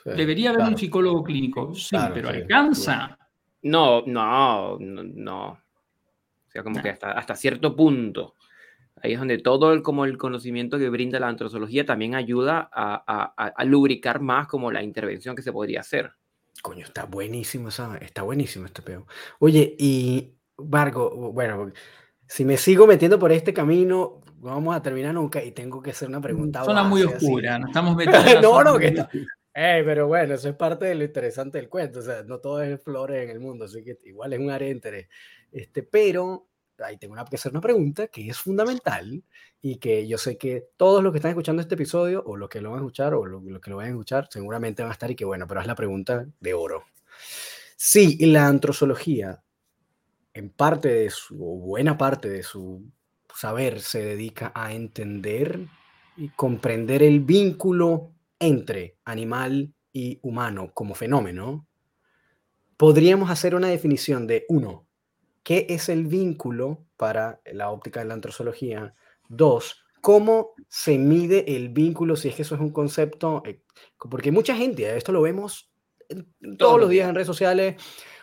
Debería 0.05 0.51
haber 0.51 0.69
un 0.69 0.79
psicólogo 0.79 1.25
clínico, 1.25 1.75
sí, 1.75 1.97
pero 2.15 2.29
¿alcanza? 2.29 3.19
No, 3.63 4.03
no, 4.07 4.79
no, 4.79 5.59
O 6.49 6.51
sea, 6.51 6.63
como 6.63 6.83
que 6.83 6.91
hasta, 6.91 7.13
hasta 7.13 7.35
cierto 7.37 7.77
punto. 7.77 8.35
Ahí 9.03 9.13
es 9.13 9.19
donde 9.19 9.39
todo 9.39 9.73
el, 9.73 9.83
como 9.83 10.05
el 10.05 10.19
conocimiento 10.19 10.79
que 10.79 10.89
brinda 10.89 11.21
la 11.21 11.29
antrozoología 11.29 11.87
también 11.87 12.15
ayuda 12.15 12.69
a, 12.73 13.65
lubricar 13.65 14.21
más 14.21 14.49
como 14.49 14.73
la 14.73 14.83
intervención 14.83 15.37
que 15.37 15.43
se 15.43 15.53
podría 15.53 15.81
hacer. 15.81 16.13
Coño, 16.63 16.85
está 16.85 17.05
buenísimo, 17.05 17.71
¿sabes? 17.71 18.03
Está 18.03 18.23
buenísimo 18.23 18.67
este 18.67 18.83
peo. 18.83 19.07
Oye, 19.39 19.77
y 19.79 20.35
Vargo, 20.57 21.33
bueno, 21.33 21.71
si 22.27 22.45
me 22.45 22.57
sigo 22.57 22.87
metiendo 22.87 23.19
por 23.19 23.31
este 23.31 23.55
camino, 23.55 24.21
no 24.41 24.51
vamos 24.51 24.75
a 24.75 24.83
terminar 24.83 25.15
nunca 25.15 25.43
y 25.43 25.53
tengo 25.53 25.81
que 25.81 25.91
hacer 25.91 26.09
una 26.09 26.21
pregunta. 26.21 26.65
Zona 26.65 26.83
muy 26.83 27.03
oscura, 27.03 27.59
nos 27.59 27.69
estamos 27.69 27.95
metiendo. 27.97 28.41
no, 28.41 28.65
no, 28.65 28.79
que 28.79 28.89
está. 28.89 29.09
Eh, 29.55 29.83
pero 29.85 30.07
bueno, 30.07 30.35
eso 30.35 30.49
es 30.49 30.55
parte 30.55 30.87
de 30.87 30.95
lo 30.95 31.05
interesante 31.05 31.59
del 31.59 31.69
cuento. 31.69 31.99
O 31.99 32.03
sea, 32.03 32.23
no 32.23 32.39
todo 32.39 32.63
es 32.63 32.81
flores 32.81 33.25
en 33.25 33.31
el 33.31 33.41
mundo, 33.41 33.65
así 33.65 33.83
que 33.83 33.97
igual 34.05 34.33
es 34.33 34.39
un 34.39 34.51
área 34.51 34.69
de 34.69 34.75
interés. 34.75 35.09
Este, 35.53 35.83
pero 35.83 36.49
ahí 36.79 36.97
tengo 36.97 37.15
que 37.29 37.37
hacer 37.37 37.53
una 37.53 37.61
pregunta 37.61 38.07
que 38.09 38.29
es 38.29 38.39
fundamental 38.39 39.23
y 39.61 39.77
que 39.77 40.07
yo 40.07 40.19
sé 40.19 40.39
que 40.39 40.69
todos 40.77 41.03
los 41.03 41.13
que 41.13 41.19
están 41.19 41.31
escuchando 41.31 41.63
este 41.63 41.75
episodio 41.75 42.23
o 42.25 42.37
los 42.37 42.49
que 42.49 42.61
lo 42.61 42.71
van 42.71 42.79
a 42.79 42.83
escuchar 42.83 43.15
o 43.15 43.27
los 43.27 43.43
lo 43.43 43.61
que 43.61 43.71
lo 43.71 43.77
van 43.77 43.87
a 43.87 43.91
escuchar 43.91 44.29
seguramente 44.31 44.83
van 44.83 44.91
a 44.91 44.93
estar 44.93 45.11
y 45.11 45.17
que 45.17 45.25
bueno, 45.25 45.47
pero 45.47 45.61
es 45.61 45.67
la 45.67 45.75
pregunta 45.75 46.27
de 46.41 46.55
oro. 46.55 46.85
Si 47.77 48.17
la 48.27 48.47
antrozoología 48.49 49.43
en 50.35 50.51
parte 50.51 50.89
de 50.89 51.11
su, 51.11 51.35
o 51.37 51.59
buena 51.59 51.97
parte 51.97 52.29
de 52.29 52.43
su 52.43 52.85
saber 53.35 53.81
se 53.81 54.05
dedica 54.05 54.53
a 54.55 54.73
entender 54.73 55.67
y 56.17 56.29
comprender 56.31 57.03
el 57.03 57.21
vínculo 57.21 58.13
entre 58.39 58.97
animal 59.05 59.73
y 59.93 60.19
humano 60.23 60.73
como 60.75 60.95
fenómeno, 60.95 61.67
podríamos 62.77 63.31
hacer 63.31 63.55
una 63.55 63.69
definición 63.69 64.27
de 64.27 64.45
uno, 64.49 64.88
¿Qué 65.43 65.67
es 65.69 65.89
el 65.89 66.07
vínculo 66.07 66.85
para 66.97 67.41
la 67.53 67.71
óptica 67.71 68.01
de 68.01 68.07
la 68.07 68.15
antrozoología? 68.15 68.95
Dos, 69.29 69.85
¿cómo 70.01 70.51
se 70.69 70.99
mide 70.99 71.57
el 71.57 71.71
vínculo 71.71 72.17
si 72.17 72.29
es 72.29 72.35
que 72.35 72.43
eso 72.43 72.55
es 72.55 72.61
un 72.61 72.71
concepto? 72.71 73.43
Eh, 73.47 73.63
porque 74.11 74.33
mucha 74.33 74.55
gente, 74.55 74.97
esto 74.97 75.13
lo 75.13 75.23
vemos 75.23 75.71
todos 76.59 76.81
los 76.81 76.89
días 76.89 77.09
en 77.09 77.15
redes 77.15 77.27
sociales, 77.27 77.77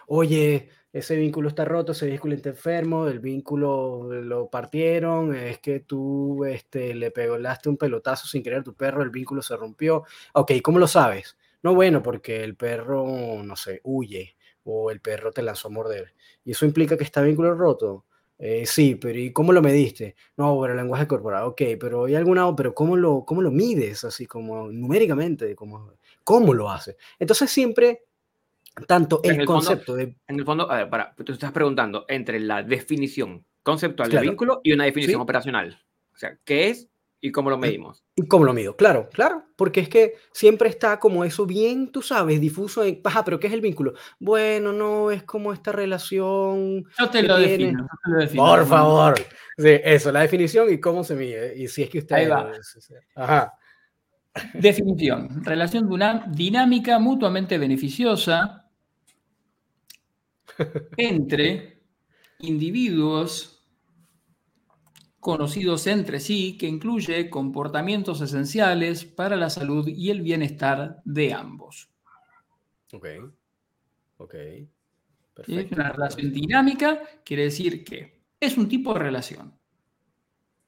oye, 0.07 0.69
ese 0.91 1.15
vínculo 1.17 1.49
está 1.49 1.65
roto, 1.65 1.91
ese 1.91 2.07
vínculo 2.07 2.35
está 2.35 2.49
enfermo, 2.49 3.07
el 3.07 3.19
vínculo 3.19 4.09
lo 4.09 4.49
partieron, 4.49 5.35
es 5.35 5.59
que 5.59 5.81
tú 5.81 6.45
este, 6.45 6.95
le 6.95 7.11
pegaste 7.11 7.69
un 7.69 7.77
pelotazo 7.77 8.27
sin 8.27 8.41
querer 8.41 8.59
a 8.59 8.63
tu 8.63 8.75
perro, 8.75 9.03
el 9.03 9.09
vínculo 9.09 9.41
se 9.41 9.57
rompió. 9.57 10.03
Ok, 10.33 10.53
¿cómo 10.63 10.79
lo 10.79 10.87
sabes? 10.87 11.37
No, 11.63 11.75
bueno, 11.75 12.01
porque 12.01 12.43
el 12.43 12.55
perro, 12.55 13.05
no 13.43 13.55
sé, 13.55 13.81
huye 13.83 14.34
o 14.65 14.91
el 14.91 14.99
perro 14.99 15.31
te 15.31 15.41
lanzó 15.41 15.69
a 15.69 15.71
morder. 15.71 16.13
¿Y 16.43 16.51
eso 16.51 16.65
implica 16.65 16.97
que 16.97 17.03
está 17.03 17.21
vínculo 17.21 17.55
roto? 17.55 18.05
Eh, 18.37 18.65
sí, 18.65 18.95
pero 18.95 19.17
¿y 19.17 19.31
cómo 19.31 19.53
lo 19.53 19.61
mediste? 19.61 20.15
No, 20.35 20.59
pero 20.59 20.73
el 20.73 20.79
lenguaje 20.79 21.07
corporal, 21.07 21.43
ok, 21.45 21.61
pero 21.79 22.05
¿hay 22.05 22.15
alguna, 22.15 22.53
pero 22.55 22.73
cómo 22.73 22.97
lo, 22.97 23.23
cómo 23.23 23.41
lo 23.41 23.51
mides, 23.51 24.03
así 24.03 24.25
como 24.25 24.69
numéricamente, 24.69 25.55
cómo, 25.55 25.93
cómo 26.23 26.53
lo 26.53 26.69
haces? 26.69 26.97
Entonces 27.17 27.49
siempre, 27.49 28.03
tanto 28.87 29.21
el, 29.23 29.45
concepto 29.45 29.95
de... 29.95 30.17
En 30.27 30.39
el 30.39 30.45
fondo, 30.45 30.69
a 30.69 30.77
ver, 30.79 30.89
para, 30.89 31.15
tú 31.15 31.31
estás 31.31 31.53
preguntando 31.53 32.05
entre 32.09 32.39
la 32.41 32.61
definición 32.61 33.45
conceptual 33.63 34.11
del 34.11 34.21
vínculo 34.21 34.59
y 34.63 34.73
una 34.73 34.83
definición 34.83 35.21
operacional. 35.21 35.81
O 36.13 36.17
sea, 36.17 36.37
¿qué 36.43 36.69
es 36.69 36.89
¿Y 37.25 37.31
cómo 37.31 37.49
lo 37.49 37.57
medimos? 37.57 38.03
¿Y 38.15 38.27
cómo 38.27 38.45
lo 38.45 38.53
mido? 38.53 38.75
Claro, 38.75 39.09
claro, 39.11 39.45
porque 39.55 39.79
es 39.79 39.89
que 39.89 40.13
siempre 40.31 40.69
está 40.69 40.99
como 40.99 41.25
eso 41.25 41.47
bien, 41.47 41.91
tú 41.91 42.03
sabes, 42.03 42.39
difuso 42.39 42.83
en, 42.83 43.01
ajá, 43.03 43.25
pero 43.25 43.39
¿qué 43.39 43.47
es 43.47 43.53
el 43.53 43.61
vínculo? 43.61 43.95
Bueno, 44.19 44.71
no, 44.71 45.09
es 45.09 45.23
como 45.23 45.51
esta 45.51 45.71
relación. 45.71 46.83
Yo 46.99 47.09
te, 47.09 47.23
lo 47.23 47.39
defino, 47.39 47.87
Por 48.35 48.67
favor. 48.67 49.15
Sí, 49.57 49.79
eso, 49.83 50.11
la 50.11 50.19
definición 50.19 50.71
y 50.71 50.79
cómo 50.79 51.03
se 51.03 51.15
mide. 51.15 51.57
Y 51.57 51.67
si 51.67 51.81
es 51.81 51.89
que 51.89 51.97
usted... 51.97 52.15
Ahí 52.15 52.27
va. 52.27 52.51
Ajá. 53.15 53.53
Definición. 54.53 55.43
Relación 55.43 55.87
de 55.87 55.93
una 55.95 56.27
dinámica 56.27 56.99
mutuamente 56.99 57.57
beneficiosa 57.57 58.69
entre 60.97 61.81
individuos 62.37 63.54
conocidos 65.25 65.87
entre 65.87 66.19
sí 66.19 66.55
que 66.55 66.67
incluye 66.67 67.31
comportamientos 67.31 68.21
esenciales 68.21 69.05
para 69.05 69.35
la 69.35 69.49
salud 69.49 69.87
y 69.87 70.11
el 70.11 70.21
bienestar 70.21 71.01
de 71.03 71.33
ambos. 71.33 71.89
Ok. 72.93 73.07
Ok. 74.17 74.35
Perfecto. 75.33 75.75
Una 75.77 75.91
relación 75.91 76.31
dinámica 76.31 77.01
quiere 77.25 77.45
decir 77.45 77.83
que 77.83 78.21
es 78.39 78.55
un 78.55 78.69
tipo 78.69 78.93
de 78.93 78.99
relación. 78.99 79.51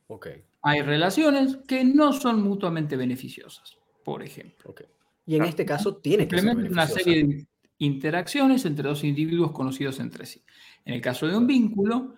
Ok. 0.07 0.27
Hay 0.63 0.81
relaciones 0.81 1.57
que 1.67 1.83
no 1.83 2.11
son 2.11 2.41
mutuamente 2.41 2.97
beneficiosas, 2.97 3.77
por 4.03 4.23
ejemplo. 4.23 4.71
Okay. 4.71 4.87
Y 5.27 5.35
en 5.35 5.43
este 5.43 5.67
caso 5.67 5.97
tiene 5.97 6.27
que 6.27 6.39
ser 6.39 6.57
una 6.57 6.87
serie 6.87 7.23
de 7.23 7.47
interacciones 7.77 8.65
entre 8.65 8.89
dos 8.89 9.03
individuos 9.03 9.51
conocidos 9.51 9.99
entre 9.99 10.25
sí. 10.25 10.43
En 10.83 10.95
el 10.95 11.01
caso 11.01 11.27
de 11.27 11.37
un 11.37 11.45
vínculo, 11.45 12.15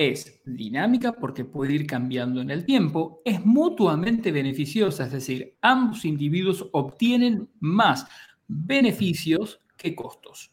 es 0.00 0.40
dinámica 0.46 1.12
porque 1.12 1.44
puede 1.44 1.74
ir 1.74 1.86
cambiando 1.86 2.40
en 2.40 2.50
el 2.50 2.64
tiempo, 2.64 3.20
es 3.22 3.44
mutuamente 3.44 4.32
beneficiosa, 4.32 5.04
es 5.04 5.12
decir, 5.12 5.58
ambos 5.60 6.06
individuos 6.06 6.66
obtienen 6.72 7.50
más 7.60 8.06
beneficios 8.48 9.60
que 9.76 9.94
costos. 9.94 10.52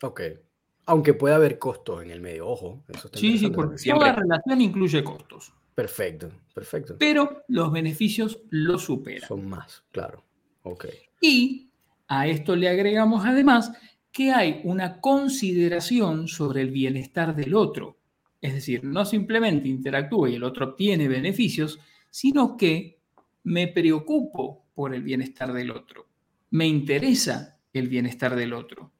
Ok. 0.00 0.22
Aunque 0.86 1.12
pueda 1.12 1.36
haber 1.36 1.58
costos 1.58 2.02
en 2.02 2.10
el 2.10 2.22
medio, 2.22 2.48
ojo. 2.48 2.82
sí, 3.12 3.36
sí, 3.36 3.50
porque 3.50 3.76
toda 3.92 4.14
relación 4.14 4.62
incluye 4.62 5.04
costos. 5.04 5.52
Perfecto, 5.74 6.30
perfecto. 6.54 6.96
Pero 6.98 7.44
los 7.48 7.70
beneficios 7.70 8.40
lo 8.48 8.78
superan. 8.78 9.28
Son 9.28 9.46
más, 9.46 9.84
claro. 9.90 10.24
Ok. 10.62 10.86
Y 11.20 11.68
a 12.08 12.26
esto 12.26 12.56
le 12.56 12.70
agregamos 12.70 13.26
además 13.26 13.72
que 14.10 14.32
hay 14.32 14.62
una 14.64 15.02
consideración 15.02 16.28
sobre 16.28 16.62
el 16.62 16.70
bienestar 16.70 17.36
del 17.36 17.54
otro. 17.54 17.98
Es 18.42 18.54
decir, 18.54 18.82
no 18.84 19.06
simplemente 19.06 19.68
interactúa 19.68 20.28
y 20.28 20.34
el 20.34 20.42
otro 20.42 20.70
obtiene 20.70 21.08
beneficios, 21.08 21.78
sino 22.10 22.56
que 22.56 22.98
me 23.44 23.68
preocupo 23.68 24.66
por 24.74 24.94
el 24.94 25.02
bienestar 25.02 25.52
del 25.52 25.70
otro, 25.70 26.08
me 26.50 26.66
interesa 26.66 27.60
el 27.72 27.88
bienestar 27.88 28.36
del 28.36 28.52
otro. 28.52 28.92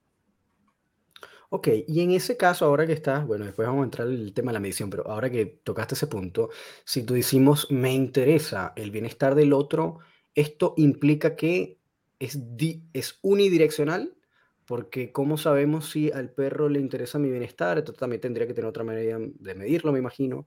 Ok, 1.51 1.69
y 1.87 2.01
en 2.01 2.13
ese 2.13 2.39
caso, 2.39 2.65
ahora 2.65 2.87
que 2.87 2.95
estás, 2.95 3.27
bueno, 3.27 3.45
después 3.45 3.69
vamos 3.69 3.83
a 3.83 3.85
entrar 3.85 4.09
en 4.09 4.15
el 4.15 4.33
tema 4.33 4.53
de 4.53 4.55
la 4.55 4.61
medición, 4.61 4.89
pero 4.89 5.07
ahora 5.07 5.29
que 5.29 5.45
tocaste 5.45 5.95
ese 5.95 6.07
punto, 6.07 6.49
si 6.85 7.05
tú 7.05 7.13
decimos, 7.13 7.67
me 7.71 7.93
interesa 7.93 8.73
el 8.75 8.91
bienestar 8.91 9.35
del 9.35 9.53
otro, 9.53 9.99
esto 10.35 10.73
implica 10.79 11.37
que 11.37 11.79
es, 12.19 12.39
es 12.95 13.19
unidireccional, 13.21 14.17
porque 14.73 15.13
¿cómo 15.13 15.37
sabemos 15.37 15.91
si 15.91 16.11
al 16.11 16.31
perro 16.31 16.71
le 16.71 16.81
interesa 16.81 17.19
mi 17.19 17.29
bienestar? 17.29 17.77
Esto 17.77 17.93
también 17.93 18.23
tendría 18.23 18.47
que 18.47 18.55
tener 18.55 18.71
otra 18.71 18.83
manera 18.83 19.19
de 19.21 19.55
medirlo, 19.55 19.93
me 19.93 19.99
imagino. 19.99 20.47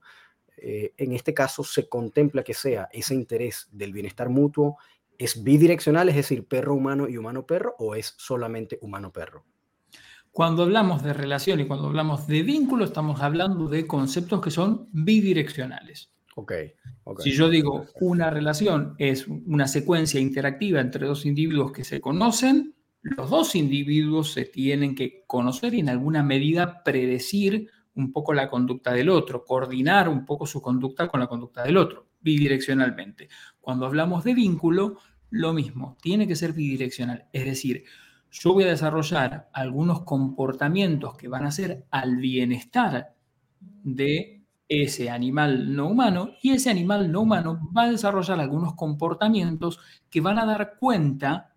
Eh, 0.56 0.94
en 0.96 1.12
este 1.12 1.32
caso 1.32 1.62
se 1.62 1.88
contempla 1.88 2.42
que 2.42 2.52
sea 2.52 2.88
ese 2.90 3.14
interés 3.14 3.68
del 3.70 3.92
bienestar 3.92 4.28
mutuo, 4.28 4.78
¿es 5.16 5.44
bidireccional, 5.44 6.08
es 6.08 6.16
decir, 6.16 6.44
perro 6.44 6.74
humano 6.74 7.08
y 7.08 7.16
humano 7.18 7.46
perro, 7.46 7.76
o 7.78 7.94
es 7.94 8.14
solamente 8.18 8.80
humano 8.82 9.12
perro? 9.12 9.44
Cuando 10.32 10.64
hablamos 10.64 11.04
de 11.04 11.12
relación 11.12 11.60
y 11.60 11.68
cuando 11.68 11.86
hablamos 11.86 12.26
de 12.26 12.42
vínculo, 12.42 12.84
estamos 12.84 13.20
hablando 13.20 13.68
de 13.68 13.86
conceptos 13.86 14.40
que 14.40 14.50
son 14.50 14.88
bidireccionales. 14.90 16.10
Okay, 16.34 16.72
Si 17.20 17.30
yo 17.30 17.48
digo 17.48 17.86
una 18.00 18.30
relación 18.30 18.96
es 18.98 19.28
una 19.28 19.68
secuencia 19.68 20.18
interactiva 20.18 20.80
entre 20.80 21.06
dos 21.06 21.24
individuos 21.24 21.70
que 21.70 21.84
se 21.84 22.00
conocen, 22.00 22.75
los 23.16 23.30
dos 23.30 23.54
individuos 23.54 24.32
se 24.32 24.44
tienen 24.44 24.94
que 24.94 25.22
conocer 25.26 25.74
y 25.74 25.80
en 25.80 25.88
alguna 25.88 26.24
medida 26.24 26.82
predecir 26.82 27.70
un 27.94 28.12
poco 28.12 28.34
la 28.34 28.50
conducta 28.50 28.92
del 28.92 29.08
otro, 29.08 29.44
coordinar 29.44 30.08
un 30.08 30.24
poco 30.24 30.44
su 30.44 30.60
conducta 30.60 31.06
con 31.06 31.20
la 31.20 31.28
conducta 31.28 31.62
del 31.62 31.76
otro, 31.76 32.08
bidireccionalmente. 32.20 33.28
Cuando 33.60 33.86
hablamos 33.86 34.24
de 34.24 34.34
vínculo, 34.34 34.98
lo 35.30 35.52
mismo, 35.52 35.96
tiene 36.02 36.26
que 36.26 36.36
ser 36.36 36.52
bidireccional. 36.52 37.26
Es 37.32 37.44
decir, 37.44 37.84
yo 38.30 38.52
voy 38.52 38.64
a 38.64 38.68
desarrollar 38.68 39.48
algunos 39.52 40.02
comportamientos 40.02 41.16
que 41.16 41.28
van 41.28 41.46
a 41.46 41.52
ser 41.52 41.86
al 41.90 42.16
bienestar 42.16 43.14
de 43.60 44.42
ese 44.68 45.10
animal 45.10 45.74
no 45.74 45.88
humano 45.88 46.30
y 46.42 46.50
ese 46.50 46.70
animal 46.70 47.12
no 47.12 47.20
humano 47.20 47.70
va 47.74 47.84
a 47.84 47.90
desarrollar 47.90 48.40
algunos 48.40 48.74
comportamientos 48.74 49.78
que 50.10 50.20
van 50.20 50.40
a 50.40 50.44
dar 50.44 50.76
cuenta 50.80 51.55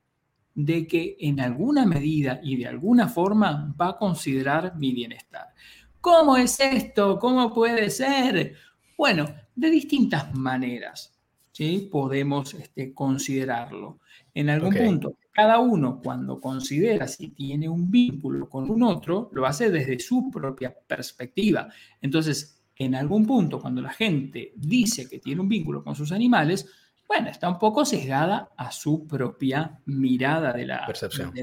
de 0.65 0.85
que 0.87 1.15
en 1.21 1.39
alguna 1.39 1.85
medida 1.85 2.41
y 2.43 2.57
de 2.57 2.67
alguna 2.67 3.07
forma 3.07 3.73
va 3.79 3.91
a 3.91 3.97
considerar 3.97 4.75
mi 4.75 4.91
bienestar. 4.91 5.53
¿Cómo 6.01 6.35
es 6.35 6.59
esto? 6.59 7.17
¿Cómo 7.17 7.53
puede 7.53 7.89
ser? 7.89 8.55
Bueno, 8.97 9.25
de 9.55 9.69
distintas 9.69 10.35
maneras 10.35 11.17
¿sí? 11.53 11.87
podemos 11.89 12.53
este, 12.55 12.93
considerarlo. 12.93 13.99
En 14.33 14.49
algún 14.49 14.75
punto, 14.75 15.15
cada 15.31 15.59
uno 15.59 16.01
cuando 16.03 16.41
considera 16.41 17.07
si 17.07 17.29
tiene 17.29 17.69
un 17.69 17.89
vínculo 17.89 18.49
con 18.49 18.69
un 18.69 18.83
otro, 18.83 19.29
lo 19.31 19.45
hace 19.45 19.71
desde 19.71 19.97
su 19.99 20.29
propia 20.29 20.75
perspectiva. 20.87 21.69
Entonces, 22.01 22.61
en 22.75 22.95
algún 22.95 23.25
punto, 23.25 23.61
cuando 23.61 23.81
la 23.81 23.93
gente 23.93 24.51
dice 24.57 25.07
que 25.07 25.19
tiene 25.19 25.39
un 25.39 25.47
vínculo 25.47 25.85
con 25.85 25.95
sus 25.95 26.11
animales, 26.11 26.69
bueno, 27.09 27.29
está 27.29 27.49
un 27.49 27.59
poco 27.59 27.83
sesgada 27.83 28.51
a 28.55 28.71
su 28.71 29.05
propia 29.05 29.81
mirada 29.87 30.53
de 30.53 30.65
la, 30.65 30.85
Percepción. 30.85 31.33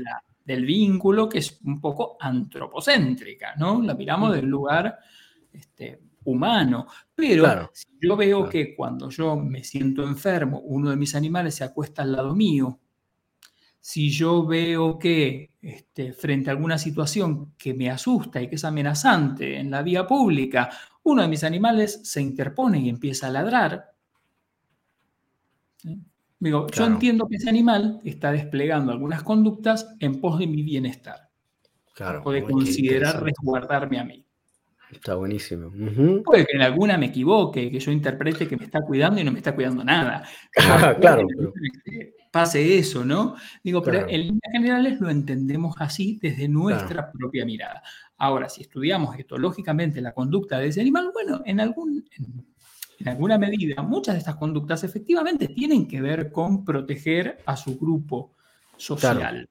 del 0.44 0.64
vínculo, 0.64 1.28
que 1.28 1.38
es 1.38 1.60
un 1.64 1.80
poco 1.80 2.16
antropocéntrica, 2.18 3.56
¿no? 3.56 3.82
La 3.82 3.94
miramos 3.94 4.32
del 4.32 4.46
lugar 4.46 4.96
este, 5.52 6.00
humano. 6.24 6.86
Pero 7.14 7.70
si 7.74 7.88
yo 8.00 8.16
veo 8.16 8.48
que 8.48 8.74
cuando 8.74 9.10
yo 9.10 9.36
me 9.36 9.62
siento 9.64 10.04
enfermo, 10.04 10.60
uno 10.60 10.90
de 10.90 10.96
mis 10.96 11.14
animales 11.14 11.56
se 11.56 11.64
acuesta 11.64 12.02
al 12.02 12.12
lado 12.12 12.34
mío 12.34 12.80
si 13.86 14.10
yo 14.10 14.44
veo 14.44 14.98
que 14.98 15.52
este, 15.62 16.12
frente 16.12 16.50
a 16.50 16.54
alguna 16.54 16.76
situación 16.76 17.54
que 17.56 17.72
me 17.72 17.88
asusta 17.88 18.42
y 18.42 18.48
que 18.48 18.56
es 18.56 18.64
amenazante 18.64 19.60
en 19.60 19.70
la 19.70 19.80
vía 19.82 20.04
pública, 20.08 20.70
uno 21.04 21.22
de 21.22 21.28
mis 21.28 21.44
animales 21.44 22.00
se 22.02 22.20
interpone 22.20 22.80
y 22.80 22.88
empieza 22.88 23.28
a 23.28 23.30
ladrar, 23.30 23.94
Digo, 26.38 26.66
yo 26.68 26.86
entiendo 26.86 27.26
que 27.28 27.36
ese 27.36 27.48
animal 27.48 28.00
está 28.04 28.32
desplegando 28.32 28.92
algunas 28.92 29.22
conductas 29.22 29.94
en 30.00 30.20
pos 30.20 30.38
de 30.38 30.46
mi 30.46 30.62
bienestar. 30.62 31.30
Claro. 31.94 32.22
Puede 32.22 32.42
considerar 32.42 33.22
resguardarme 33.22 33.98
a 33.98 34.04
mí. 34.04 34.24
Está 34.90 35.14
buenísimo. 35.16 35.70
Puede 36.22 36.46
que 36.46 36.56
en 36.56 36.62
alguna 36.62 36.96
me 36.96 37.06
equivoque, 37.06 37.70
que 37.70 37.80
yo 37.80 37.90
interprete 37.90 38.46
que 38.46 38.56
me 38.56 38.64
está 38.64 38.80
cuidando 38.82 39.20
y 39.20 39.24
no 39.24 39.32
me 39.32 39.38
está 39.38 39.54
cuidando 39.54 39.82
nada. 39.82 40.28
claro 41.00 41.26
pase 42.36 42.76
eso, 42.76 43.02
¿no? 43.02 43.34
Digo, 43.64 43.82
pero 43.82 44.06
en 44.06 44.20
líneas 44.20 44.52
generales 44.52 45.00
lo 45.00 45.08
entendemos 45.08 45.74
así 45.78 46.18
desde 46.20 46.48
nuestra 46.48 47.10
propia 47.10 47.46
mirada. 47.46 47.82
Ahora, 48.18 48.50
si 48.50 48.60
estudiamos 48.60 49.18
etológicamente 49.18 50.02
la 50.02 50.12
conducta 50.12 50.58
de 50.58 50.68
ese 50.68 50.82
animal, 50.82 51.12
bueno, 51.14 51.40
en, 51.46 51.60
algún, 51.60 52.04
en, 52.14 52.46
alguna 53.04 53.38
medida, 53.38 53.82
muchas 53.82 54.14
de 54.14 54.20
estas 54.20 54.36
conductas 54.36 54.84
efectivamente 54.84 55.48
tienen 55.48 55.86
que 55.86 56.00
ver 56.00 56.32
con 56.32 56.64
proteger 56.64 57.38
a 57.44 57.56
su 57.56 57.78
grupo 57.78 58.32
social. 58.76 59.48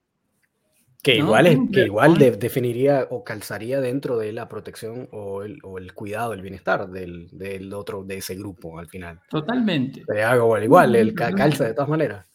Que 1.03 1.17
igual, 1.17 1.45
es, 1.45 1.59
que 1.71 1.85
igual 1.85 2.17
definiría 2.17 3.07
o 3.11 3.23
calzaría 3.23 3.79
dentro 3.79 4.17
de 4.17 4.33
la 4.33 4.49
protección 4.49 5.07
o 5.11 5.43
el, 5.43 5.59
o 5.61 5.77
el 5.77 5.93
cuidado, 5.93 6.33
el 6.33 6.41
bienestar 6.41 6.89
del, 6.89 7.29
del, 7.31 7.71
otro, 7.73 8.03
de 8.03 8.17
ese 8.17 8.33
grupo 8.33 8.79
al 8.79 8.87
final. 8.87 9.19
Totalmente. 9.29 10.03
Pero 10.07 10.63
igual, 10.63 10.95
el 10.95 11.13
calza 11.13 11.65
de 11.65 11.75
todas 11.75 11.89
maneras. 11.89 12.25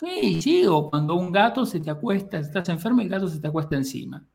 Sí, 0.00 0.42
sí, 0.42 0.66
o 0.66 0.90
cuando 0.90 1.14
un 1.14 1.30
gato 1.30 1.64
se 1.64 1.78
te 1.78 1.90
acuesta, 1.90 2.38
estás 2.38 2.68
enfermo 2.68 3.00
y 3.00 3.04
el 3.04 3.10
gato 3.10 3.28
se 3.28 3.40
te 3.40 3.46
acuesta 3.46 3.76
encima. 3.76 4.26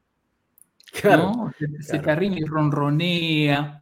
Claro, 1.02 1.52
Se, 1.80 2.00
te 2.00 2.12
arrima 2.12 2.39
y 2.39 2.46
ronronea. 2.46 3.81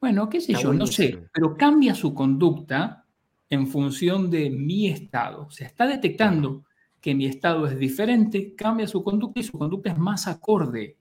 Bueno, 0.00 0.28
qué 0.28 0.40
sé 0.40 0.54
yo, 0.54 0.72
no 0.72 0.86
sé, 0.86 1.26
pero 1.32 1.56
cambia 1.56 1.94
su 1.94 2.14
conducta 2.14 3.04
en 3.50 3.66
función 3.66 4.30
de 4.30 4.50
mi 4.50 4.88
estado. 4.88 5.46
O 5.46 5.50
sea, 5.50 5.66
está 5.66 5.86
detectando 5.86 6.64
que 7.00 7.14
mi 7.14 7.26
estado 7.26 7.66
es 7.66 7.78
diferente, 7.78 8.54
cambia 8.54 8.86
su 8.86 9.02
conducta 9.02 9.40
y 9.40 9.44
su 9.44 9.58
conducta 9.58 9.90
es 9.90 9.98
más 9.98 10.26
acorde 10.28 10.96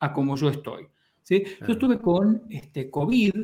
a 0.00 0.12
como 0.12 0.36
yo 0.36 0.48
estoy. 0.48 0.88
¿sí? 1.22 1.44
Yo 1.60 1.72
estuve 1.72 1.98
con 1.98 2.42
este, 2.48 2.90
COVID 2.90 3.34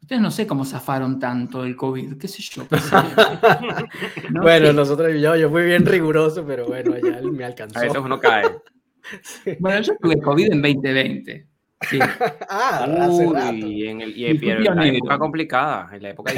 Ustedes 0.00 0.22
no 0.22 0.30
sé 0.30 0.46
cómo 0.46 0.64
zafaron 0.64 1.18
tanto 1.18 1.64
el 1.64 1.76
COVID, 1.76 2.16
qué 2.16 2.26
sé 2.26 2.42
yo. 2.42 2.66
Bueno, 4.42 4.72
nosotros, 4.72 5.12
yo, 5.20 5.36
yo 5.36 5.50
fui 5.50 5.62
bien 5.62 5.84
riguroso, 5.84 6.44
pero 6.44 6.66
bueno, 6.66 6.96
ya 6.98 7.20
me 7.22 7.44
alcanzó. 7.44 7.78
A 7.78 7.82
veces 7.82 8.00
uno 8.02 8.18
cae. 8.18 8.44
Bueno, 9.60 9.80
yo 9.80 9.94
tuve 10.00 10.20
COVID 10.20 10.52
en 10.52 10.62
2020. 10.62 11.46
Sí. 11.88 11.98
ah, 12.48 12.84
hace 12.84 13.26
rato. 13.26 13.54
Y 13.54 13.86
en, 13.86 14.00
el, 14.00 14.16
y 14.16 14.26
en 14.26 14.64
la 14.64 14.86
época 14.86 15.18
complicada, 15.18 15.90
en 15.92 16.02
la 16.02 16.10
época 16.10 16.32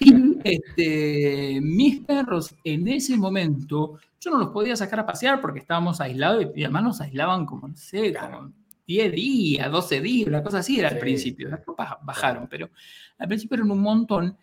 Y 0.00 0.38
este, 0.42 1.60
mis 1.60 2.00
perros 2.00 2.54
en 2.64 2.88
ese 2.88 3.16
momento, 3.16 3.98
yo 4.20 4.30
no 4.30 4.38
los 4.38 4.48
podía 4.48 4.74
sacar 4.76 5.00
a 5.00 5.06
pasear 5.06 5.40
porque 5.40 5.60
estábamos 5.60 6.00
aislados 6.00 6.46
y 6.54 6.64
además 6.64 6.82
nos 6.82 7.00
aislaban 7.00 7.46
como, 7.46 7.68
no 7.68 7.76
sé, 7.76 8.14
como 8.14 8.52
10 8.86 9.12
días, 9.12 9.70
12 9.70 10.00
días, 10.00 10.28
una 10.28 10.42
cosa 10.42 10.58
así 10.58 10.78
era 10.78 10.88
al 10.88 10.98
principio. 10.98 11.50
Después 11.50 11.76
bajaron, 12.02 12.48
pero 12.48 12.70
al 13.18 13.28
principio 13.28 13.56
eran 13.56 13.70
un 13.70 13.80
montón. 13.80 14.36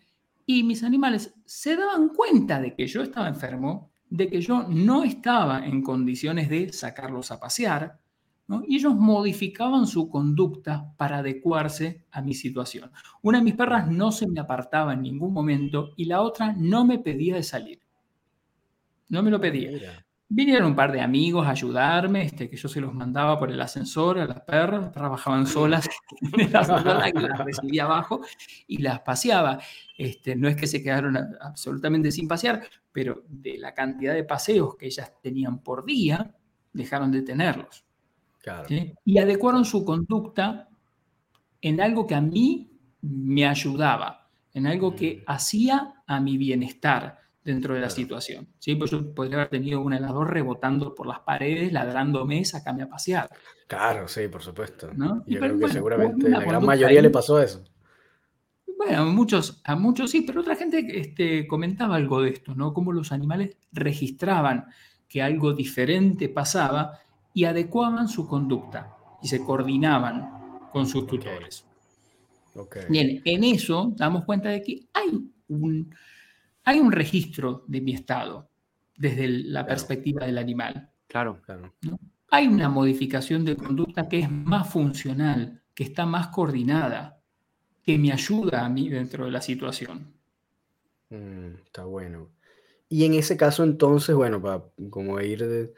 Y 0.46 0.62
mis 0.62 0.82
animales 0.84 1.34
se 1.44 1.74
daban 1.76 2.10
cuenta 2.10 2.60
de 2.60 2.74
que 2.74 2.86
yo 2.86 3.02
estaba 3.02 3.28
enfermo, 3.28 3.90
de 4.10 4.28
que 4.28 4.40
yo 4.40 4.64
no 4.68 5.02
estaba 5.02 5.66
en 5.66 5.82
condiciones 5.82 6.50
de 6.50 6.70
sacarlos 6.72 7.30
a 7.30 7.40
pasear, 7.40 7.98
y 8.66 8.76
ellos 8.76 8.94
modificaban 8.94 9.86
su 9.86 10.08
conducta 10.08 10.92
para 10.96 11.18
adecuarse 11.18 12.04
a 12.10 12.20
mi 12.20 12.34
situación. 12.34 12.90
Una 13.22 13.38
de 13.38 13.44
mis 13.44 13.54
perras 13.54 13.90
no 13.90 14.12
se 14.12 14.26
me 14.26 14.40
apartaba 14.40 14.92
en 14.92 15.02
ningún 15.02 15.32
momento 15.32 15.92
y 15.96 16.04
la 16.04 16.20
otra 16.20 16.52
no 16.52 16.84
me 16.84 16.98
pedía 16.98 17.36
de 17.36 17.42
salir. 17.42 17.80
No 19.08 19.22
me 19.22 19.30
lo 19.30 19.40
pedía. 19.40 20.04
Vinieron 20.28 20.68
un 20.68 20.74
par 20.74 20.90
de 20.90 21.00
amigos 21.00 21.46
a 21.46 21.50
ayudarme, 21.50 22.24
este, 22.24 22.48
que 22.48 22.56
yo 22.56 22.68
se 22.68 22.80
los 22.80 22.92
mandaba 22.92 23.38
por 23.38 23.50
el 23.50 23.60
ascensor 23.60 24.18
a 24.18 24.26
las 24.26 24.40
perras, 24.40 24.90
trabajaban 24.90 25.46
solas 25.46 25.88
en 26.38 26.52
la 26.52 26.64
sala 26.64 27.12
que 27.12 27.20
las 27.20 27.38
recibía 27.38 27.84
abajo 27.84 28.20
y 28.66 28.78
las 28.78 29.00
paseaba. 29.00 29.60
Este, 29.96 30.34
no 30.34 30.48
es 30.48 30.56
que 30.56 30.66
se 30.66 30.82
quedaron 30.82 31.16
absolutamente 31.40 32.10
sin 32.10 32.26
pasear, 32.26 32.62
pero 32.90 33.22
de 33.28 33.58
la 33.58 33.74
cantidad 33.74 34.14
de 34.14 34.24
paseos 34.24 34.76
que 34.76 34.86
ellas 34.86 35.12
tenían 35.22 35.62
por 35.62 35.84
día, 35.84 36.34
dejaron 36.72 37.10
de 37.12 37.22
tenerlos. 37.22 37.83
Y 39.04 39.18
adecuaron 39.18 39.64
su 39.64 39.84
conducta 39.84 40.68
en 41.60 41.80
algo 41.80 42.06
que 42.06 42.14
a 42.14 42.20
mí 42.20 42.70
me 43.00 43.46
ayudaba, 43.46 44.28
en 44.52 44.66
algo 44.66 44.94
que 44.94 45.16
mm. 45.16 45.30
hacía 45.30 45.94
a 46.06 46.20
mi 46.20 46.36
bienestar 46.36 47.18
dentro 47.44 47.74
de 47.74 47.80
la 47.80 47.90
situación. 47.90 48.48
¿sí? 48.58 48.74
Pues 48.74 48.90
yo 48.90 49.14
podría 49.14 49.36
haber 49.36 49.50
tenido 49.50 49.80
un 49.80 49.92
helador 49.92 50.32
rebotando 50.32 50.94
por 50.94 51.06
las 51.06 51.20
paredes, 51.20 51.72
ladrándome, 51.72 52.44
sacame 52.44 52.82
a 52.82 52.88
pasear. 52.88 53.28
Claro, 53.66 54.08
sí, 54.08 54.28
por 54.28 54.42
supuesto. 54.42 54.90
Yo 55.26 55.38
creo 55.38 55.58
que 55.58 55.68
seguramente 55.68 56.28
la 56.28 56.40
gran 56.40 56.64
mayoría 56.64 57.02
le 57.02 57.10
pasó 57.10 57.40
eso. 57.40 57.62
Bueno, 58.76 59.02
a 59.02 59.04
muchos, 59.04 59.60
a 59.64 59.76
muchos 59.76 60.10
sí, 60.10 60.22
pero 60.22 60.40
otra 60.40 60.56
gente 60.56 60.84
este, 60.98 61.46
comentaba 61.46 61.96
algo 61.96 62.22
de 62.22 62.30
esto, 62.30 62.54
¿no? 62.54 62.74
Cómo 62.74 62.92
los 62.92 63.12
animales 63.12 63.56
registraban 63.72 64.66
que 65.08 65.22
algo 65.22 65.52
diferente 65.52 66.28
pasaba 66.28 66.98
y 67.34 67.44
adecuaban 67.44 68.08
su 68.08 68.26
conducta 68.26 68.96
y 69.20 69.28
se 69.28 69.44
coordinaban 69.44 70.68
con 70.72 70.86
sus 70.86 71.06
tutores. 71.06 71.66
Bien, 72.88 73.20
en 73.24 73.44
eso 73.44 73.92
damos 73.96 74.24
cuenta 74.24 74.48
de 74.48 74.62
que 74.62 74.86
hay 74.92 75.20
un, 75.48 75.94
hay 76.62 76.78
un 76.78 76.92
registro 76.92 77.64
de 77.66 77.80
mi 77.80 77.92
estado 77.92 78.48
desde 78.96 79.28
la 79.28 79.66
perspectiva 79.66 80.24
del 80.24 80.38
animal. 80.38 80.88
Claro, 81.08 81.42
claro. 81.42 81.74
Hay 82.30 82.46
una 82.46 82.68
modificación 82.68 83.44
de 83.44 83.56
conducta 83.56 84.08
que 84.08 84.20
es 84.20 84.30
más 84.30 84.68
funcional, 84.70 85.60
que 85.74 85.84
está 85.84 86.06
más 86.06 86.28
coordinada, 86.28 87.20
que 87.82 87.98
me 87.98 88.12
ayuda 88.12 88.64
a 88.64 88.68
mí 88.68 88.88
dentro 88.88 89.24
de 89.24 89.32
la 89.32 89.40
situación. 89.40 90.14
Mm, 91.10 91.56
está 91.66 91.84
bueno. 91.84 92.30
Y 92.88 93.04
en 93.04 93.14
ese 93.14 93.36
caso 93.36 93.64
entonces, 93.64 94.14
bueno, 94.14 94.40
para 94.40 94.64
como 94.90 95.20
ir 95.20 95.72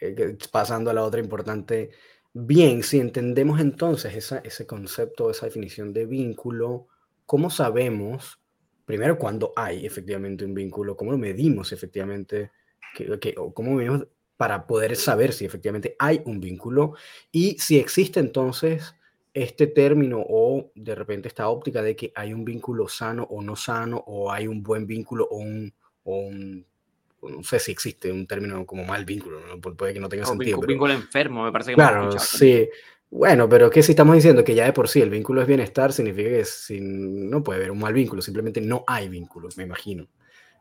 eh, 0.00 0.36
pasando 0.50 0.90
a 0.90 0.94
la 0.94 1.04
otra 1.04 1.20
importante, 1.20 1.90
bien, 2.32 2.82
si 2.82 2.98
entendemos 2.98 3.60
entonces 3.60 4.32
ese 4.44 4.66
concepto, 4.66 5.30
esa 5.30 5.46
definición 5.46 5.92
de 5.92 6.06
vínculo, 6.06 6.88
¿cómo 7.26 7.50
sabemos, 7.50 8.40
primero, 8.84 9.18
cuando 9.18 9.52
hay 9.56 9.86
efectivamente 9.86 10.44
un 10.44 10.54
vínculo? 10.54 10.96
¿Cómo 10.96 11.12
lo 11.12 11.18
medimos 11.18 11.72
efectivamente? 11.72 12.50
Que, 12.94 13.34
¿Cómo 13.54 13.72
medimos 13.72 14.06
para 14.36 14.66
poder 14.66 14.96
saber 14.96 15.32
si 15.32 15.44
efectivamente 15.44 15.96
hay 15.98 16.22
un 16.24 16.40
vínculo? 16.40 16.94
Y 17.30 17.58
si 17.58 17.78
existe 17.78 18.20
entonces 18.20 18.94
este 19.34 19.66
término 19.66 20.22
o 20.28 20.70
de 20.74 20.94
repente 20.94 21.28
esta 21.28 21.48
óptica 21.48 21.82
de 21.82 21.96
que 21.96 22.12
hay 22.14 22.34
un 22.34 22.44
vínculo 22.44 22.88
sano 22.88 23.24
o 23.30 23.42
no 23.42 23.56
sano, 23.56 24.02
o 24.06 24.30
hay 24.30 24.46
un 24.46 24.62
buen 24.62 24.86
vínculo 24.86 25.26
o 25.30 25.38
un, 25.38 26.66
no 27.30 27.42
sé 27.42 27.58
si 27.58 27.72
existe 27.72 28.10
un 28.10 28.26
término 28.26 28.66
como 28.66 28.84
mal 28.84 29.04
vínculo, 29.04 29.40
puede 29.76 29.94
que 29.94 30.00
no 30.00 30.08
tenga 30.08 30.26
sentido. 30.26 30.58
Un 30.58 30.66
vínculo 30.66 30.92
enfermo, 30.92 31.44
me 31.44 31.52
parece 31.52 31.70
que 31.70 31.74
Claro, 31.76 32.18
sí. 32.18 32.68
Bueno, 33.10 33.46
pero 33.46 33.68
¿qué 33.70 33.82
si 33.82 33.92
estamos 33.92 34.14
diciendo 34.14 34.42
que 34.42 34.54
ya 34.54 34.64
de 34.64 34.72
por 34.72 34.88
sí 34.88 35.00
el 35.02 35.10
vínculo 35.10 35.42
es 35.42 35.46
bienestar? 35.46 35.92
Significa 35.92 36.30
que 36.30 36.80
no 36.80 37.42
puede 37.42 37.58
haber 37.58 37.70
un 37.70 37.78
mal 37.78 37.92
vínculo, 37.92 38.22
simplemente 38.22 38.60
no 38.60 38.84
hay 38.86 39.08
vínculos, 39.10 39.58
me 39.58 39.64
imagino. 39.64 40.08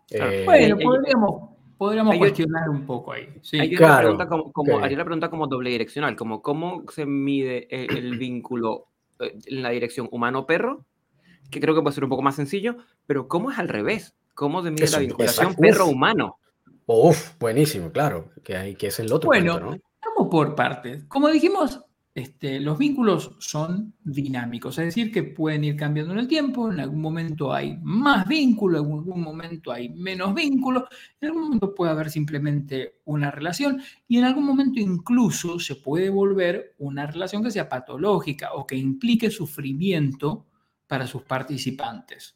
Eh, 0.10 0.44
bueno, 0.46 0.78
podríamos, 0.78 1.50
podríamos 1.78 2.18
cuestionar 2.18 2.70
un 2.70 2.86
poco 2.86 3.14
ahí. 3.14 3.30
Sí. 3.42 3.58
Hay, 3.58 3.74
una 3.78 4.00
pregunta 4.00 4.28
como, 4.28 4.52
como 4.52 4.82
pregunta 4.82 5.30
como 5.30 5.48
doble 5.48 5.70
direccional, 5.70 6.18
como 6.18 6.42
cómo 6.42 6.84
se 6.92 7.06
mide 7.06 7.68
el, 7.72 8.18
vínculo 8.20 8.88
eh, 9.20 9.34
en 9.46 9.64
la 9.64 9.70
dirección 9.70 10.10
humano-perro, 10.12 10.84
que 11.50 11.62
creo 11.62 11.74
que 11.74 11.82
puede 11.82 11.96
ser 11.96 12.04
un 12.04 12.10
poco 12.10 12.22
más 12.22 12.36
sencillo, 12.36 12.76
pero 13.08 13.30
¿cómo 13.30 13.50
es 13.50 13.60
al 13.60 13.70
revés? 13.70 14.14
¿Cómo 14.34 14.62
se 14.62 14.72
mide 14.72 14.90
la 14.90 15.00
vinculación 15.00 15.56
perro-humano? 15.56 16.38
Uf, 16.86 17.38
buenísimo, 17.40 17.92
claro, 17.92 18.32
que, 18.44 18.56
hay, 18.56 18.76
que 18.76 18.88
es 18.88 19.00
el 19.00 19.12
otro. 19.12 19.28
Bueno, 19.28 19.60
vamos 19.60 20.30
por 20.30 20.56
partes. 20.56 21.04
Como 21.06 21.30
dijimos, 21.30 21.80
este, 22.14 22.60
los 22.60 22.78
vínculos 22.78 23.38
son 23.40 23.94
dinámicos, 24.04 24.78
es 24.78 24.86
decir, 24.88 25.14
que 25.14 25.24
pueden 25.24 25.64
ir 25.64 25.78
cambiando 25.78 26.12
en 26.12 26.20
el 26.20 26.28
tiempo, 26.28 26.70
en 26.70 26.82
algún 26.82 27.00
momento 27.00 27.54
hay 27.54 27.78
más 27.82 28.28
vínculo, 28.28 28.80
en 28.80 28.86
algún 28.86 29.22
momento 29.22 29.72
hay 29.72 29.88
menos 29.90 30.34
vínculo, 30.34 30.90
en 31.22 31.30
algún 31.30 31.44
momento 31.44 31.74
puede 31.74 31.92
haber 31.92 32.10
simplemente 32.10 33.00
una 33.06 33.32
relación 33.32 33.82
y 34.10 34.18
en 34.18 34.26
algún 34.26 34.44
momento 34.44 34.82
incluso 34.82 35.58
se 35.58 35.76
puede 35.76 36.10
volver 36.10 36.76
una 36.80 37.08
relación 37.08 37.44
que 37.44 37.52
sea 37.52 37.70
patológica 37.70 38.56
o 38.56 38.68
que 38.68 38.76
implique 38.76 39.32
sufrimiento 39.32 40.48
para 40.88 41.08
sus 41.08 41.22
participantes. 41.22 42.36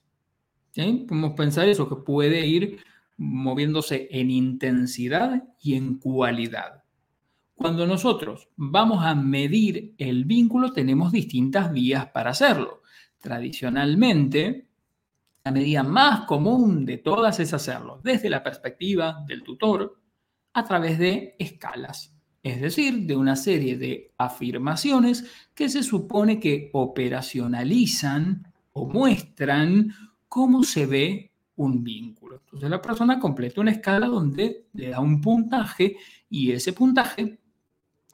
Podemos 0.74 1.34
pensar 1.34 1.68
eso, 1.68 1.89
que 1.89 1.98
puede 1.98 2.46
ir 2.46 2.80
moviéndose 3.18 4.07
en 4.11 4.32
intensidad 4.32 5.43
y 5.61 5.76
en 5.76 5.99
cualidad. 5.99 6.84
Cuando 7.55 7.88
nosotros 7.88 8.49
vamos 8.57 9.05
a 9.05 9.16
medir 9.16 9.95
el 9.97 10.26
vínculo, 10.26 10.74
tenemos 10.74 11.11
distintas 11.11 11.72
vías 11.72 12.07
para 12.07 12.32
hacerlo. 12.32 12.82
Tradicionalmente, 13.20 14.68
la 15.45 15.51
medida 15.51 15.84
más 15.84 16.26
común 16.26 16.86
de 16.86 16.97
todas 16.97 17.39
es 17.39 17.53
hacerlo 17.53 18.01
desde 18.03 18.30
la 18.30 18.43
perspectiva 18.43 19.24
del 19.28 19.43
tutor 19.43 19.99
a 20.53 20.63
través 20.63 20.99
de 20.99 21.36
escalas, 21.39 22.13
es 22.41 22.59
decir, 22.59 23.05
de 23.05 23.16
una 23.16 23.36
serie 23.36 23.78
de 23.78 24.13
afirmaciones 24.18 25.26
que 25.53 25.70
se 25.70 25.84
supone 25.84 26.39
que 26.39 26.72
operacionalizan 26.74 28.51
o 28.74 28.88
muestran 28.88 29.93
cómo 30.28 30.63
se 30.63 30.86
ve 30.86 31.35
un 31.58 31.84
vínculo. 31.84 32.41
Entonces 32.45 32.70
la 32.70 32.82
persona 32.82 33.20
completa 33.20 33.62
una 33.62 33.72
escala 33.72 34.08
donde 34.08 34.68
le 34.74 34.89
da 34.89 34.99
un 34.99 35.22
puntaje 35.22 35.97
y 36.30 36.51
ese 36.51 36.74
puntaje 36.74 37.39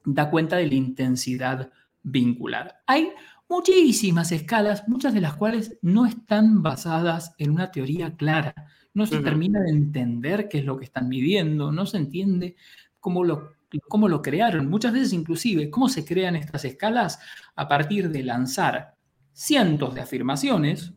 da 0.05 0.29
cuenta 0.29 0.57
de 0.57 0.67
la 0.67 0.75
intensidad 0.75 1.71
vincular. 2.03 2.81
Hay 2.87 3.09
muchísimas 3.49 4.31
escalas, 4.31 4.87
muchas 4.87 5.13
de 5.13 5.21
las 5.21 5.35
cuales 5.35 5.77
no 5.81 6.05
están 6.05 6.63
basadas 6.63 7.35
en 7.37 7.51
una 7.51 7.71
teoría 7.71 8.15
clara. 8.15 8.53
No 8.93 9.05
se 9.05 9.19
termina 9.19 9.61
de 9.61 9.71
entender 9.71 10.49
qué 10.49 10.59
es 10.59 10.65
lo 10.65 10.77
que 10.77 10.85
están 10.85 11.07
midiendo, 11.07 11.71
no 11.71 11.85
se 11.85 11.97
entiende 11.97 12.55
cómo 12.99 13.23
lo, 13.23 13.53
cómo 13.87 14.09
lo 14.09 14.21
crearon. 14.21 14.69
Muchas 14.69 14.91
veces 14.93 15.13
inclusive, 15.13 15.69
cómo 15.69 15.87
se 15.87 16.03
crean 16.03 16.35
estas 16.35 16.65
escalas 16.65 17.19
a 17.55 17.67
partir 17.67 18.09
de 18.09 18.23
lanzar 18.23 18.95
cientos 19.33 19.95
de 19.95 20.01
afirmaciones, 20.01 20.93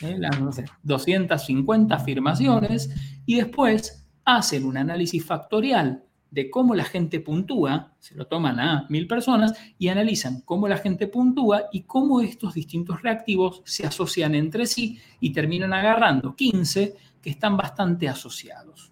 ¿eh? 0.00 0.16
las 0.18 0.38
250 0.82 1.94
afirmaciones, 1.94 2.90
y 3.26 3.36
después 3.36 4.06
hacen 4.24 4.64
un 4.64 4.76
análisis 4.76 5.24
factorial 5.24 6.04
de 6.34 6.50
cómo 6.50 6.74
la 6.74 6.84
gente 6.84 7.20
puntúa, 7.20 7.94
se 8.00 8.16
lo 8.16 8.26
toman 8.26 8.58
a 8.58 8.86
mil 8.88 9.06
personas 9.06 9.54
y 9.78 9.86
analizan 9.86 10.40
cómo 10.40 10.66
la 10.66 10.78
gente 10.78 11.06
puntúa 11.06 11.66
y 11.70 11.82
cómo 11.82 12.20
estos 12.20 12.54
distintos 12.54 13.02
reactivos 13.02 13.62
se 13.64 13.86
asocian 13.86 14.34
entre 14.34 14.66
sí 14.66 14.98
y 15.20 15.32
terminan 15.32 15.72
agarrando 15.72 16.34
15 16.34 16.96
que 17.22 17.30
están 17.30 17.56
bastante 17.56 18.08
asociados. 18.08 18.90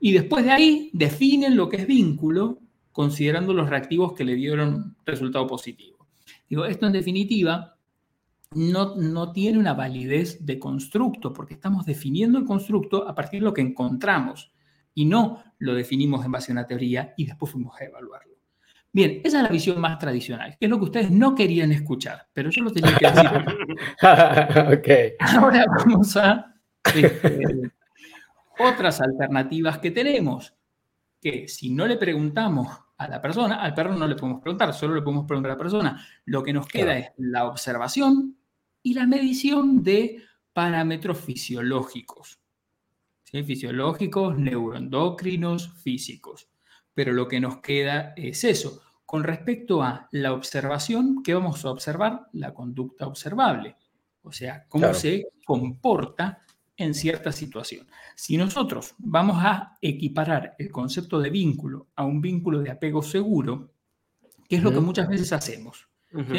Y 0.00 0.12
después 0.12 0.44
de 0.44 0.50
ahí 0.50 0.90
definen 0.92 1.56
lo 1.56 1.68
que 1.68 1.78
es 1.78 1.86
vínculo 1.86 2.58
considerando 2.92 3.52
los 3.52 3.68
reactivos 3.68 4.14
que 4.14 4.24
le 4.24 4.34
dieron 4.34 4.96
resultado 5.04 5.46
positivo. 5.46 6.06
Digo, 6.48 6.64
esto 6.64 6.86
en 6.86 6.92
definitiva 6.92 7.75
no, 8.54 8.96
no 8.96 9.32
tiene 9.32 9.58
una 9.58 9.74
validez 9.74 10.44
de 10.44 10.58
constructo 10.58 11.32
porque 11.32 11.54
estamos 11.54 11.84
definiendo 11.84 12.38
el 12.38 12.44
constructo 12.44 13.08
a 13.08 13.14
partir 13.14 13.40
de 13.40 13.46
lo 13.46 13.54
que 13.54 13.60
encontramos 13.60 14.52
y 14.94 15.04
no 15.04 15.42
lo 15.58 15.74
definimos 15.74 16.24
en 16.24 16.32
base 16.32 16.52
a 16.52 16.54
una 16.54 16.66
teoría 16.66 17.14
y 17.16 17.26
después 17.26 17.52
fuimos 17.52 17.78
a 17.80 17.84
evaluarlo. 17.84 18.36
Bien, 18.92 19.20
esa 19.22 19.38
es 19.38 19.42
la 19.42 19.50
visión 19.50 19.78
más 19.78 19.98
tradicional, 19.98 20.56
que 20.58 20.64
es 20.64 20.70
lo 20.70 20.78
que 20.78 20.84
ustedes 20.84 21.10
no 21.10 21.34
querían 21.34 21.70
escuchar, 21.70 22.28
pero 22.32 22.48
yo 22.48 22.62
lo 22.62 22.72
tenía 22.72 22.96
que 22.96 23.06
decir. 23.06 23.30
okay. 24.78 25.12
Ahora 25.18 25.66
vamos 25.78 26.16
a 26.16 26.54
este, 26.94 27.70
otras 28.58 29.00
alternativas 29.02 29.78
que 29.80 29.90
tenemos, 29.90 30.54
que 31.20 31.46
si 31.46 31.68
no 31.68 31.86
le 31.86 31.98
preguntamos 31.98 32.68
a 32.98 33.08
la 33.08 33.20
persona, 33.20 33.62
al 33.62 33.74
perro 33.74 33.94
no 33.94 34.06
le 34.06 34.14
podemos 34.14 34.40
preguntar, 34.40 34.72
solo 34.72 34.94
le 34.94 35.02
podemos 35.02 35.26
preguntar 35.26 35.52
a 35.52 35.54
la 35.54 35.58
persona. 35.58 36.06
Lo 36.24 36.42
que 36.42 36.52
nos 36.52 36.66
queda 36.66 36.96
es 36.98 37.08
la 37.18 37.46
observación 37.46 38.36
y 38.82 38.94
la 38.94 39.06
medición 39.06 39.82
de 39.82 40.22
parámetros 40.52 41.18
fisiológicos 41.18 42.38
fisiológicos, 43.44 44.38
neuroendocrinos, 44.38 45.72
físicos. 45.82 46.48
Pero 46.94 47.12
lo 47.12 47.28
que 47.28 47.40
nos 47.40 47.58
queda 47.58 48.14
es 48.16 48.44
eso. 48.44 48.82
Con 49.04 49.24
respecto 49.24 49.82
a 49.82 50.08
la 50.10 50.32
observación, 50.32 51.22
¿qué 51.22 51.34
vamos 51.34 51.64
a 51.64 51.70
observar? 51.70 52.28
La 52.32 52.54
conducta 52.54 53.06
observable. 53.06 53.76
O 54.22 54.32
sea, 54.32 54.66
cómo 54.68 54.92
se 54.94 55.28
comporta 55.44 56.42
en 56.76 56.94
cierta 56.94 57.32
situación. 57.32 57.86
Si 58.14 58.36
nosotros 58.36 58.94
vamos 58.98 59.38
a 59.40 59.76
equiparar 59.80 60.54
el 60.58 60.70
concepto 60.70 61.20
de 61.20 61.30
vínculo 61.30 61.88
a 61.96 62.04
un 62.04 62.20
vínculo 62.20 62.60
de 62.60 62.70
apego 62.70 63.02
seguro, 63.02 63.72
que 64.48 64.56
es 64.56 64.62
lo 64.62 64.72
que 64.72 64.80
muchas 64.80 65.08
veces 65.08 65.32
hacemos. 65.32 65.88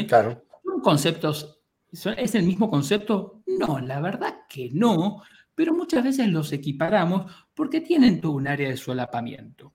Claro. 0.08 0.44
¿Son 0.64 0.82
conceptos? 0.82 1.60
¿Es 1.92 2.36
el 2.36 2.44
mismo 2.44 2.70
concepto? 2.70 3.42
No, 3.46 3.80
la 3.80 4.00
verdad 4.00 4.42
que 4.48 4.70
no, 4.72 5.22
pero 5.56 5.74
muchas 5.74 6.04
veces 6.04 6.28
los 6.28 6.52
equiparamos 6.54 7.32
porque 7.54 7.82
tienen 7.82 8.22
todo 8.22 8.34
un 8.34 8.48
área 8.48 8.70
de 8.70 8.78
solapamiento. 8.78 9.74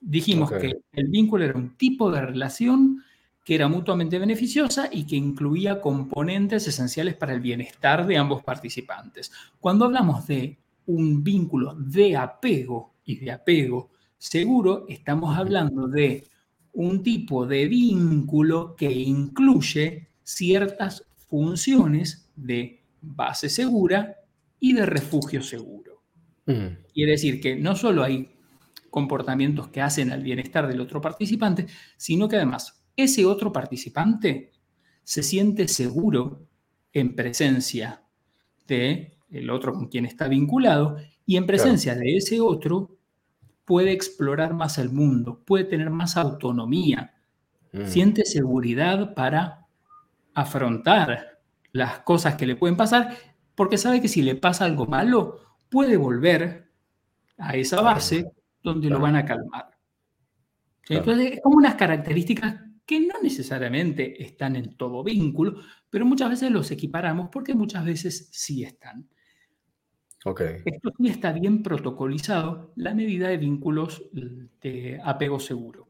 Dijimos 0.00 0.52
que 0.52 0.82
el 0.92 1.08
vínculo 1.08 1.44
era 1.44 1.56
un 1.56 1.76
tipo 1.76 2.10
de 2.10 2.20
relación 2.20 3.02
que 3.46 3.54
era 3.54 3.68
mutuamente 3.68 4.18
beneficiosa 4.18 4.88
y 4.90 5.06
que 5.06 5.14
incluía 5.14 5.80
componentes 5.80 6.66
esenciales 6.66 7.14
para 7.14 7.32
el 7.32 7.38
bienestar 7.38 8.04
de 8.04 8.16
ambos 8.16 8.42
participantes. 8.42 9.30
Cuando 9.60 9.84
hablamos 9.84 10.26
de 10.26 10.58
un 10.86 11.22
vínculo 11.22 11.76
de 11.76 12.16
apego 12.16 12.94
y 13.04 13.18
de 13.18 13.30
apego 13.30 13.92
seguro, 14.18 14.84
estamos 14.88 15.38
hablando 15.38 15.86
de 15.86 16.26
un 16.72 17.04
tipo 17.04 17.46
de 17.46 17.68
vínculo 17.68 18.74
que 18.74 18.90
incluye 18.90 20.08
ciertas 20.24 21.04
funciones 21.28 22.28
de 22.34 22.82
base 23.00 23.48
segura 23.48 24.16
y 24.58 24.72
de 24.72 24.86
refugio 24.86 25.40
seguro. 25.40 26.02
Mm. 26.46 26.82
Quiere 26.92 27.12
decir 27.12 27.40
que 27.40 27.54
no 27.54 27.76
solo 27.76 28.02
hay 28.02 28.28
comportamientos 28.90 29.68
que 29.68 29.82
hacen 29.82 30.10
al 30.10 30.24
bienestar 30.24 30.66
del 30.66 30.80
otro 30.80 31.00
participante, 31.00 31.68
sino 31.96 32.28
que 32.28 32.34
además 32.34 32.82
ese 32.96 33.26
otro 33.26 33.52
participante 33.52 34.52
se 35.04 35.22
siente 35.22 35.68
seguro 35.68 36.46
en 36.92 37.14
presencia 37.14 38.02
de 38.66 39.18
el 39.30 39.50
otro 39.50 39.72
con 39.72 39.88
quien 39.88 40.06
está 40.06 40.28
vinculado 40.28 40.96
y 41.24 41.36
en 41.36 41.46
presencia 41.46 41.94
de 41.94 42.16
ese 42.16 42.40
otro 42.40 42.96
puede 43.64 43.92
explorar 43.92 44.54
más 44.54 44.78
el 44.78 44.90
mundo, 44.90 45.42
puede 45.44 45.64
tener 45.64 45.90
más 45.90 46.16
autonomía, 46.16 47.14
mm. 47.72 47.86
siente 47.86 48.24
seguridad 48.24 49.14
para 49.14 49.66
afrontar 50.34 51.40
las 51.72 52.00
cosas 52.00 52.36
que 52.36 52.46
le 52.46 52.56
pueden 52.56 52.76
pasar, 52.76 53.16
porque 53.54 53.76
sabe 53.78 54.00
que 54.00 54.08
si 54.08 54.22
le 54.22 54.36
pasa 54.36 54.64
algo 54.64 54.86
malo, 54.86 55.40
puede 55.68 55.96
volver 55.96 56.70
a 57.38 57.56
esa 57.56 57.80
base 57.80 58.30
donde 58.62 58.88
lo 58.88 59.00
van 59.00 59.16
a 59.16 59.24
calmar. 59.24 59.70
Entonces, 60.88 61.32
es 61.32 61.40
como 61.42 61.56
unas 61.56 61.74
características 61.74 62.65
que 62.86 63.00
no 63.00 63.20
necesariamente 63.22 64.22
están 64.22 64.56
en 64.56 64.76
todo 64.76 65.02
vínculo, 65.02 65.60
pero 65.90 66.06
muchas 66.06 66.30
veces 66.30 66.50
los 66.50 66.70
equiparamos 66.70 67.28
porque 67.30 67.54
muchas 67.54 67.84
veces 67.84 68.28
sí 68.32 68.62
están. 68.62 69.08
Esto 70.64 70.92
sí 70.98 71.08
está 71.08 71.32
bien 71.32 71.62
protocolizado, 71.62 72.72
la 72.76 72.94
medida 72.94 73.28
de 73.28 73.36
vínculos 73.36 74.02
de 74.12 75.00
apego 75.04 75.38
seguro. 75.38 75.88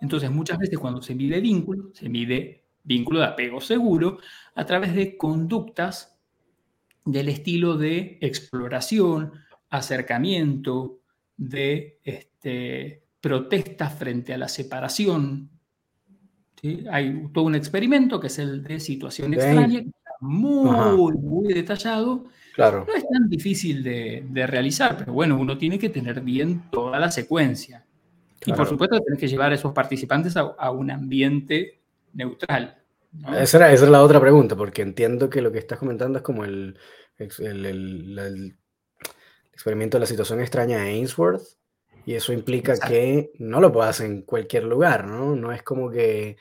Entonces, 0.00 0.30
muchas 0.30 0.58
veces 0.58 0.78
cuando 0.78 1.02
se 1.02 1.14
mide 1.14 1.40
vínculo, 1.40 1.90
se 1.94 2.08
mide 2.08 2.64
vínculo 2.82 3.20
de 3.20 3.26
apego 3.26 3.60
seguro 3.60 4.18
a 4.54 4.64
través 4.66 4.94
de 4.94 5.16
conductas 5.16 6.18
del 7.04 7.28
estilo 7.28 7.76
de 7.76 8.18
exploración, 8.20 9.32
acercamiento, 9.68 11.00
de 11.36 12.00
este, 12.02 13.04
protestas 13.20 13.94
frente 13.98 14.34
a 14.34 14.38
la 14.38 14.48
separación. 14.48 15.50
Hay 16.90 17.28
todo 17.32 17.44
un 17.44 17.54
experimento 17.54 18.20
que 18.20 18.26
es 18.26 18.38
el 18.38 18.62
de 18.62 18.80
situación 18.80 19.34
extraña, 19.34 19.82
muy, 20.20 21.12
muy 21.14 21.54
detallado, 21.54 22.26
no 22.68 22.94
es 22.94 23.08
tan 23.08 23.28
difícil 23.28 23.82
de, 23.82 24.46
realizar, 24.46 24.96
pero 24.96 25.12
bueno, 25.12 25.38
uno 25.38 25.56
tiene 25.56 25.78
que 25.78 25.88
tener 25.88 26.20
bien 26.20 26.70
toda 26.70 26.98
la 26.98 27.10
secuencia. 27.10 27.84
Y 28.44 28.52
por 28.52 28.66
supuesto, 28.66 28.98
tienes 29.00 29.20
que 29.20 29.28
llevar 29.28 29.52
a 29.52 29.54
esos 29.54 29.72
participantes 29.72 30.36
a, 30.36 30.70
un 30.70 30.90
ambiente 30.90 31.80
neutral. 32.12 32.76
Esa, 33.36 33.72
es 33.72 33.82
la 33.82 34.02
otra 34.02 34.20
pregunta, 34.20 34.56
porque 34.56 34.82
entiendo 34.82 35.28
que 35.28 35.42
lo 35.42 35.52
que 35.52 35.58
estás 35.58 35.78
comentando 35.78 36.18
es 36.18 36.24
como 36.24 36.44
el, 36.44 36.78
el, 37.18 38.56
experimento 39.52 39.98
de 39.98 40.00
la 40.00 40.06
situación 40.06 40.40
extraña 40.40 40.78
de 40.78 40.90
Ainsworth, 40.90 41.42
y 42.06 42.14
eso 42.14 42.32
implica 42.32 42.78
que 42.78 43.32
no 43.38 43.60
lo 43.60 43.72
puedas 43.72 44.00
en 44.00 44.22
cualquier 44.22 44.64
lugar, 44.64 45.06
¿no? 45.06 45.36
No 45.36 45.52
es 45.52 45.62
como 45.62 45.90
que 45.90 46.36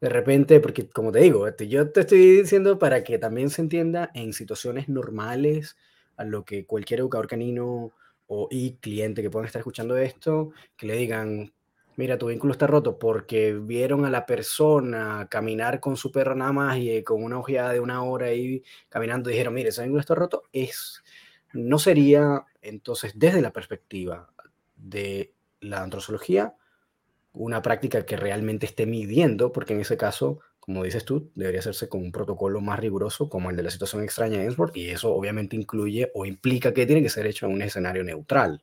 de 0.00 0.08
repente, 0.08 0.58
porque 0.58 0.88
como 0.88 1.12
te 1.12 1.20
digo, 1.20 1.46
este, 1.46 1.68
yo 1.68 1.90
te 1.92 2.00
estoy 2.00 2.40
diciendo 2.40 2.78
para 2.78 3.04
que 3.04 3.18
también 3.18 3.50
se 3.50 3.62
entienda 3.62 4.10
en 4.14 4.32
situaciones 4.32 4.88
normales 4.88 5.76
a 6.16 6.24
lo 6.24 6.44
que 6.44 6.66
cualquier 6.66 7.00
educador 7.00 7.28
canino 7.28 7.92
o 8.26 8.48
y 8.50 8.74
cliente 8.78 9.22
que 9.22 9.30
puedan 9.30 9.46
estar 9.46 9.60
escuchando 9.60 9.96
esto, 9.96 10.50
que 10.76 10.86
le 10.86 10.96
digan, 10.96 11.52
mira, 11.96 12.18
tu 12.18 12.26
vínculo 12.26 12.52
está 12.52 12.66
roto 12.66 12.98
porque 12.98 13.52
vieron 13.54 14.04
a 14.04 14.10
la 14.10 14.26
persona 14.26 15.28
caminar 15.30 15.78
con 15.78 15.96
su 15.96 16.10
perro 16.10 16.34
nada 16.34 16.52
más 16.52 16.78
y 16.78 16.90
eh, 16.90 17.04
con 17.04 17.22
una 17.22 17.38
ojeada 17.38 17.72
de 17.72 17.80
una 17.80 18.02
hora 18.02 18.26
ahí 18.26 18.64
caminando 18.88 19.30
dijeron, 19.30 19.54
mire, 19.54 19.68
ese 19.68 19.82
vínculo 19.82 20.00
está 20.00 20.14
roto, 20.14 20.44
es, 20.52 21.02
no 21.52 21.78
sería 21.78 22.44
entonces 22.60 23.12
desde 23.14 23.40
la 23.42 23.52
perspectiva 23.52 24.31
de 24.82 25.34
la 25.60 25.82
antrozoología, 25.82 26.54
una 27.32 27.62
práctica 27.62 28.04
que 28.04 28.16
realmente 28.16 28.66
esté 28.66 28.84
midiendo, 28.84 29.52
porque 29.52 29.72
en 29.72 29.80
ese 29.80 29.96
caso, 29.96 30.40
como 30.60 30.82
dices 30.82 31.04
tú, 31.04 31.30
debería 31.34 31.60
hacerse 31.60 31.88
con 31.88 32.02
un 32.02 32.12
protocolo 32.12 32.60
más 32.60 32.78
riguroso 32.78 33.28
como 33.28 33.50
el 33.50 33.56
de 33.56 33.62
la 33.62 33.70
situación 33.70 34.02
extraña 34.02 34.36
en 34.36 34.42
Ensworth, 34.42 34.76
y 34.76 34.90
eso 34.90 35.14
obviamente 35.14 35.56
incluye 35.56 36.10
o 36.14 36.26
implica 36.26 36.74
que 36.74 36.86
tiene 36.86 37.02
que 37.02 37.08
ser 37.08 37.26
hecho 37.26 37.46
en 37.46 37.52
un 37.52 37.62
escenario 37.62 38.04
neutral. 38.04 38.62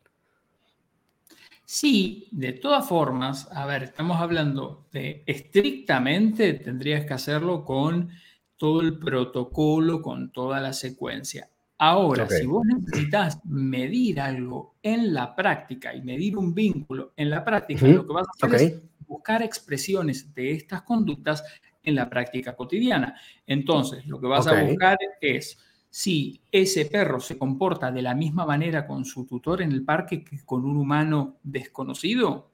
Sí, 1.66 2.28
de 2.32 2.54
todas 2.54 2.88
formas, 2.88 3.48
a 3.52 3.66
ver, 3.68 3.84
estamos 3.84 4.20
hablando 4.20 4.88
de 4.92 5.24
estrictamente 5.28 6.56
tendrías 6.56 7.06
que 7.06 7.14
hacerlo 7.14 7.64
con 7.64 8.10
todo 8.58 8.82
el 8.82 8.98
protocolo, 8.98 10.02
con 10.02 10.32
toda 10.32 10.60
la 10.60 10.74
secuencia. 10.74 11.50
Ahora, 11.82 12.28
si 12.28 12.46
vos 12.46 12.66
necesitas 12.66 13.40
medir 13.46 14.20
algo 14.20 14.76
en 14.84 15.14
la 15.14 15.34
práctica 15.34 15.96
y 15.96 16.02
medir 16.02 16.38
un 16.38 16.54
vínculo 16.54 17.14
en 17.16 17.30
la 17.30 17.44
práctica, 17.46 17.88
lo 17.88 18.06
que 18.06 18.14
vas 18.14 18.28
a 18.28 18.46
hacer 18.46 18.62
es 18.62 18.82
buscar 19.08 19.42
expresiones 19.42 20.34
de 20.36 20.52
estas 20.52 20.82
conductas 20.82 21.42
en 21.82 21.96
la 21.96 22.10
práctica 22.10 22.54
cotidiana. 22.54 23.16
Entonces, 23.48 24.06
lo 24.08 24.20
que 24.20 24.28
vas 24.28 24.46
a 24.48 24.62
buscar 24.62 24.98
es 25.22 25.58
si 25.90 26.42
ese 26.52 26.86
perro 26.86 27.22
se 27.22 27.38
comporta 27.38 27.92
de 27.94 28.02
la 28.02 28.14
misma 28.14 28.46
manera 28.46 28.86
con 28.86 29.06
su 29.06 29.26
tutor 29.26 29.62
en 29.62 29.72
el 29.72 29.86
parque 29.86 30.22
que 30.22 30.44
con 30.46 30.66
un 30.66 30.76
humano 30.76 31.38
desconocido. 31.44 32.52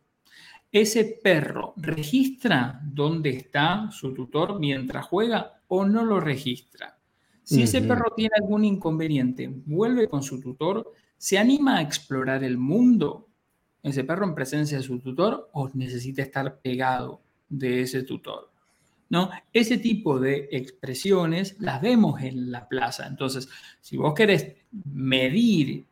¿Ese 0.71 1.19
perro 1.23 1.73
registra 1.78 2.80
dónde 2.84 3.32
está 3.32 3.89
su 3.91 4.13
tutor 4.13 4.59
mientras 4.59 5.07
juega 5.07 5.61
o 5.67 5.84
no 5.84 6.05
lo 6.05 6.19
registra? 6.19 6.95
Si 7.46 7.62
ese 7.62 7.82
perro 7.82 8.12
tiene 8.16 8.34
algún 8.41 8.66
inconveniente, 8.66 9.50
vuelve 9.66 10.10
con 10.10 10.24
su 10.24 10.41
tutor, 10.41 10.91
se 11.16 11.38
anima 11.38 11.78
a 11.78 11.82
explorar 11.82 12.43
el 12.43 12.58
mundo, 12.58 13.30
ese 13.84 14.04
perro 14.04 14.26
en 14.26 14.34
presencia 14.34 14.78
de 14.78 14.84
su 14.84 15.00
tutor 15.00 15.50
o 15.54 15.70
necesita 15.76 16.24
estar 16.24 16.60
pegado 16.60 17.22
de 17.48 17.82
ese 17.82 18.04
tutor. 18.04 18.52
¿No? 19.08 19.30
Ese 19.54 19.78
tipo 19.78 20.20
de 20.20 20.50
expresiones 20.52 21.56
las 21.60 21.80
vemos 21.80 22.20
en 22.24 22.52
la 22.52 22.68
plaza. 22.68 23.06
Entonces, 23.06 23.48
si 23.80 23.96
vos 23.96 24.16
querés 24.16 24.56
medir 24.91 25.86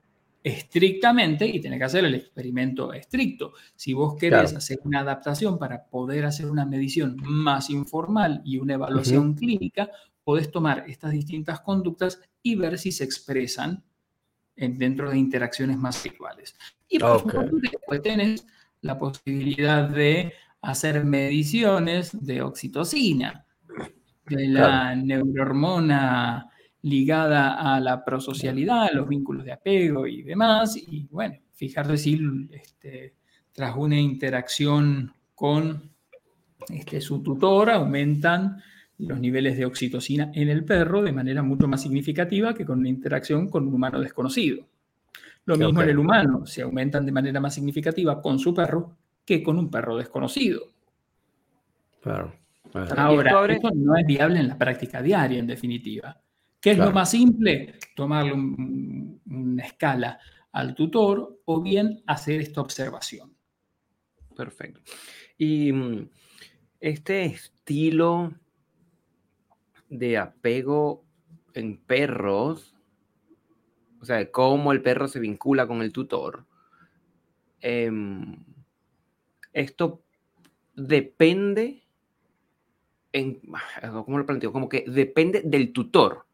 estrictamente 0.43 1.45
y 1.47 1.62
tenés 1.62 1.80
que 1.80 1.86
hacer 1.86 2.06
el 2.06 2.16
experimento 2.16 2.91
estricto. 2.91 3.54
Si 3.76 3.93
vos 3.93 4.16
querés 4.16 4.54
hacer 4.54 4.80
una 4.84 4.99
adaptación 4.99 5.58
para 5.58 5.86
poder 5.86 6.26
hacer 6.26 6.47
una 6.47 6.66
medición 6.66 7.16
más 7.24 7.70
informal 7.70 8.41
y 8.43 8.58
una 8.58 8.74
evaluación 8.74 9.36
clínica, 9.36 9.89
podés 10.24 10.51
tomar 10.51 10.86
estas 10.88 11.11
distintas 11.11 11.61
conductas 11.61 12.21
y 12.41 12.55
ver 12.55 12.78
si 12.78 12.91
se 12.91 13.03
expresan 13.03 13.84
dentro 14.55 15.09
de 15.09 15.17
interacciones 15.17 15.78
más 15.78 16.05
iguales. 16.05 16.55
Y 16.88 16.99
por 16.99 17.19
supuesto, 17.21 17.57
después 17.57 18.01
tenés 18.01 18.45
la 18.82 18.99
posibilidad 18.99 19.89
de 19.89 20.34
hacer 20.61 21.03
mediciones 21.03 22.26
de 22.26 22.41
oxitocina, 22.41 23.45
de 24.28 24.47
la 24.47 24.95
neurohormona 24.95 26.49
ligada 26.84 27.76
a 27.76 27.80
la 27.80 28.03
prosocialidad, 28.03 28.84
a 28.84 28.93
los 28.93 29.07
vínculos 29.07 29.43
de 29.45 29.53
apego 29.53 30.05
y 30.05 30.21
demás. 30.21 30.78
Y 30.78 31.07
bueno, 31.09 31.36
fijarse 31.53 31.97
si 31.97 32.19
este, 32.51 33.15
tras 33.51 33.76
una 33.76 33.99
interacción 33.99 35.13
con 35.34 35.91
este, 36.69 37.01
su 37.01 37.21
tutor 37.21 37.71
aumentan 37.71 38.61
los 39.08 39.20
niveles 39.20 39.58
de 39.58 39.66
oxitocina 39.66 40.32
en 40.34 40.49
el 40.49 40.64
perro 40.64 41.01
de 41.01 41.12
manera 41.12 41.43
mucho 41.43 41.68
más 41.68 41.82
significativa 41.82 42.54
que 42.54 42.66
con 42.66 42.80
una 42.80 42.89
interacción 42.89 43.49
con 43.49 43.68
un 43.68 43.74
humano 43.74 43.99
desconocido. 43.99 44.66
Lo 45.45 45.58
mismo 45.58 45.82
en 45.82 45.89
el 45.89 45.99
humano, 45.99 46.45
se 46.45 46.62
aumentan 46.62 47.06
de 47.06 47.12
manera 47.12 47.39
más 47.39 47.54
significativa 47.54 48.22
con 48.22 48.39
su 48.39 48.54
perro 48.54 48.95
que 49.26 49.43
con 49.43 49.58
un 49.58 49.70
perro 49.70 49.97
desconocido. 49.97 50.62
Claro. 52.01 52.34
Ahora, 52.97 53.45
esto 53.54 53.70
no 53.76 53.95
es 53.95 54.06
viable 54.06 54.39
en 54.39 54.47
la 54.47 54.58
práctica 54.58 55.01
diaria, 55.01 55.39
en 55.39 55.47
definitiva. 55.47 56.20
¿Qué 56.60 56.72
es 56.72 56.78
lo 56.78 56.91
más 56.91 57.12
simple? 57.12 57.76
Tomarle 57.95 58.34
una 58.34 59.64
escala 59.64 60.20
al 60.54 60.74
tutor 60.74 61.41
o 61.45 61.62
bien 61.62 62.01
hacer 62.08 62.39
esta 62.39 62.62
observación. 62.62 63.34
Perfecto. 64.36 64.82
Y 65.38 65.72
mm, 65.72 66.10
este 66.80 67.26
estilo 67.26 68.34
de 69.97 70.17
apego 70.17 71.03
en 71.53 71.77
perros, 71.77 72.75
o 74.01 74.05
sea, 74.05 74.29
cómo 74.31 74.71
el 74.71 74.81
perro 74.81 75.07
se 75.07 75.19
vincula 75.19 75.67
con 75.67 75.81
el 75.81 75.93
tutor, 75.93 76.45
em, 77.61 78.43
esto 79.53 80.03
depende, 80.75 81.83
en, 83.11 83.39
¿cómo 84.05 84.17
lo 84.17 84.25
planteo? 84.25 84.51
Como 84.51 84.67
que 84.67 84.83
depende 84.87 85.41
del 85.45 85.71
tutor. 85.71 86.25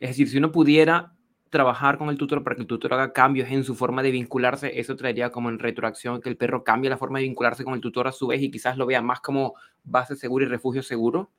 Es 0.00 0.10
decir, 0.10 0.28
si 0.28 0.38
uno 0.38 0.50
pudiera 0.50 1.14
trabajar 1.48 1.96
con 1.96 2.10
el 2.10 2.18
tutor 2.18 2.42
para 2.42 2.56
que 2.56 2.62
el 2.62 2.68
tutor 2.68 2.92
haga 2.92 3.12
cambios 3.12 3.48
en 3.50 3.62
su 3.62 3.76
forma 3.76 4.02
de 4.02 4.10
vincularse, 4.10 4.78
eso 4.78 4.96
traería 4.96 5.30
como 5.30 5.48
en 5.48 5.60
retroacción 5.60 6.20
que 6.20 6.28
el 6.28 6.36
perro 6.36 6.64
cambie 6.64 6.90
la 6.90 6.98
forma 6.98 7.18
de 7.20 7.24
vincularse 7.24 7.64
con 7.64 7.74
el 7.74 7.80
tutor 7.80 8.08
a 8.08 8.12
su 8.12 8.26
vez 8.26 8.42
y 8.42 8.50
quizás 8.50 8.76
lo 8.76 8.84
vea 8.84 9.00
más 9.00 9.20
como 9.20 9.54
base 9.84 10.16
segura 10.16 10.44
y 10.44 10.48
refugio 10.48 10.82
seguro. 10.82 11.30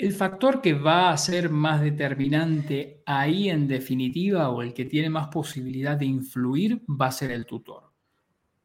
El 0.00 0.14
factor 0.14 0.62
que 0.62 0.72
va 0.72 1.10
a 1.10 1.16
ser 1.18 1.50
más 1.50 1.82
determinante 1.82 3.02
ahí 3.04 3.50
en 3.50 3.68
definitiva 3.68 4.48
o 4.48 4.62
el 4.62 4.72
que 4.72 4.86
tiene 4.86 5.10
más 5.10 5.28
posibilidad 5.28 5.94
de 5.94 6.06
influir 6.06 6.82
va 6.88 7.08
a 7.08 7.12
ser 7.12 7.30
el 7.30 7.44
tutor. 7.44 7.92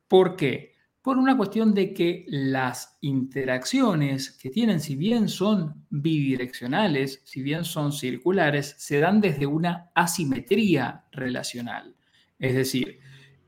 ¿Por 0.08 0.38
qué? 0.38 0.76
Por 1.02 1.18
una 1.18 1.36
cuestión 1.36 1.74
de 1.74 1.94
que 1.94 2.24
las 2.30 2.98
interacciones 3.02 4.32
que 4.32 4.50
tienen, 4.50 4.80
si 4.80 4.96
bien 4.96 5.28
son 5.28 5.86
bidireccionales, 5.90 7.22
si 7.26 7.44
bien 7.44 7.66
son 7.66 7.92
circulares, 7.92 8.74
se 8.78 9.00
dan 9.02 9.20
desde 9.20 9.46
una 9.46 9.92
asimetría 9.94 11.04
relacional. 11.12 11.98
Es 12.40 12.56
decir, 12.56 13.00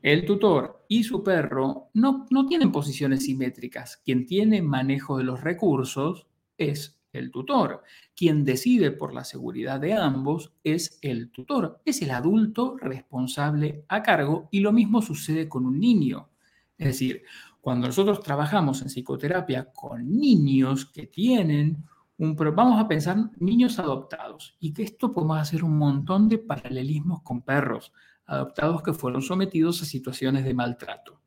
el 0.01 0.25
tutor 0.25 0.83
y 0.89 1.05
su 1.05 1.23
perro 1.23 1.89
no, 1.93 2.25
no 2.31 2.47
tienen 2.47 2.69
posiciones 2.69 3.23
simétricas. 3.23 3.95
Quien 3.95 4.25
tiene 4.25 4.61
manejo 4.61 5.17
de 5.17 5.23
los 5.23 5.39
recursos 5.39 6.27
es 6.57 6.96
el 7.17 7.31
tutor. 7.31 7.83
Quien 8.15 8.45
decide 8.45 8.91
por 8.91 9.13
la 9.13 9.23
seguridad 9.23 9.79
de 9.79 9.93
ambos 9.93 10.53
es 10.63 10.99
el 11.01 11.31
tutor, 11.31 11.81
es 11.85 12.01
el 12.01 12.11
adulto 12.11 12.77
responsable 12.77 13.83
a 13.87 14.01
cargo 14.03 14.47
y 14.51 14.59
lo 14.61 14.71
mismo 14.71 15.01
sucede 15.01 15.49
con 15.49 15.65
un 15.65 15.79
niño. 15.79 16.29
Es 16.77 16.87
decir, 16.87 17.23
cuando 17.61 17.87
nosotros 17.87 18.21
trabajamos 18.21 18.81
en 18.81 18.89
psicoterapia 18.89 19.71
con 19.73 20.17
niños 20.17 20.85
que 20.85 21.07
tienen 21.07 21.83
un... 22.17 22.35
Vamos 22.35 22.79
a 22.79 22.87
pensar 22.87 23.17
niños 23.39 23.79
adoptados 23.79 24.55
y 24.59 24.73
que 24.73 24.83
esto 24.83 25.11
podemos 25.11 25.39
hacer 25.39 25.63
un 25.63 25.77
montón 25.77 26.29
de 26.29 26.37
paralelismos 26.37 27.21
con 27.23 27.41
perros 27.41 27.91
adoptados 28.25 28.83
que 28.83 28.93
fueron 28.93 29.21
sometidos 29.21 29.81
a 29.81 29.85
situaciones 29.85 30.43
de 30.43 30.53
maltrato. 30.53 31.21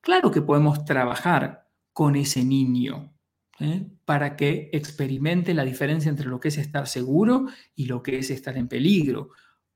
Claro 0.00 0.30
que 0.30 0.42
podemos 0.42 0.84
trabajar 0.84 1.68
con 1.92 2.16
ese 2.16 2.44
niño, 2.44 3.12
¿eh? 3.60 3.86
para 4.04 4.36
que 4.36 4.70
experimente 4.72 5.54
la 5.54 5.64
diferencia 5.64 6.08
entre 6.08 6.26
lo 6.26 6.40
que 6.40 6.48
es 6.48 6.58
estar 6.58 6.86
seguro 6.86 7.46
y 7.74 7.86
lo 7.86 8.02
que 8.02 8.18
es 8.18 8.30
estar 8.30 8.56
en 8.56 8.68
peligro, 8.68 9.30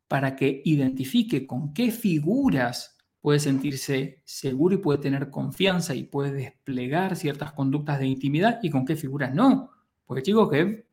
para 0.09 0.37
que 0.37 0.63
identifique 0.65 1.47
con 1.47 1.73
qué 1.73 1.91
figuras 1.91 2.97
puede 3.21 3.39
sentirse 3.39 4.21
seguro 4.25 4.75
y 4.75 4.79
puede 4.79 4.99
tener 4.99 5.31
confianza 5.31 5.95
y 5.95 6.03
puede 6.03 6.33
desplegar 6.33 7.17
ciertas 7.17 7.53
conductas 7.53 7.99
de 7.99 8.07
intimidad 8.07 8.59
y 8.63 8.71
con 8.71 8.85
qué 8.85 8.97
figuras 8.97 9.33
no. 9.33 9.71
Porque 10.05 10.23
chicos 10.23 10.51
que 10.51 10.87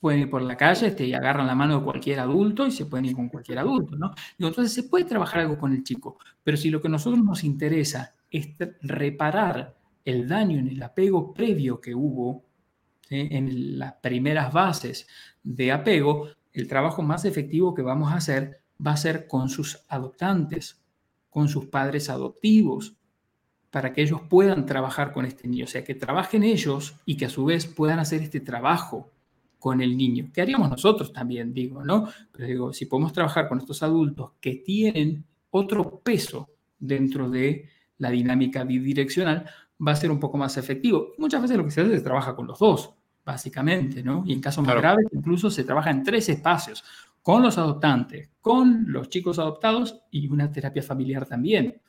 pueden 0.00 0.20
ir 0.20 0.30
por 0.30 0.42
la 0.42 0.56
calle 0.56 0.88
este, 0.88 1.06
y 1.06 1.12
agarran 1.12 1.46
la 1.46 1.54
mano 1.54 1.78
de 1.78 1.84
cualquier 1.84 2.20
adulto 2.20 2.66
y 2.66 2.70
se 2.70 2.86
pueden 2.86 3.06
ir 3.06 3.14
con 3.14 3.28
cualquier 3.28 3.58
adulto, 3.58 3.96
¿no? 3.96 4.12
Entonces 4.38 4.72
se 4.72 4.84
puede 4.84 5.04
trabajar 5.04 5.40
algo 5.40 5.58
con 5.58 5.72
el 5.72 5.82
chico, 5.84 6.18
pero 6.42 6.56
si 6.56 6.70
lo 6.70 6.80
que 6.80 6.88
a 6.88 6.90
nosotros 6.90 7.22
nos 7.22 7.44
interesa 7.44 8.14
es 8.30 8.48
reparar 8.80 9.77
el 10.08 10.26
daño 10.26 10.58
en 10.58 10.68
el 10.68 10.82
apego 10.82 11.34
previo 11.34 11.82
que 11.82 11.94
hubo 11.94 12.42
en 13.10 13.78
las 13.78 13.92
primeras 13.94 14.50
bases 14.54 15.06
de 15.42 15.70
apego, 15.70 16.28
el 16.54 16.66
trabajo 16.66 17.02
más 17.02 17.26
efectivo 17.26 17.74
que 17.74 17.82
vamos 17.82 18.10
a 18.10 18.16
hacer 18.16 18.62
va 18.84 18.92
a 18.92 18.96
ser 18.96 19.26
con 19.26 19.50
sus 19.50 19.84
adoptantes, 19.86 20.80
con 21.28 21.48
sus 21.48 21.66
padres 21.66 22.08
adoptivos, 22.08 22.96
para 23.70 23.92
que 23.92 24.00
ellos 24.00 24.22
puedan 24.30 24.64
trabajar 24.64 25.12
con 25.12 25.26
este 25.26 25.46
niño, 25.46 25.66
o 25.66 25.68
sea, 25.68 25.84
que 25.84 25.94
trabajen 25.94 26.42
ellos 26.42 26.94
y 27.04 27.18
que 27.18 27.26
a 27.26 27.30
su 27.30 27.44
vez 27.44 27.66
puedan 27.66 27.98
hacer 27.98 28.22
este 28.22 28.40
trabajo 28.40 29.10
con 29.58 29.82
el 29.82 29.94
niño, 29.94 30.30
que 30.32 30.40
haríamos 30.40 30.70
nosotros 30.70 31.12
también, 31.12 31.52
digo, 31.52 31.84
¿no? 31.84 32.08
Pero 32.32 32.46
digo, 32.46 32.72
si 32.72 32.86
podemos 32.86 33.12
trabajar 33.12 33.46
con 33.46 33.58
estos 33.58 33.82
adultos 33.82 34.30
que 34.40 34.54
tienen 34.54 35.26
otro 35.50 36.00
peso 36.00 36.48
dentro 36.78 37.28
de 37.28 37.68
la 37.98 38.08
dinámica 38.08 38.64
bidireccional, 38.64 39.50
va 39.86 39.92
a 39.92 39.96
ser 39.96 40.10
un 40.10 40.18
poco 40.18 40.36
más 40.36 40.56
efectivo. 40.56 41.12
Muchas 41.18 41.42
veces 41.42 41.56
lo 41.56 41.64
que 41.64 41.70
se 41.70 41.80
hace 41.80 41.94
es 41.94 42.02
trabaja 42.02 42.34
con 42.34 42.46
los 42.46 42.58
dos, 42.58 42.94
básicamente, 43.24 44.02
¿no? 44.02 44.24
Y 44.26 44.32
en 44.32 44.40
casos 44.40 44.66
más 44.66 44.76
graves 44.76 45.06
incluso 45.12 45.50
se 45.50 45.64
trabaja 45.64 45.90
en 45.90 46.02
tres 46.02 46.28
espacios, 46.28 46.84
con 47.22 47.42
los 47.42 47.58
adoptantes, 47.58 48.30
con 48.40 48.90
los 48.90 49.08
chicos 49.08 49.38
adoptados 49.38 50.00
y 50.10 50.28
una 50.28 50.50
terapia 50.50 50.82
familiar 50.82 51.26
también. 51.26 51.80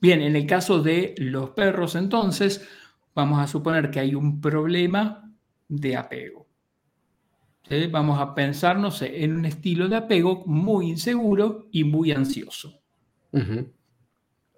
Bien, 0.00 0.20
en 0.20 0.36
el 0.36 0.46
caso 0.46 0.82
de 0.82 1.14
los 1.18 1.50
perros, 1.50 1.94
entonces, 1.94 2.66
vamos 3.14 3.38
a 3.38 3.46
suponer 3.46 3.90
que 3.90 4.00
hay 4.00 4.14
un 4.14 4.40
problema 4.40 5.30
de 5.68 5.96
apego. 5.96 6.46
Vamos 7.90 8.18
a 8.18 8.34
pensarnos 8.34 9.00
en 9.02 9.36
un 9.36 9.44
estilo 9.44 9.88
de 9.88 9.96
apego 9.96 10.44
muy 10.46 10.88
inseguro 10.88 11.68
y 11.70 11.84
muy 11.84 12.10
ansioso. 12.10 12.80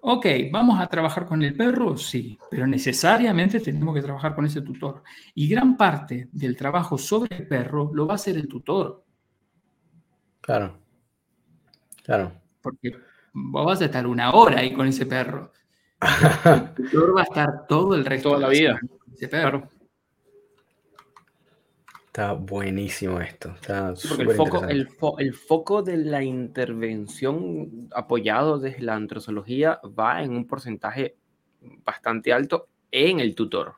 Ok, 0.05 0.25
¿vamos 0.51 0.81
a 0.81 0.87
trabajar 0.87 1.25
con 1.25 1.41
el 1.43 1.55
perro? 1.55 1.95
Sí, 1.95 2.37
pero 2.51 2.67
necesariamente 2.67 3.61
tenemos 3.61 3.95
que 3.95 4.01
trabajar 4.01 4.35
con 4.35 4.45
ese 4.45 4.61
tutor. 4.61 5.01
Y 5.33 5.47
gran 5.47 5.77
parte 5.77 6.27
del 6.33 6.57
trabajo 6.57 6.97
sobre 6.97 7.37
el 7.37 7.47
perro 7.47 7.89
lo 7.93 8.05
va 8.05 8.13
a 8.13 8.15
hacer 8.15 8.35
el 8.35 8.49
tutor. 8.49 9.05
Claro, 10.41 10.77
claro. 12.03 12.33
Porque 12.61 12.91
vos 13.31 13.65
vas 13.65 13.81
a 13.81 13.85
estar 13.85 14.05
una 14.05 14.33
hora 14.33 14.59
ahí 14.59 14.73
con 14.73 14.87
ese 14.87 15.05
perro. 15.05 15.53
El 16.45 16.73
tutor 16.73 17.15
va 17.15 17.21
a 17.21 17.23
estar 17.23 17.65
todo 17.65 17.95
el 17.95 18.03
resto 18.03 18.33
de 18.33 18.39
la 18.39 18.49
vida. 18.49 18.79
Con 18.81 19.13
ese 19.13 19.29
perro. 19.29 19.69
Está 22.13 22.33
buenísimo 22.33 23.19
esto. 23.19 23.55
porque 24.07 24.21
el 24.21 24.35
foco, 24.35 25.17
el, 25.17 25.33
foco 25.33 25.81
de 25.81 25.97
la 25.97 26.23
intervención 26.23 27.89
apoyado 27.91 28.59
desde 28.59 28.83
la 28.83 28.93
antrozoología 28.93 29.79
va 29.99 30.21
en 30.21 30.35
un 30.35 30.45
porcentaje 30.45 31.17
bastante 31.83 32.31
alto 32.31 32.69
en 32.91 33.19
el 33.19 33.33
tutor. 33.33 33.77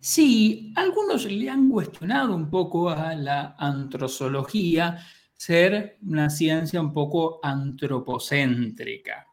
Sí, 0.00 0.72
algunos 0.74 1.30
le 1.30 1.50
han 1.50 1.68
cuestionado 1.68 2.34
un 2.34 2.48
poco 2.48 2.88
a 2.88 3.14
la 3.16 3.54
antrozoología 3.58 4.96
ser 5.34 5.98
una 6.06 6.30
ciencia 6.30 6.80
un 6.80 6.94
poco 6.94 7.38
antropocéntrica, 7.42 9.26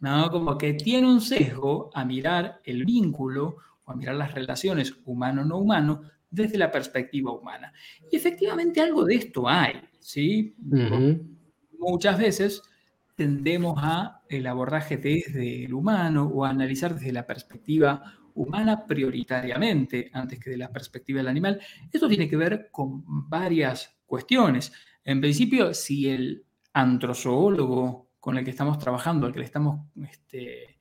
¿no? 0.00 0.30
Como 0.30 0.58
que 0.58 0.74
tiene 0.74 1.08
un 1.08 1.22
sesgo 1.22 1.88
a 1.94 2.04
mirar 2.04 2.60
el 2.64 2.84
vínculo 2.84 3.56
o 3.82 3.92
a 3.92 3.96
mirar 3.96 4.16
las 4.16 4.34
relaciones 4.34 4.94
humano-no 5.06 5.56
humano 5.56 6.02
desde 6.36 6.58
la 6.58 6.70
perspectiva 6.70 7.32
humana. 7.32 7.72
Y 8.10 8.16
efectivamente 8.16 8.80
algo 8.80 9.04
de 9.04 9.14
esto 9.16 9.48
hay, 9.48 9.80
¿sí? 9.98 10.54
Muchas 11.78 12.18
veces 12.18 12.62
tendemos 13.16 13.78
a 13.78 14.22
el 14.28 14.46
abordaje 14.46 14.98
desde 14.98 15.64
el 15.64 15.74
humano 15.74 16.30
o 16.32 16.44
a 16.44 16.50
analizar 16.50 16.94
desde 16.94 17.12
la 17.12 17.26
perspectiva 17.26 18.02
humana 18.34 18.86
prioritariamente 18.86 20.10
antes 20.12 20.38
que 20.38 20.50
de 20.50 20.58
la 20.58 20.70
perspectiva 20.70 21.18
del 21.18 21.28
animal. 21.28 21.58
Esto 21.90 22.06
tiene 22.06 22.28
que 22.28 22.36
ver 22.36 22.68
con 22.70 23.02
varias 23.28 23.98
cuestiones. 24.04 24.72
En 25.02 25.20
principio, 25.20 25.72
si 25.72 26.10
el 26.10 26.44
antrozoólogo 26.74 28.10
con 28.20 28.36
el 28.36 28.44
que 28.44 28.50
estamos 28.50 28.78
trabajando, 28.78 29.26
al 29.26 29.32
que 29.32 29.38
le 29.38 29.46
estamos 29.46 29.86
este, 30.10 30.75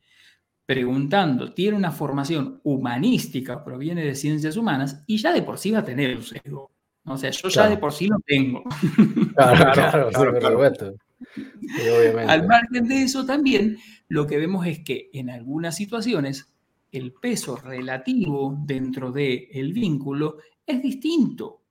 preguntando, 0.66 1.54
tiene 1.54 1.78
una 1.78 1.92
formación 1.92 2.60
humanística, 2.64 3.64
proviene 3.64 4.04
de 4.04 4.16
ciencias 4.16 4.58
humanas, 4.58 5.04
y 5.06 5.18
ya 5.18 5.32
de 5.32 5.44
por 5.44 5.58
sí 5.58 5.72
va 5.72 5.80
a 5.80 5.86
tener 5.86 6.16
un 6.16 6.24
sesgo. 6.24 6.72
O 7.08 7.18
sea, 7.18 7.30
yo 7.30 7.50
ya 7.50 7.70
de 7.70 7.78
por 7.78 7.94
sí 7.94 8.08
lo 8.08 8.18
tengo. 8.26 8.64
Claro, 9.36 9.72
claro, 9.74 10.10
claro, 10.40 10.98
Al 12.28 12.48
margen 12.48 12.88
de 12.88 13.04
eso 13.04 13.26
también, 13.26 13.78
lo 14.08 14.26
que 14.26 14.38
vemos 14.38 14.66
es 14.66 14.80
que 14.80 15.10
en 15.14 15.30
algunas 15.30 15.76
situaciones 15.76 16.52
el 16.92 17.14
peso 17.14 17.58
relativo 17.58 18.58
dentro 18.66 19.12
del 19.12 19.48
el 19.52 19.74
vínculo 19.74 20.38
es 20.66 20.82
distinto. 20.82 21.62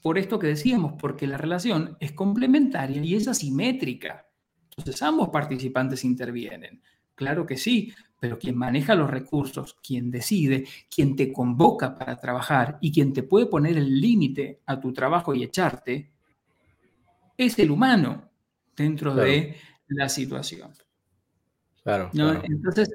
Por 0.00 0.18
esto 0.18 0.38
que 0.38 0.48
decíamos, 0.48 0.94
porque 0.98 1.26
la 1.26 1.36
relación 1.36 1.96
es 2.00 2.12
complementaria 2.12 3.02
y 3.02 3.14
es 3.14 3.28
asimétrica. 3.28 4.26
Entonces 4.76 5.02
ambos 5.02 5.28
participantes 5.28 6.04
intervienen. 6.04 6.82
Claro 7.14 7.44
que 7.44 7.56
sí, 7.56 7.92
pero 8.22 8.38
quien 8.38 8.56
maneja 8.56 8.94
los 8.94 9.10
recursos, 9.10 9.74
quien 9.82 10.08
decide, 10.12 10.64
quien 10.88 11.16
te 11.16 11.32
convoca 11.32 11.98
para 11.98 12.14
trabajar 12.14 12.78
y 12.80 12.92
quien 12.92 13.12
te 13.12 13.24
puede 13.24 13.46
poner 13.46 13.76
el 13.76 14.00
límite 14.00 14.60
a 14.66 14.78
tu 14.78 14.92
trabajo 14.92 15.34
y 15.34 15.42
echarte, 15.42 16.08
es 17.36 17.58
el 17.58 17.72
humano 17.72 18.30
dentro 18.76 19.12
de 19.12 19.56
la 19.88 20.08
situación. 20.08 20.70
Claro, 21.82 22.10
Entonces, 22.44 22.94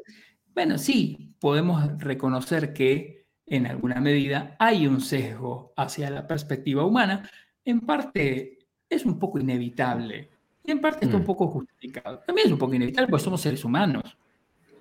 bueno, 0.56 0.78
sí, 0.78 1.36
podemos 1.42 1.98
reconocer 1.98 2.72
que 2.72 3.26
en 3.46 3.68
alguna 3.68 4.00
medida 4.00 4.56
hay 4.60 4.88
un 4.88 5.02
sesgo 5.02 5.74
hacia 5.76 6.10
la 6.10 6.26
perspectiva 6.26 6.86
humana. 6.86 7.30
En 7.66 7.82
parte 7.82 8.60
es 8.90 9.06
un 9.06 9.20
poco 9.20 9.40
inevitable 9.40 10.30
y 10.64 10.72
en 10.72 10.80
parte 10.80 11.04
está 11.04 11.18
un 11.18 11.24
mm. 11.24 11.26
poco 11.26 11.48
justificado. 11.50 12.20
También 12.26 12.48
es 12.48 12.54
un 12.54 12.60
poco 12.60 12.76
inevitable 12.76 13.10
porque 13.10 13.26
somos 13.26 13.42
seres 13.42 13.66
humanos. 13.66 14.18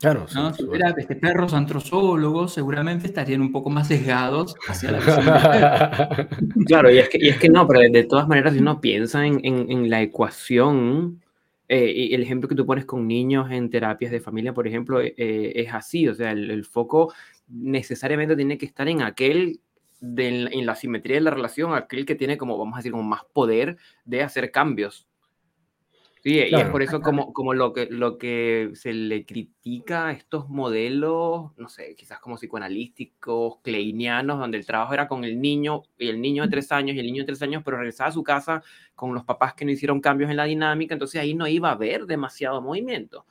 Claro, 0.00 0.26
¿no? 0.34 0.52
si 0.52 0.64
hubiera 0.64 0.90
este, 0.96 1.16
perros 1.16 1.54
antrozoólogos, 1.54 2.52
seguramente 2.52 3.06
estarían 3.06 3.40
un 3.40 3.50
poco 3.50 3.70
más 3.70 3.88
sesgados 3.88 4.54
hacia 4.68 4.92
la 4.92 6.28
Claro, 6.66 6.90
y 6.90 6.98
es, 6.98 7.08
que, 7.08 7.18
y 7.20 7.28
es 7.28 7.38
que 7.38 7.48
no, 7.48 7.66
pero 7.66 7.80
de, 7.80 8.04
todas 8.04 8.28
maneras, 8.28 8.52
si 8.52 8.60
uno 8.60 8.80
piensa 8.80 9.24
en, 9.26 9.40
en, 9.42 9.90
la 9.90 10.02
ecuación 10.02 11.22
Eh, 11.68 11.92
y 11.96 12.14
el 12.14 12.22
ejemplo 12.22 12.48
que 12.48 12.54
tú 12.54 12.64
pones 12.64 12.84
con 12.84 13.08
niños 13.08 13.50
en 13.50 13.70
terapias 13.70 14.12
de 14.12 14.20
familia, 14.20 14.54
por 14.54 14.68
ejemplo, 14.68 15.00
eh, 15.00 15.14
es 15.16 15.74
así, 15.74 16.06
o 16.06 16.14
sea, 16.14 16.30
el, 16.30 16.64
foco 16.64 17.12
necesariamente 17.48 18.36
tiene 18.36 18.56
que 18.56 18.66
estar 18.66 18.86
en 18.88 19.02
aquel, 19.02 19.60
en 20.00 20.66
la 20.66 20.76
simetría 20.76 21.16
de 21.16 21.22
la 21.22 21.32
relación, 21.32 21.74
aquel 21.74 22.06
que 22.06 22.14
tiene 22.14 22.36
como, 22.36 22.56
vamos 22.56 22.74
a 22.74 22.78
decir, 22.78 22.92
como 22.92 23.02
más 23.02 23.22
poder 23.32 23.78
de 24.04 24.22
hacer 24.22 24.52
cambios. 24.52 25.08
Sí, 26.26 26.40
y 26.50 26.54
es 26.56 26.68
por 26.70 26.82
eso 26.82 27.00
como, 27.00 27.32
como 27.32 27.54
lo, 27.54 27.72
que, 27.72 27.86
lo 27.88 28.18
que 28.18 28.72
se 28.74 28.92
le 28.92 29.24
critica 29.24 30.08
a 30.08 30.10
estos 30.10 30.48
modelos, 30.48 31.52
no 31.56 31.68
sé, 31.68 31.94
quizás 31.94 32.18
como 32.18 32.34
psicoanalísticos, 32.34 33.60
kleinianos, 33.62 34.40
donde 34.40 34.58
el 34.58 34.66
trabajo 34.66 34.92
era 34.92 35.06
con 35.06 35.22
el 35.22 35.40
niño, 35.40 35.84
y 35.96 36.08
el 36.08 36.20
niño 36.20 36.42
de 36.42 36.48
tres 36.48 36.72
años, 36.72 36.96
y 36.96 36.98
el 36.98 37.06
niño 37.06 37.22
de 37.22 37.26
tres 37.26 37.42
años, 37.42 37.62
pero 37.64 37.76
regresaba 37.76 38.10
a 38.10 38.12
su 38.12 38.24
casa 38.24 38.64
con 38.96 39.14
los 39.14 39.22
papás 39.22 39.54
que 39.54 39.64
no 39.64 39.70
hicieron 39.70 40.00
cambios 40.00 40.28
en 40.28 40.36
la 40.36 40.46
dinámica, 40.46 40.94
entonces 40.94 41.20
ahí 41.20 41.32
no 41.32 41.46
iba 41.46 41.68
a 41.68 41.74
haber 41.74 42.06
demasiado 42.06 42.60
movimiento. 42.60 43.24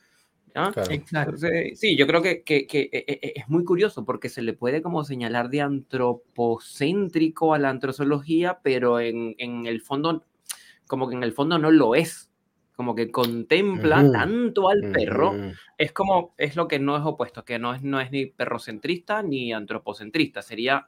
sí, 1.75 1.97
yo 1.97 2.07
creo 2.07 2.21
que, 2.21 2.43
que, 2.43 2.65
que, 2.65 2.89
e, 2.93 3.03
e, 3.07 3.33
es 3.35 3.49
muy 3.49 3.65
curioso 3.65 4.05
porque 4.05 4.29
se 4.29 4.41
le 4.41 4.53
puede 4.53 4.81
como 4.81 5.03
señalar 5.03 5.49
de 5.49 5.59
antropocéntrico 5.59 7.53
a 7.53 7.59
la 7.59 7.71
antrozoología, 7.71 8.61
pero 8.63 9.01
en, 9.01 9.35
en 9.37 9.65
el 9.65 9.81
fondo, 9.81 10.23
como 10.87 11.09
que 11.09 11.15
en 11.15 11.23
el 11.23 11.33
fondo 11.33 11.59
no 11.59 11.71
lo 11.71 11.93
es 11.93 12.31
como 12.75 12.93
que 12.93 13.09
contempla 13.09 14.09
tanto 14.11 14.69
al 14.69 14.91
perro, 14.91 15.33
es 15.77 15.91
como, 15.91 16.33
es 16.37 16.55
lo 16.55 16.67
que 16.67 16.79
no 16.79 16.97
es 16.97 17.03
opuesto, 17.03 17.45
que 17.45 17.57
no 17.57 17.73
es, 17.73 17.81
no 17.81 17.99
es 17.99 18.11
ni 18.11 18.25
perrocentrista 18.25 19.23
ni 19.23 19.53
antropocentrista, 19.53 20.41
sería, 20.41 20.85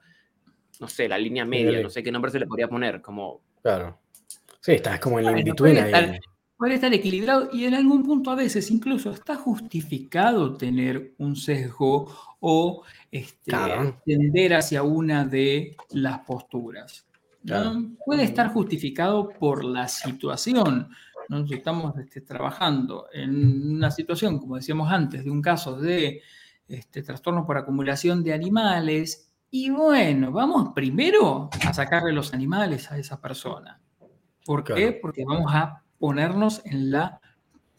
no 0.80 0.88
sé, 0.88 1.08
la 1.08 1.18
línea 1.18 1.46
media, 1.46 1.82
no 1.82 1.90
sé 1.90 2.04
qué 2.04 2.12
nombre 2.12 2.32
se 2.32 2.40
le 2.40 2.48
podría 2.48 2.68
poner, 2.68 3.02
como... 3.02 3.42
Claro. 3.62 4.00
Sí, 4.60 4.74
estás 4.74 5.00
como 5.00 5.20
en 5.20 5.26
la 5.26 5.40
in 5.40 5.56
puede, 5.56 5.80
estar, 5.80 6.20
puede 6.58 6.74
estar 6.76 6.94
equilibrado 6.94 7.50
y 7.54 7.66
en 7.66 7.74
algún 7.74 8.04
punto 8.04 8.32
a 8.32 8.36
veces 8.36 8.70
incluso 8.70 9.12
está 9.12 9.36
justificado 9.36 10.56
tener 10.56 11.14
un 11.20 11.36
sesgo 11.36 12.12
o 12.40 12.84
este, 13.12 13.54
tender 14.06 14.56
hacia 14.56 14.84
una 14.84 15.26
de 15.26 15.76
las 15.92 16.20
posturas. 16.20 17.08
Puede 18.06 18.24
estar 18.24 18.50
justificado 18.50 19.30
por 19.30 19.64
la 19.64 19.88
situación, 19.88 20.90
estamos 21.50 21.98
este, 21.98 22.22
trabajando 22.22 23.08
en 23.14 23.76
una 23.76 23.92
situación, 23.92 24.40
como 24.40 24.56
decíamos 24.56 24.92
antes, 24.92 25.24
de 25.24 25.32
un 25.32 25.42
caso 25.42 25.80
de 25.80 26.22
este, 26.68 27.04
trastorno 27.04 27.46
por 27.46 27.58
acumulación 27.58 28.24
de 28.24 28.34
animales, 28.34 29.28
y 29.50 29.70
bueno, 29.70 30.32
vamos 30.32 30.74
primero 30.76 31.50
a 31.66 31.74
sacarle 31.74 32.12
los 32.12 32.34
animales 32.34 32.92
a 32.92 32.98
esa 32.98 33.22
persona. 33.22 33.80
¿Por 34.46 34.64
qué? 34.64 34.98
Porque 35.02 35.24
vamos 35.26 35.54
a 35.54 35.84
ponernos 36.00 36.62
en 36.66 36.92
la 36.92 37.20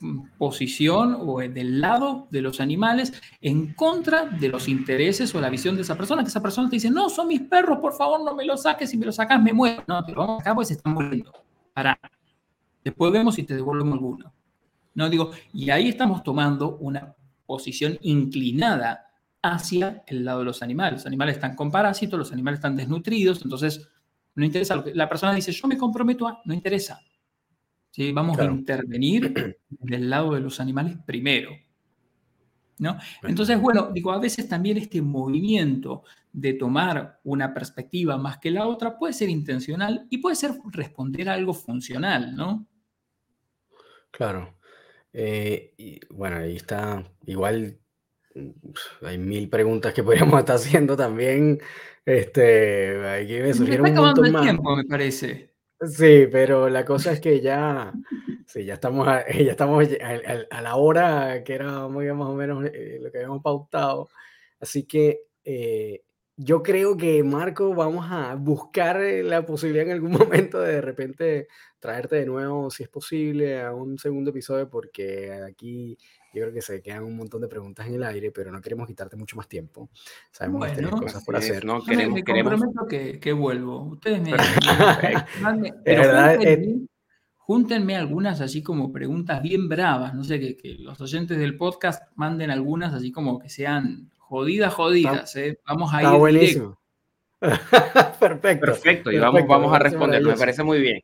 mm, 0.01 0.39
posición 0.39 1.17
o 1.21 1.39
del 1.41 1.81
lado 1.81 2.27
de 2.31 2.41
los 2.41 2.61
animales 2.61 3.13
en 3.41 3.75
contra 3.75 4.25
de 4.25 4.49
los 4.49 4.69
intereses 4.69 5.35
o 5.35 5.41
la 5.41 5.51
visión 5.51 5.77
de 5.77 5.83
esa 5.83 5.97
persona, 5.97 6.23
que 6.23 6.29
esa 6.29 6.43
persona 6.43 6.69
te 6.69 6.77
dice, 6.77 6.91
no, 6.91 7.11
son 7.11 7.29
mis 7.29 7.43
perros, 7.43 7.79
por 7.79 7.93
favor 7.93 8.23
no 8.23 8.35
me 8.35 8.45
los 8.45 8.63
saques, 8.63 8.91
si 8.91 8.97
me 8.97 9.07
los 9.07 9.17
sacas 9.17 9.43
me 9.43 9.53
muero. 9.53 9.83
No, 9.87 10.03
pero 10.05 10.21
vamos 10.21 10.41
acá 10.41 10.55
pues 10.55 10.69
se 10.69 10.75
están 10.75 10.95
muriendo. 10.95 11.33
Para, 11.75 11.99
Después 12.85 13.13
vemos 13.13 13.35
si 13.35 13.43
te 13.43 13.55
devuelven 13.55 13.93
alguno. 13.93 14.33
No 14.95 15.09
digo, 15.09 15.31
y 15.53 15.71
ahí 15.71 15.89
estamos 15.89 16.23
tomando 16.23 16.77
una 16.79 17.15
posición 17.47 17.99
inclinada 18.03 19.07
hacia 19.43 20.03
el 20.07 20.25
lado 20.25 20.41
de 20.41 20.45
los 20.47 20.63
animales. 20.63 21.01
Los 21.01 21.07
animales 21.07 21.37
están 21.37 21.55
con 21.55 21.71
parásitos, 21.71 22.19
los 22.19 22.33
animales 22.33 22.59
están 22.59 22.77
desnutridos, 22.77 23.43
entonces 23.43 23.89
no 24.35 24.45
interesa. 24.45 24.83
La 24.95 25.09
persona 25.09 25.35
dice, 25.35 25.53
yo 25.53 25.69
me 25.69 25.79
comprometo 25.79 26.27
a, 26.27 26.41
no 26.45 26.55
interesa. 26.55 27.01
¿Sí? 27.91 28.13
Vamos 28.13 28.39
a 28.39 28.45
intervenir 28.45 29.57
del 29.69 30.11
lado 30.11 30.35
de 30.35 30.41
los 30.41 30.61
animales 30.61 30.97
primero. 31.07 31.51
¿No? 32.79 32.97
Entonces, 33.23 33.61
bueno, 33.61 33.91
digo, 33.93 34.13
a 34.13 34.19
veces 34.19 34.49
también 34.49 34.77
este 34.77 35.03
movimiento 35.03 36.05
de 36.33 36.53
tomar 36.53 37.19
una 37.25 37.53
perspectiva 37.53 38.17
más 38.17 38.39
que 38.39 38.51
la 38.51 38.67
otra 38.67 38.97
puede 38.97 39.13
ser 39.13 39.29
intencional 39.29 40.07
y 40.11 40.19
puede 40.19 40.37
ser 40.37 40.53
responder 40.71 41.29
a 41.29 41.35
algo 41.35 41.55
funcional, 41.55 42.37
¿no? 42.37 42.67
Claro. 44.11 44.55
Eh, 45.13 45.75
y 45.77 46.01
bueno, 46.11 46.37
ahí 46.37 46.57
está. 46.57 47.05
Igual 47.27 47.79
mm, 48.35 49.05
hay 49.07 49.19
mil 49.19 49.49
preguntas 49.49 49.93
que 49.93 50.03
podríamos 50.03 50.39
estar 50.39 50.57
haciendo 50.57 50.97
también. 50.97 51.61
Este, 52.05 53.07
aquí 53.09 53.35
me 53.35 53.53
surgieron 53.53 53.91
un 53.91 53.95
montón 53.97 54.33
más. 54.33 54.43
tiempo, 54.43 54.77
me 54.77 54.85
parece. 54.85 55.55
Sí, 55.81 56.27
pero 56.33 56.69
la 56.69 56.85
cosa 56.85 57.13
es 57.13 57.21
que 57.21 57.41
ya, 57.41 57.93
sí, 58.47 58.65
ya 58.65 58.75
estamos, 58.75 59.07
a, 59.07 59.25
ya 59.31 59.53
estamos 59.53 59.87
a, 60.51 60.61
la 60.61 60.77
hora 60.77 61.45
que 61.45 61.55
era 61.55 61.87
muy 61.89 62.13
más 62.13 62.29
o 62.29 62.35
menos 62.35 62.65
eh, 62.65 62.99
lo 63.01 63.13
que 63.13 63.19
habíamos 63.19 63.43
pautado. 63.43 64.09
Así 64.61 64.85
que 64.85 65.21
eh, 65.45 66.03
yo 66.37 66.63
creo 66.65 66.97
que, 66.97 67.23
Marco, 67.23 67.75
vamos 67.75 68.07
a 68.11 68.35
buscar 68.35 69.01
eh, 69.03 69.23
la 69.23 69.47
posibilidad 69.47 69.87
en 69.87 69.93
algún 69.93 70.11
momento 70.51 70.61
de 70.61 70.73
de 70.75 70.81
repente 70.81 71.49
traerte 71.79 72.17
de 72.17 72.27
nuevo, 72.27 72.71
si 72.71 72.83
es 72.83 72.89
posible, 72.89 73.61
a 73.61 73.73
un 73.73 73.99
segundo 73.99 74.31
episodio, 74.31 74.69
porque 74.69 75.31
aquí 75.33 75.97
yo 76.33 76.43
creo 76.43 76.53
que 76.53 76.63
se 76.63 76.83
quedan 76.83 77.05
un 77.05 77.17
montón 77.17 77.41
de 77.41 77.49
preguntas 77.49 77.87
en 77.87 77.95
el 77.95 78.05
aire, 78.05 78.31
pero 78.31 78.53
no 78.53 78.61
queremos 78.61 78.87
quitarte 78.87 79.17
mucho 79.17 79.37
más 79.37 79.49
tiempo. 79.49 79.89
Sabemos 80.31 80.67
que 80.67 80.73
tienes 80.73 80.93
cosas 80.93 81.25
por 81.25 81.37
hacer. 81.37 81.65
no, 81.65 81.83
queremos, 81.83 82.15
me, 82.15 82.25
comprometo 82.25 82.87
que, 82.87 83.19
que, 83.19 83.33
vuelvo. 83.33 83.85
Ustedes 83.85 84.23
me... 84.23 84.33
júntenme, 87.37 87.97
algunas 87.97 88.43
así 88.43 88.63
como 88.63 88.93
preguntas 88.93 89.43
bien 89.43 89.69
bravas, 89.69 90.15
no 90.15 90.23
sé, 90.23 90.39
que, 90.39 90.57
que 90.57 90.75
los 90.75 91.01
oyentes 91.01 91.39
del 91.39 91.57
podcast 91.57 92.03
manden 92.15 92.51
algunas 92.51 92.93
así 92.93 93.11
como 93.11 93.39
que 93.39 93.49
sean 93.49 94.11
Jodidas, 94.29 94.75
jodidas, 94.75 95.37
¿eh? 95.37 95.59
Vamos 95.67 95.91
a 95.95 96.03
ir. 96.03 96.07
Está 96.07 96.19
buenísimo. 96.19 96.78
Perfecto. 98.21 98.67
Perfecto, 98.67 99.13
y 99.13 99.19
vamos, 99.19 99.47
vamos 99.47 99.73
a 99.73 99.79
responder, 99.79 100.23
me 100.23 100.37
parece 100.37 100.65
muy 100.65 100.81
bien. 100.81 101.03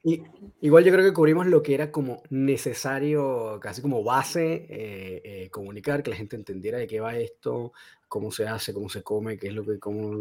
igual 0.61 0.85
yo 0.85 0.93
creo 0.93 1.05
que 1.05 1.13
cubrimos 1.13 1.47
lo 1.47 1.63
que 1.63 1.75
era 1.75 1.93
como 1.93 2.23
necesario, 2.31 3.59
casi 3.61 3.81
como 3.81 4.03
base, 4.03 4.67
eh, 4.69 5.23
eh, 5.25 5.51
comunicar, 5.51 6.03
que 6.03 6.11
la 6.11 6.17
gente 6.17 6.35
entendiera 6.35 6.79
de 6.79 6.89
qué 6.89 6.99
va 6.99 7.17
esto, 7.17 7.73
cómo 8.09 8.33
se 8.33 8.49
hace, 8.49 8.75
cómo 8.75 8.89
se 8.89 9.03
come, 9.03 9.39
qué 9.39 9.49
es 9.49 9.55
lo 9.55 9.65
que, 9.65 9.79
cómo, 9.79 10.19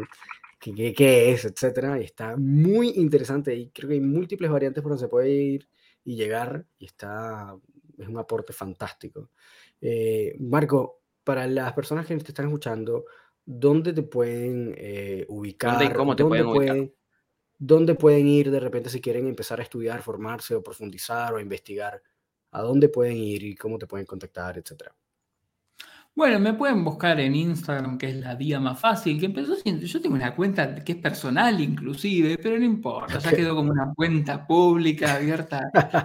qué, 0.60 0.94
qué 0.94 1.32
es, 1.32 1.44
etcétera. 1.44 2.00
Y 2.00 2.04
está 2.04 2.36
muy 2.36 2.90
interesante 2.90 3.54
y 3.54 3.70
creo 3.70 3.88
que 3.88 3.94
hay 3.94 4.00
múltiples 4.00 4.50
variantes 4.50 4.82
por 4.82 4.90
donde 4.90 5.04
se 5.04 5.08
puede 5.08 5.30
ir 5.30 5.68
y 6.04 6.16
llegar 6.16 6.64
y 6.78 6.86
está, 6.86 7.56
es 7.98 8.08
un 8.08 8.18
aporte 8.18 8.52
fantástico. 8.52 9.30
Eh, 9.80 10.36
Marco, 10.38 11.00
para 11.24 11.46
las 11.46 11.72
personas 11.72 12.06
que 12.06 12.16
te 12.16 12.28
están 12.28 12.46
escuchando, 12.46 13.04
¿dónde 13.46 13.92
te 13.92 14.02
pueden 14.02 14.74
eh, 14.76 15.26
ubicar? 15.28 15.72
¿Dónde 15.72 15.86
y 15.86 15.96
cómo 15.96 16.16
te 16.16 16.24
pueden, 16.24 16.46
ubicar? 16.46 16.90
¿Dónde 17.58 17.94
pueden 17.94 18.26
ir 18.28 18.50
de 18.50 18.60
repente 18.60 18.90
si 18.90 19.00
quieren 19.00 19.26
empezar 19.26 19.60
a 19.60 19.62
estudiar, 19.62 20.02
formarse 20.02 20.54
o 20.54 20.62
profundizar 20.62 21.34
o 21.34 21.40
investigar? 21.40 22.02
¿A 22.52 22.62
dónde 22.62 22.88
pueden 22.88 23.16
ir 23.16 23.42
y 23.42 23.54
cómo 23.56 23.78
te 23.78 23.86
pueden 23.86 24.06
contactar, 24.06 24.58
etcétera? 24.58 24.94
Bueno, 26.16 26.38
me 26.38 26.54
pueden 26.54 26.84
buscar 26.84 27.18
en 27.18 27.34
Instagram, 27.34 27.98
que 27.98 28.10
es 28.10 28.16
la 28.16 28.36
vía 28.36 28.60
más 28.60 28.78
fácil, 28.78 29.18
que 29.18 29.26
empezó 29.26 29.56
siendo, 29.56 29.84
yo 29.84 30.00
tengo 30.00 30.14
una 30.14 30.32
cuenta 30.36 30.76
que 30.76 30.92
es 30.92 30.98
personal 30.98 31.60
inclusive, 31.60 32.38
pero 32.38 32.56
no 32.56 32.64
importa, 32.64 33.18
ya 33.18 33.32
quedó 33.32 33.56
como 33.56 33.72
una 33.72 33.92
cuenta 33.96 34.46
pública 34.46 35.16
abierta 35.16 35.60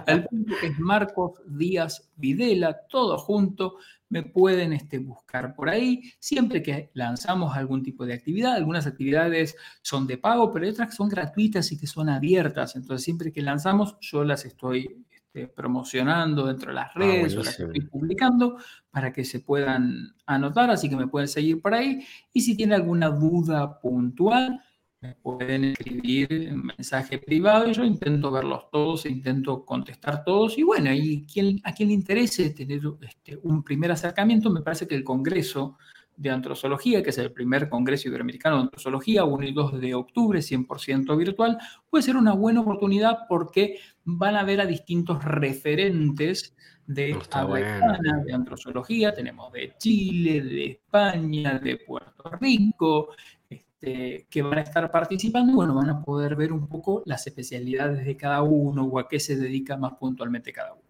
al 0.08 0.24
público, 0.24 0.56
que 0.60 0.66
es 0.66 0.78
Marcos 0.80 1.40
Díaz 1.46 2.10
Videla, 2.16 2.76
todo 2.88 3.18
junto, 3.18 3.76
me 4.08 4.24
pueden 4.24 4.72
este, 4.72 4.98
buscar 4.98 5.54
por 5.54 5.68
ahí. 5.68 6.02
Siempre 6.18 6.60
que 6.60 6.90
lanzamos 6.94 7.56
algún 7.56 7.84
tipo 7.84 8.04
de 8.04 8.14
actividad, 8.14 8.54
algunas 8.54 8.88
actividades 8.88 9.54
son 9.82 10.08
de 10.08 10.18
pago, 10.18 10.52
pero 10.52 10.68
otras 10.68 10.92
son 10.92 11.08
gratuitas 11.08 11.70
y 11.70 11.78
que 11.78 11.86
son 11.86 12.08
abiertas. 12.08 12.74
Entonces, 12.74 13.04
siempre 13.04 13.32
que 13.32 13.42
lanzamos, 13.42 13.96
yo 14.00 14.24
las 14.24 14.44
estoy 14.44 15.06
este, 15.32 15.46
promocionando 15.46 16.46
dentro 16.46 16.70
de 16.70 16.74
las 16.74 16.88
ah, 16.88 16.98
redes 16.98 17.36
o 17.36 17.44
las 17.44 17.60
estoy 17.60 17.82
publicando 17.82 18.58
para 18.90 19.12
que 19.12 19.24
se 19.24 19.38
puedan 19.38 20.12
anotar, 20.26 20.70
así 20.70 20.90
que 20.90 20.96
me 20.96 21.06
pueden 21.06 21.28
seguir 21.28 21.62
por 21.62 21.72
ahí. 21.72 22.04
Y 22.32 22.40
si 22.40 22.56
tienen 22.56 22.74
alguna 22.74 23.10
duda 23.10 23.78
puntual, 23.78 24.60
me 25.00 25.14
pueden 25.14 25.66
escribir 25.66 26.32
en 26.32 26.62
mensaje 26.62 27.18
privado 27.18 27.68
y 27.68 27.74
yo 27.74 27.84
intento 27.84 28.32
verlos 28.32 28.68
todos, 28.72 29.06
e 29.06 29.10
intento 29.10 29.64
contestar 29.64 30.24
todos. 30.24 30.58
Y 30.58 30.64
bueno, 30.64 30.92
y 30.92 31.24
quien, 31.32 31.60
a 31.62 31.72
quien 31.74 31.90
le 31.90 31.94
interese 31.94 32.50
tener 32.50 32.80
este, 33.02 33.38
un 33.44 33.62
primer 33.62 33.92
acercamiento, 33.92 34.50
me 34.50 34.62
parece 34.62 34.88
que 34.88 34.96
el 34.96 35.04
Congreso 35.04 35.78
de 36.20 36.28
Antrozoología, 36.28 37.02
que 37.02 37.10
es 37.10 37.18
el 37.18 37.32
primer 37.32 37.70
Congreso 37.70 38.08
Iberoamericano 38.08 38.56
de 38.56 38.62
Antrozoología, 38.64 39.24
1 39.24 39.46
y 39.46 39.52
2 39.54 39.80
de 39.80 39.94
octubre, 39.94 40.40
100% 40.40 41.16
virtual, 41.16 41.56
puede 41.88 42.02
ser 42.02 42.16
una 42.16 42.34
buena 42.34 42.60
oportunidad 42.60 43.20
porque 43.26 43.78
van 44.04 44.36
a 44.36 44.44
ver 44.44 44.60
a 44.60 44.66
distintos 44.66 45.24
referentes 45.24 46.54
de 46.86 47.16
habla 47.30 47.98
de 48.22 48.34
antrozoología. 48.34 49.14
Tenemos 49.14 49.50
de 49.50 49.72
Chile, 49.78 50.42
de 50.42 50.66
España, 50.72 51.58
de 51.58 51.78
Puerto 51.78 52.30
Rico, 52.38 53.14
este, 53.48 54.26
que 54.28 54.42
van 54.42 54.58
a 54.58 54.62
estar 54.62 54.90
participando, 54.90 55.54
bueno, 55.54 55.74
van 55.74 55.88
a 55.88 56.02
poder 56.02 56.36
ver 56.36 56.52
un 56.52 56.68
poco 56.68 57.02
las 57.06 57.26
especialidades 57.26 58.04
de 58.04 58.16
cada 58.18 58.42
uno 58.42 58.84
o 58.84 58.98
a 58.98 59.08
qué 59.08 59.18
se 59.18 59.36
dedica 59.36 59.78
más 59.78 59.94
puntualmente 59.94 60.52
cada 60.52 60.74
uno. 60.74 60.89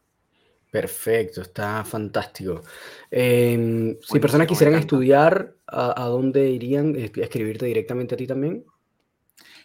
Perfecto, 0.71 1.43
está 1.43 1.85
fantástico. 1.85 2.63
Em, 3.11 3.97
si 4.01 4.21
personas 4.21 4.47
quisieran 4.47 4.79
estudiar, 4.79 5.57
¿a, 5.67 6.05
dónde 6.05 6.49
irían? 6.49 6.95
¿Escribirte 6.97 7.67
directamente 7.67 8.15
a 8.15 8.19
ti 8.19 8.27
también? 8.27 8.65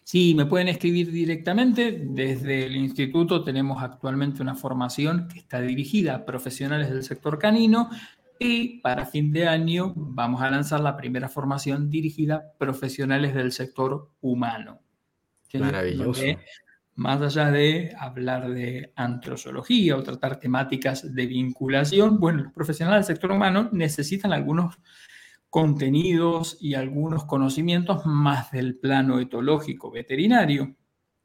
Sí, 0.03 0.33
me 0.33 0.47
pueden 0.47 0.67
escribir 0.67 1.11
directamente. 1.11 1.99
Desde 2.03 2.65
el 2.65 2.75
instituto 2.75 3.43
tenemos 3.43 3.83
actualmente 3.83 4.41
una 4.41 4.55
formación 4.55 5.27
que 5.27 5.39
está 5.39 5.61
dirigida 5.61 6.15
a 6.15 6.25
profesionales 6.25 6.89
del 6.89 7.03
sector 7.03 7.37
canino 7.37 7.89
y 8.39 8.79
para 8.79 9.05
fin 9.05 9.31
de 9.31 9.47
año 9.47 9.93
vamos 9.95 10.41
a 10.41 10.49
lanzar 10.49 10.81
la 10.81 10.97
primera 10.97 11.29
formación 11.29 11.89
dirigida 11.89 12.35
a 12.35 12.57
profesionales 12.57 13.35
del 13.35 13.51
sector 13.51 14.09
humano. 14.21 14.81
Maravilloso 15.53 16.21
más 16.95 17.21
allá 17.21 17.51
de 17.51 17.93
hablar 17.99 18.49
de 18.49 18.93
antrozoología 18.95 19.97
o 19.97 20.03
tratar 20.03 20.39
temáticas 20.39 21.13
de 21.13 21.25
vinculación, 21.25 22.19
bueno, 22.19 22.43
los 22.43 22.53
profesionales 22.53 23.05
del 23.05 23.15
sector 23.15 23.31
humano 23.31 23.69
necesitan 23.71 24.31
algunos 24.31 24.79
contenidos 25.49 26.57
y 26.59 26.73
algunos 26.73 27.25
conocimientos 27.25 28.05
más 28.05 28.51
del 28.51 28.77
plano 28.77 29.19
etológico 29.19 29.91
veterinario. 29.91 30.75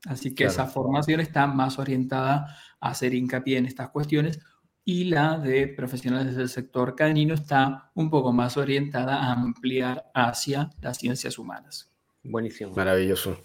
Así 0.07 0.35
que 0.35 0.45
esa 0.45 0.67
formación 0.67 1.21
está 1.21 1.47
más 1.47 1.79
orientada 1.79 2.57
a 2.81 2.91
hacer 2.91 3.15
hincapié 3.15 3.59
en 3.59 3.67
estas 3.67 3.91
cuestiones 3.91 4.41
y 4.85 5.05
la 5.05 5.39
de 5.39 5.69
profesionales 5.69 6.37
del 6.37 6.49
sector 6.49 6.97
canino 6.97 7.35
está 7.35 7.91
un 7.95 8.09
poco 8.09 8.33
más 8.33 8.57
orientada 8.57 9.17
a 9.17 9.33
ampliar 9.33 10.11
hacia 10.15 10.71
las 10.81 10.99
ciencias 10.99 11.39
humanas. 11.39 11.90
Buenísimo. 12.23 12.73
Maravilloso. 12.75 13.45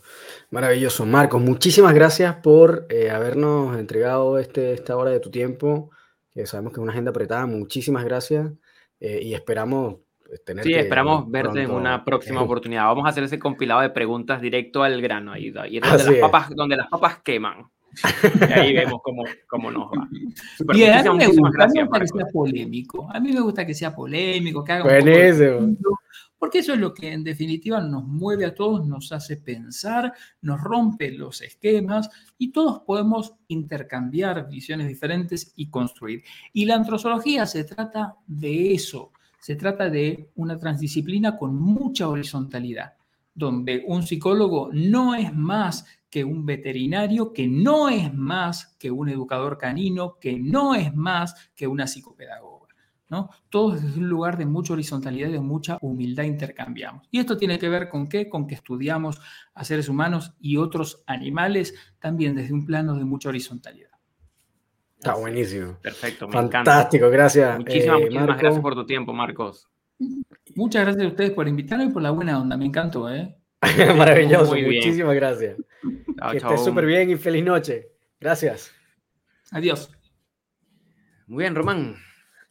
Maravilloso. 0.51 1.05
Marcos, 1.05 1.41
muchísimas 1.41 1.93
gracias 1.93 2.35
por 2.35 2.85
eh, 2.89 3.09
habernos 3.09 3.77
entregado 3.77 4.37
este, 4.37 4.73
esta 4.73 4.97
hora 4.97 5.11
de 5.11 5.19
tu 5.19 5.31
tiempo, 5.31 5.91
que 6.33 6.45
sabemos 6.45 6.73
que 6.73 6.79
es 6.79 6.83
una 6.83 6.91
agenda 6.91 7.11
apretada. 7.11 7.45
Muchísimas 7.45 8.03
gracias 8.03 8.51
eh, 8.99 9.19
y 9.23 9.33
esperamos 9.33 9.97
pues, 10.25 10.43
tener. 10.43 10.65
Sí, 10.65 10.73
esperamos 10.73 11.29
verte 11.31 11.63
en 11.63 11.71
una 11.71 12.03
próxima 12.03 12.41
oportunidad. 12.43 12.85
Vamos 12.85 13.05
a 13.05 13.09
hacer 13.09 13.23
ese 13.23 13.39
compilado 13.39 13.81
de 13.81 13.91
preguntas 13.91 14.41
directo 14.41 14.83
al 14.83 15.01
grano, 15.01 15.31
ahí, 15.31 15.51
donde, 15.51 15.79
las 15.79 16.09
papas, 16.19 16.49
donde 16.53 16.75
las 16.75 16.87
papas 16.89 17.19
queman. 17.23 17.69
Y 18.49 18.51
ahí 18.51 18.73
vemos 18.75 18.99
cómo, 19.01 19.23
cómo 19.47 19.71
nos 19.71 19.85
va. 19.85 20.05
y 20.75 20.83
a 20.83 21.01
mí 21.01 21.17
me 21.17 21.27
gusta, 21.27 21.65
que 21.65 22.07
sea 22.07 22.25
polémico. 22.33 23.09
A 23.09 23.21
mí 23.21 23.31
me 23.31 23.39
gusta 23.39 23.65
que 23.65 23.73
sea 23.73 23.95
polémico, 23.95 24.65
que 24.65 24.73
haga 24.73 24.83
un 24.83 25.77
porque 26.37 26.59
eso 26.59 26.73
es 26.73 26.79
lo 26.79 26.93
que 26.93 27.11
en 27.11 27.23
definitiva 27.23 27.81
nos 27.81 28.05
mueve 28.05 28.45
a 28.45 28.53
todos, 28.53 28.85
nos 28.85 29.11
hace 29.11 29.37
pensar, 29.37 30.13
nos 30.41 30.61
rompe 30.61 31.11
los 31.11 31.41
esquemas 31.41 32.09
y 32.37 32.51
todos 32.51 32.81
podemos 32.81 33.35
intercambiar 33.47 34.49
visiones 34.49 34.87
diferentes 34.87 35.53
y 35.55 35.69
construir. 35.69 36.23
Y 36.53 36.65
la 36.65 36.75
antrozoología 36.75 37.45
se 37.45 37.63
trata 37.63 38.15
de 38.27 38.73
eso, 38.73 39.11
se 39.39 39.55
trata 39.55 39.89
de 39.89 40.29
una 40.35 40.57
transdisciplina 40.57 41.37
con 41.37 41.55
mucha 41.55 42.09
horizontalidad, 42.09 42.93
donde 43.33 43.83
un 43.87 44.03
psicólogo 44.03 44.69
no 44.73 45.15
es 45.15 45.33
más 45.33 45.85
que 46.09 46.23
un 46.23 46.45
veterinario, 46.45 47.33
que 47.33 47.47
no 47.47 47.89
es 47.89 48.13
más 48.13 48.75
que 48.79 48.89
un 48.89 49.09
educador 49.09 49.57
canino, 49.57 50.17
que 50.19 50.39
no 50.39 50.73
es 50.73 50.95
más 50.95 51.51
que 51.55 51.67
una 51.67 51.87
psicopedagoga. 51.87 52.64
¿No? 53.09 53.29
Todos 53.49 53.81
desde 53.81 53.99
un 53.99 54.09
lugar 54.09 54.37
de 54.37 54.45
mucha 54.45 54.73
horizontalidad 54.73 55.29
y 55.29 55.33
de 55.33 55.39
mucha 55.39 55.77
humildad 55.81 56.23
intercambiamos. 56.23 57.07
Y 57.11 57.19
esto 57.19 57.37
tiene 57.37 57.59
que 57.59 57.69
ver 57.69 57.89
con 57.89 58.07
qué? 58.07 58.29
Con 58.29 58.47
que 58.47 58.55
estudiamos 58.55 59.21
a 59.53 59.63
seres 59.63 59.89
humanos 59.89 60.33
y 60.39 60.57
otros 60.57 61.03
animales 61.05 61.75
también 61.99 62.35
desde 62.35 62.53
un 62.53 62.65
plano 62.65 62.95
de 62.95 63.05
mucha 63.05 63.29
horizontalidad. 63.29 63.91
Está 64.97 65.15
buenísimo. 65.15 65.77
Perfecto, 65.81 66.27
me 66.27 66.33
Fantástico, 66.33 67.09
gracias. 67.09 67.59
Muchísimas, 67.59 68.01
eh, 68.01 68.09
gracias 68.09 68.59
por 68.59 68.73
tu 68.73 68.85
tiempo, 68.85 69.13
Marcos. 69.13 69.67
Muchas 70.55 70.83
gracias 70.83 71.05
a 71.05 71.07
ustedes 71.09 71.31
por 71.31 71.47
invitarme 71.47 71.85
y 71.85 71.89
por 71.89 72.01
la 72.01 72.11
buena 72.11 72.39
onda, 72.39 72.57
me 72.57 72.65
encantó, 72.65 73.13
¿eh? 73.13 73.37
Maravilloso, 73.97 74.55
muchísimas 74.55 75.15
gracias. 75.15 75.57
que 76.31 76.37
estés 76.37 76.63
súper 76.63 76.85
bien 76.85 77.09
y 77.09 77.15
feliz 77.17 77.43
noche. 77.43 77.91
Gracias. 78.19 78.71
Adiós. 79.51 79.91
Muy 81.27 81.43
bien, 81.43 81.55
Román. 81.55 81.95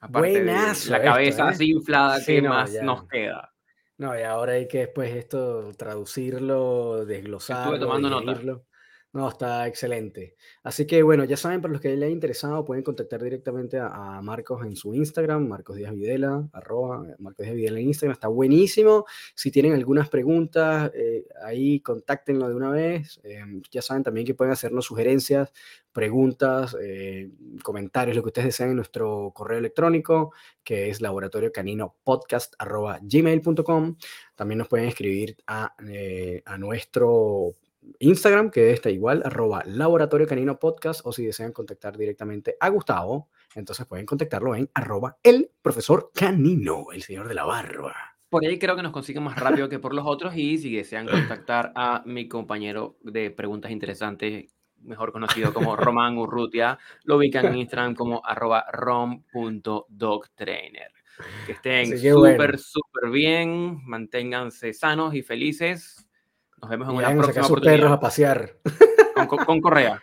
Aparte 0.04 0.44
la 0.44 1.02
cabeza 1.02 1.46
¿eh? 1.46 1.50
así 1.50 1.70
inflada, 1.70 2.22
¿qué 2.22 2.42
más 2.42 2.70
nos 2.82 3.08
queda? 3.08 3.54
No, 3.96 4.18
y 4.18 4.22
ahora 4.22 4.52
hay 4.52 4.68
que 4.68 4.80
después 4.80 5.14
esto 5.14 5.72
traducirlo, 5.78 7.06
desglosarlo, 7.06 7.74
Estuve 7.74 7.86
tomando 7.86 8.10
nota. 8.10 8.62
No, 9.14 9.28
está 9.28 9.68
excelente. 9.68 10.34
Así 10.64 10.88
que 10.88 11.00
bueno, 11.04 11.22
ya 11.22 11.36
saben, 11.36 11.60
para 11.60 11.70
los 11.70 11.80
que 11.80 11.88
les 11.88 12.02
haya 12.02 12.08
interesado, 12.08 12.64
pueden 12.64 12.82
contactar 12.82 13.22
directamente 13.22 13.78
a, 13.78 14.20
Marcos 14.22 14.66
en 14.66 14.74
su 14.74 14.92
Instagram, 14.92 15.46
Marcos 15.46 15.76
Díaz 15.76 15.94
Videla, 15.94 16.48
arroba 16.52 17.06
Marcos 17.20 17.46
Díaz 17.46 17.54
Videla 17.54 17.78
en 17.78 17.86
Instagram, 17.86 18.14
está 18.14 18.26
buenísimo. 18.26 19.04
Si 19.36 19.52
tienen 19.52 19.72
algunas 19.74 20.08
preguntas, 20.08 20.90
eh, 20.96 21.26
ahí 21.44 21.78
contáctenlo 21.78 22.48
de 22.48 22.56
una 22.56 22.70
vez. 22.70 23.20
Em, 23.22 23.62
ya 23.70 23.82
saben 23.82 24.02
también 24.02 24.26
que 24.26 24.34
pueden 24.34 24.52
hacernos 24.52 24.86
sugerencias, 24.86 25.52
preguntas, 25.92 26.76
eh, 26.82 27.30
comentarios, 27.62 28.16
lo 28.16 28.22
que 28.22 28.30
ustedes 28.30 28.46
deseen 28.46 28.70
en 28.70 28.76
nuestro 28.76 29.30
correo 29.32 29.58
electrónico, 29.60 30.32
que 30.64 30.90
es 30.90 31.00
laboratorio 31.00 31.52
canino 31.52 31.94
podcast 32.02 32.54
gmail.com. 33.02 33.96
También 34.34 34.58
nos 34.58 34.66
pueden 34.66 34.88
escribir 34.88 35.36
a, 35.46 35.72
eh, 35.86 36.42
a 36.44 36.58
nuestro 36.58 37.54
Instagram, 37.98 38.50
que 38.50 38.72
está 38.72 38.90
igual, 38.90 39.22
arroba 39.24 39.62
Laboratorio 39.66 40.26
Canino 40.26 40.58
Podcast, 40.58 41.00
o 41.04 41.12
si 41.12 41.24
desean 41.24 41.52
contactar 41.52 41.96
directamente 41.96 42.56
a 42.60 42.68
Gustavo, 42.68 43.28
entonces 43.54 43.86
pueden 43.86 44.04
contactarlo 44.06 44.54
en 44.54 44.70
arroba 44.74 45.16
el 45.22 45.50
profesor 45.62 46.10
canino, 46.14 46.86
el 46.92 47.02
señor 47.02 47.28
de 47.28 47.34
la 47.34 47.44
barba. 47.44 47.94
Por 48.28 48.44
ahí 48.44 48.58
creo 48.58 48.74
que 48.74 48.82
nos 48.82 48.92
consiguen 48.92 49.22
más 49.22 49.38
rápido 49.38 49.68
que 49.68 49.78
por 49.78 49.94
los 49.94 50.04
otros 50.06 50.34
y 50.36 50.58
si 50.58 50.74
desean 50.74 51.06
contactar 51.06 51.72
a 51.76 52.02
mi 52.04 52.26
compañero 52.26 52.96
de 53.02 53.30
preguntas 53.30 53.70
interesantes, 53.70 54.52
mejor 54.80 55.12
conocido 55.12 55.54
como 55.54 55.76
Román 55.76 56.18
Urrutia, 56.18 56.78
lo 57.04 57.18
ubican 57.18 57.46
en 57.46 57.58
Instagram 57.58 57.94
como 57.94 58.26
arroba 58.26 58.66
rom.dogtrainer. 58.72 60.90
Que 61.46 61.52
estén 61.52 61.96
súper, 61.96 62.58
súper 62.58 63.10
bien, 63.10 63.86
manténganse 63.86 64.72
sanos 64.72 65.14
y 65.14 65.22
felices 65.22 66.08
nos 66.64 66.70
vemos 66.70 66.88
en 66.88 66.94
una 66.94 67.22
próxima 67.22 67.46
sus 67.46 67.60
perros 67.60 67.92
a 67.92 68.00
pasear. 68.00 68.56
Con, 69.46 69.60
correa. 69.60 70.02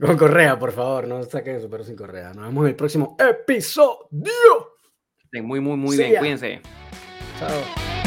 Con 0.00 0.16
correa, 0.16 0.58
por 0.58 0.72
favor, 0.72 1.06
no 1.06 1.22
saquen 1.24 1.56
a 1.56 1.60
sus 1.60 1.68
perros 1.68 1.86
sin 1.86 1.96
correa. 1.96 2.32
Nos 2.32 2.46
vemos 2.46 2.64
en 2.64 2.68
el 2.70 2.76
próximo 2.76 3.16
episodio. 3.18 4.76
Estén 5.24 5.44
muy, 5.44 5.60
muy, 5.60 5.76
muy 5.76 5.96
bien. 5.96 6.16
Cuídense. 6.18 6.60
Chao. 7.38 7.97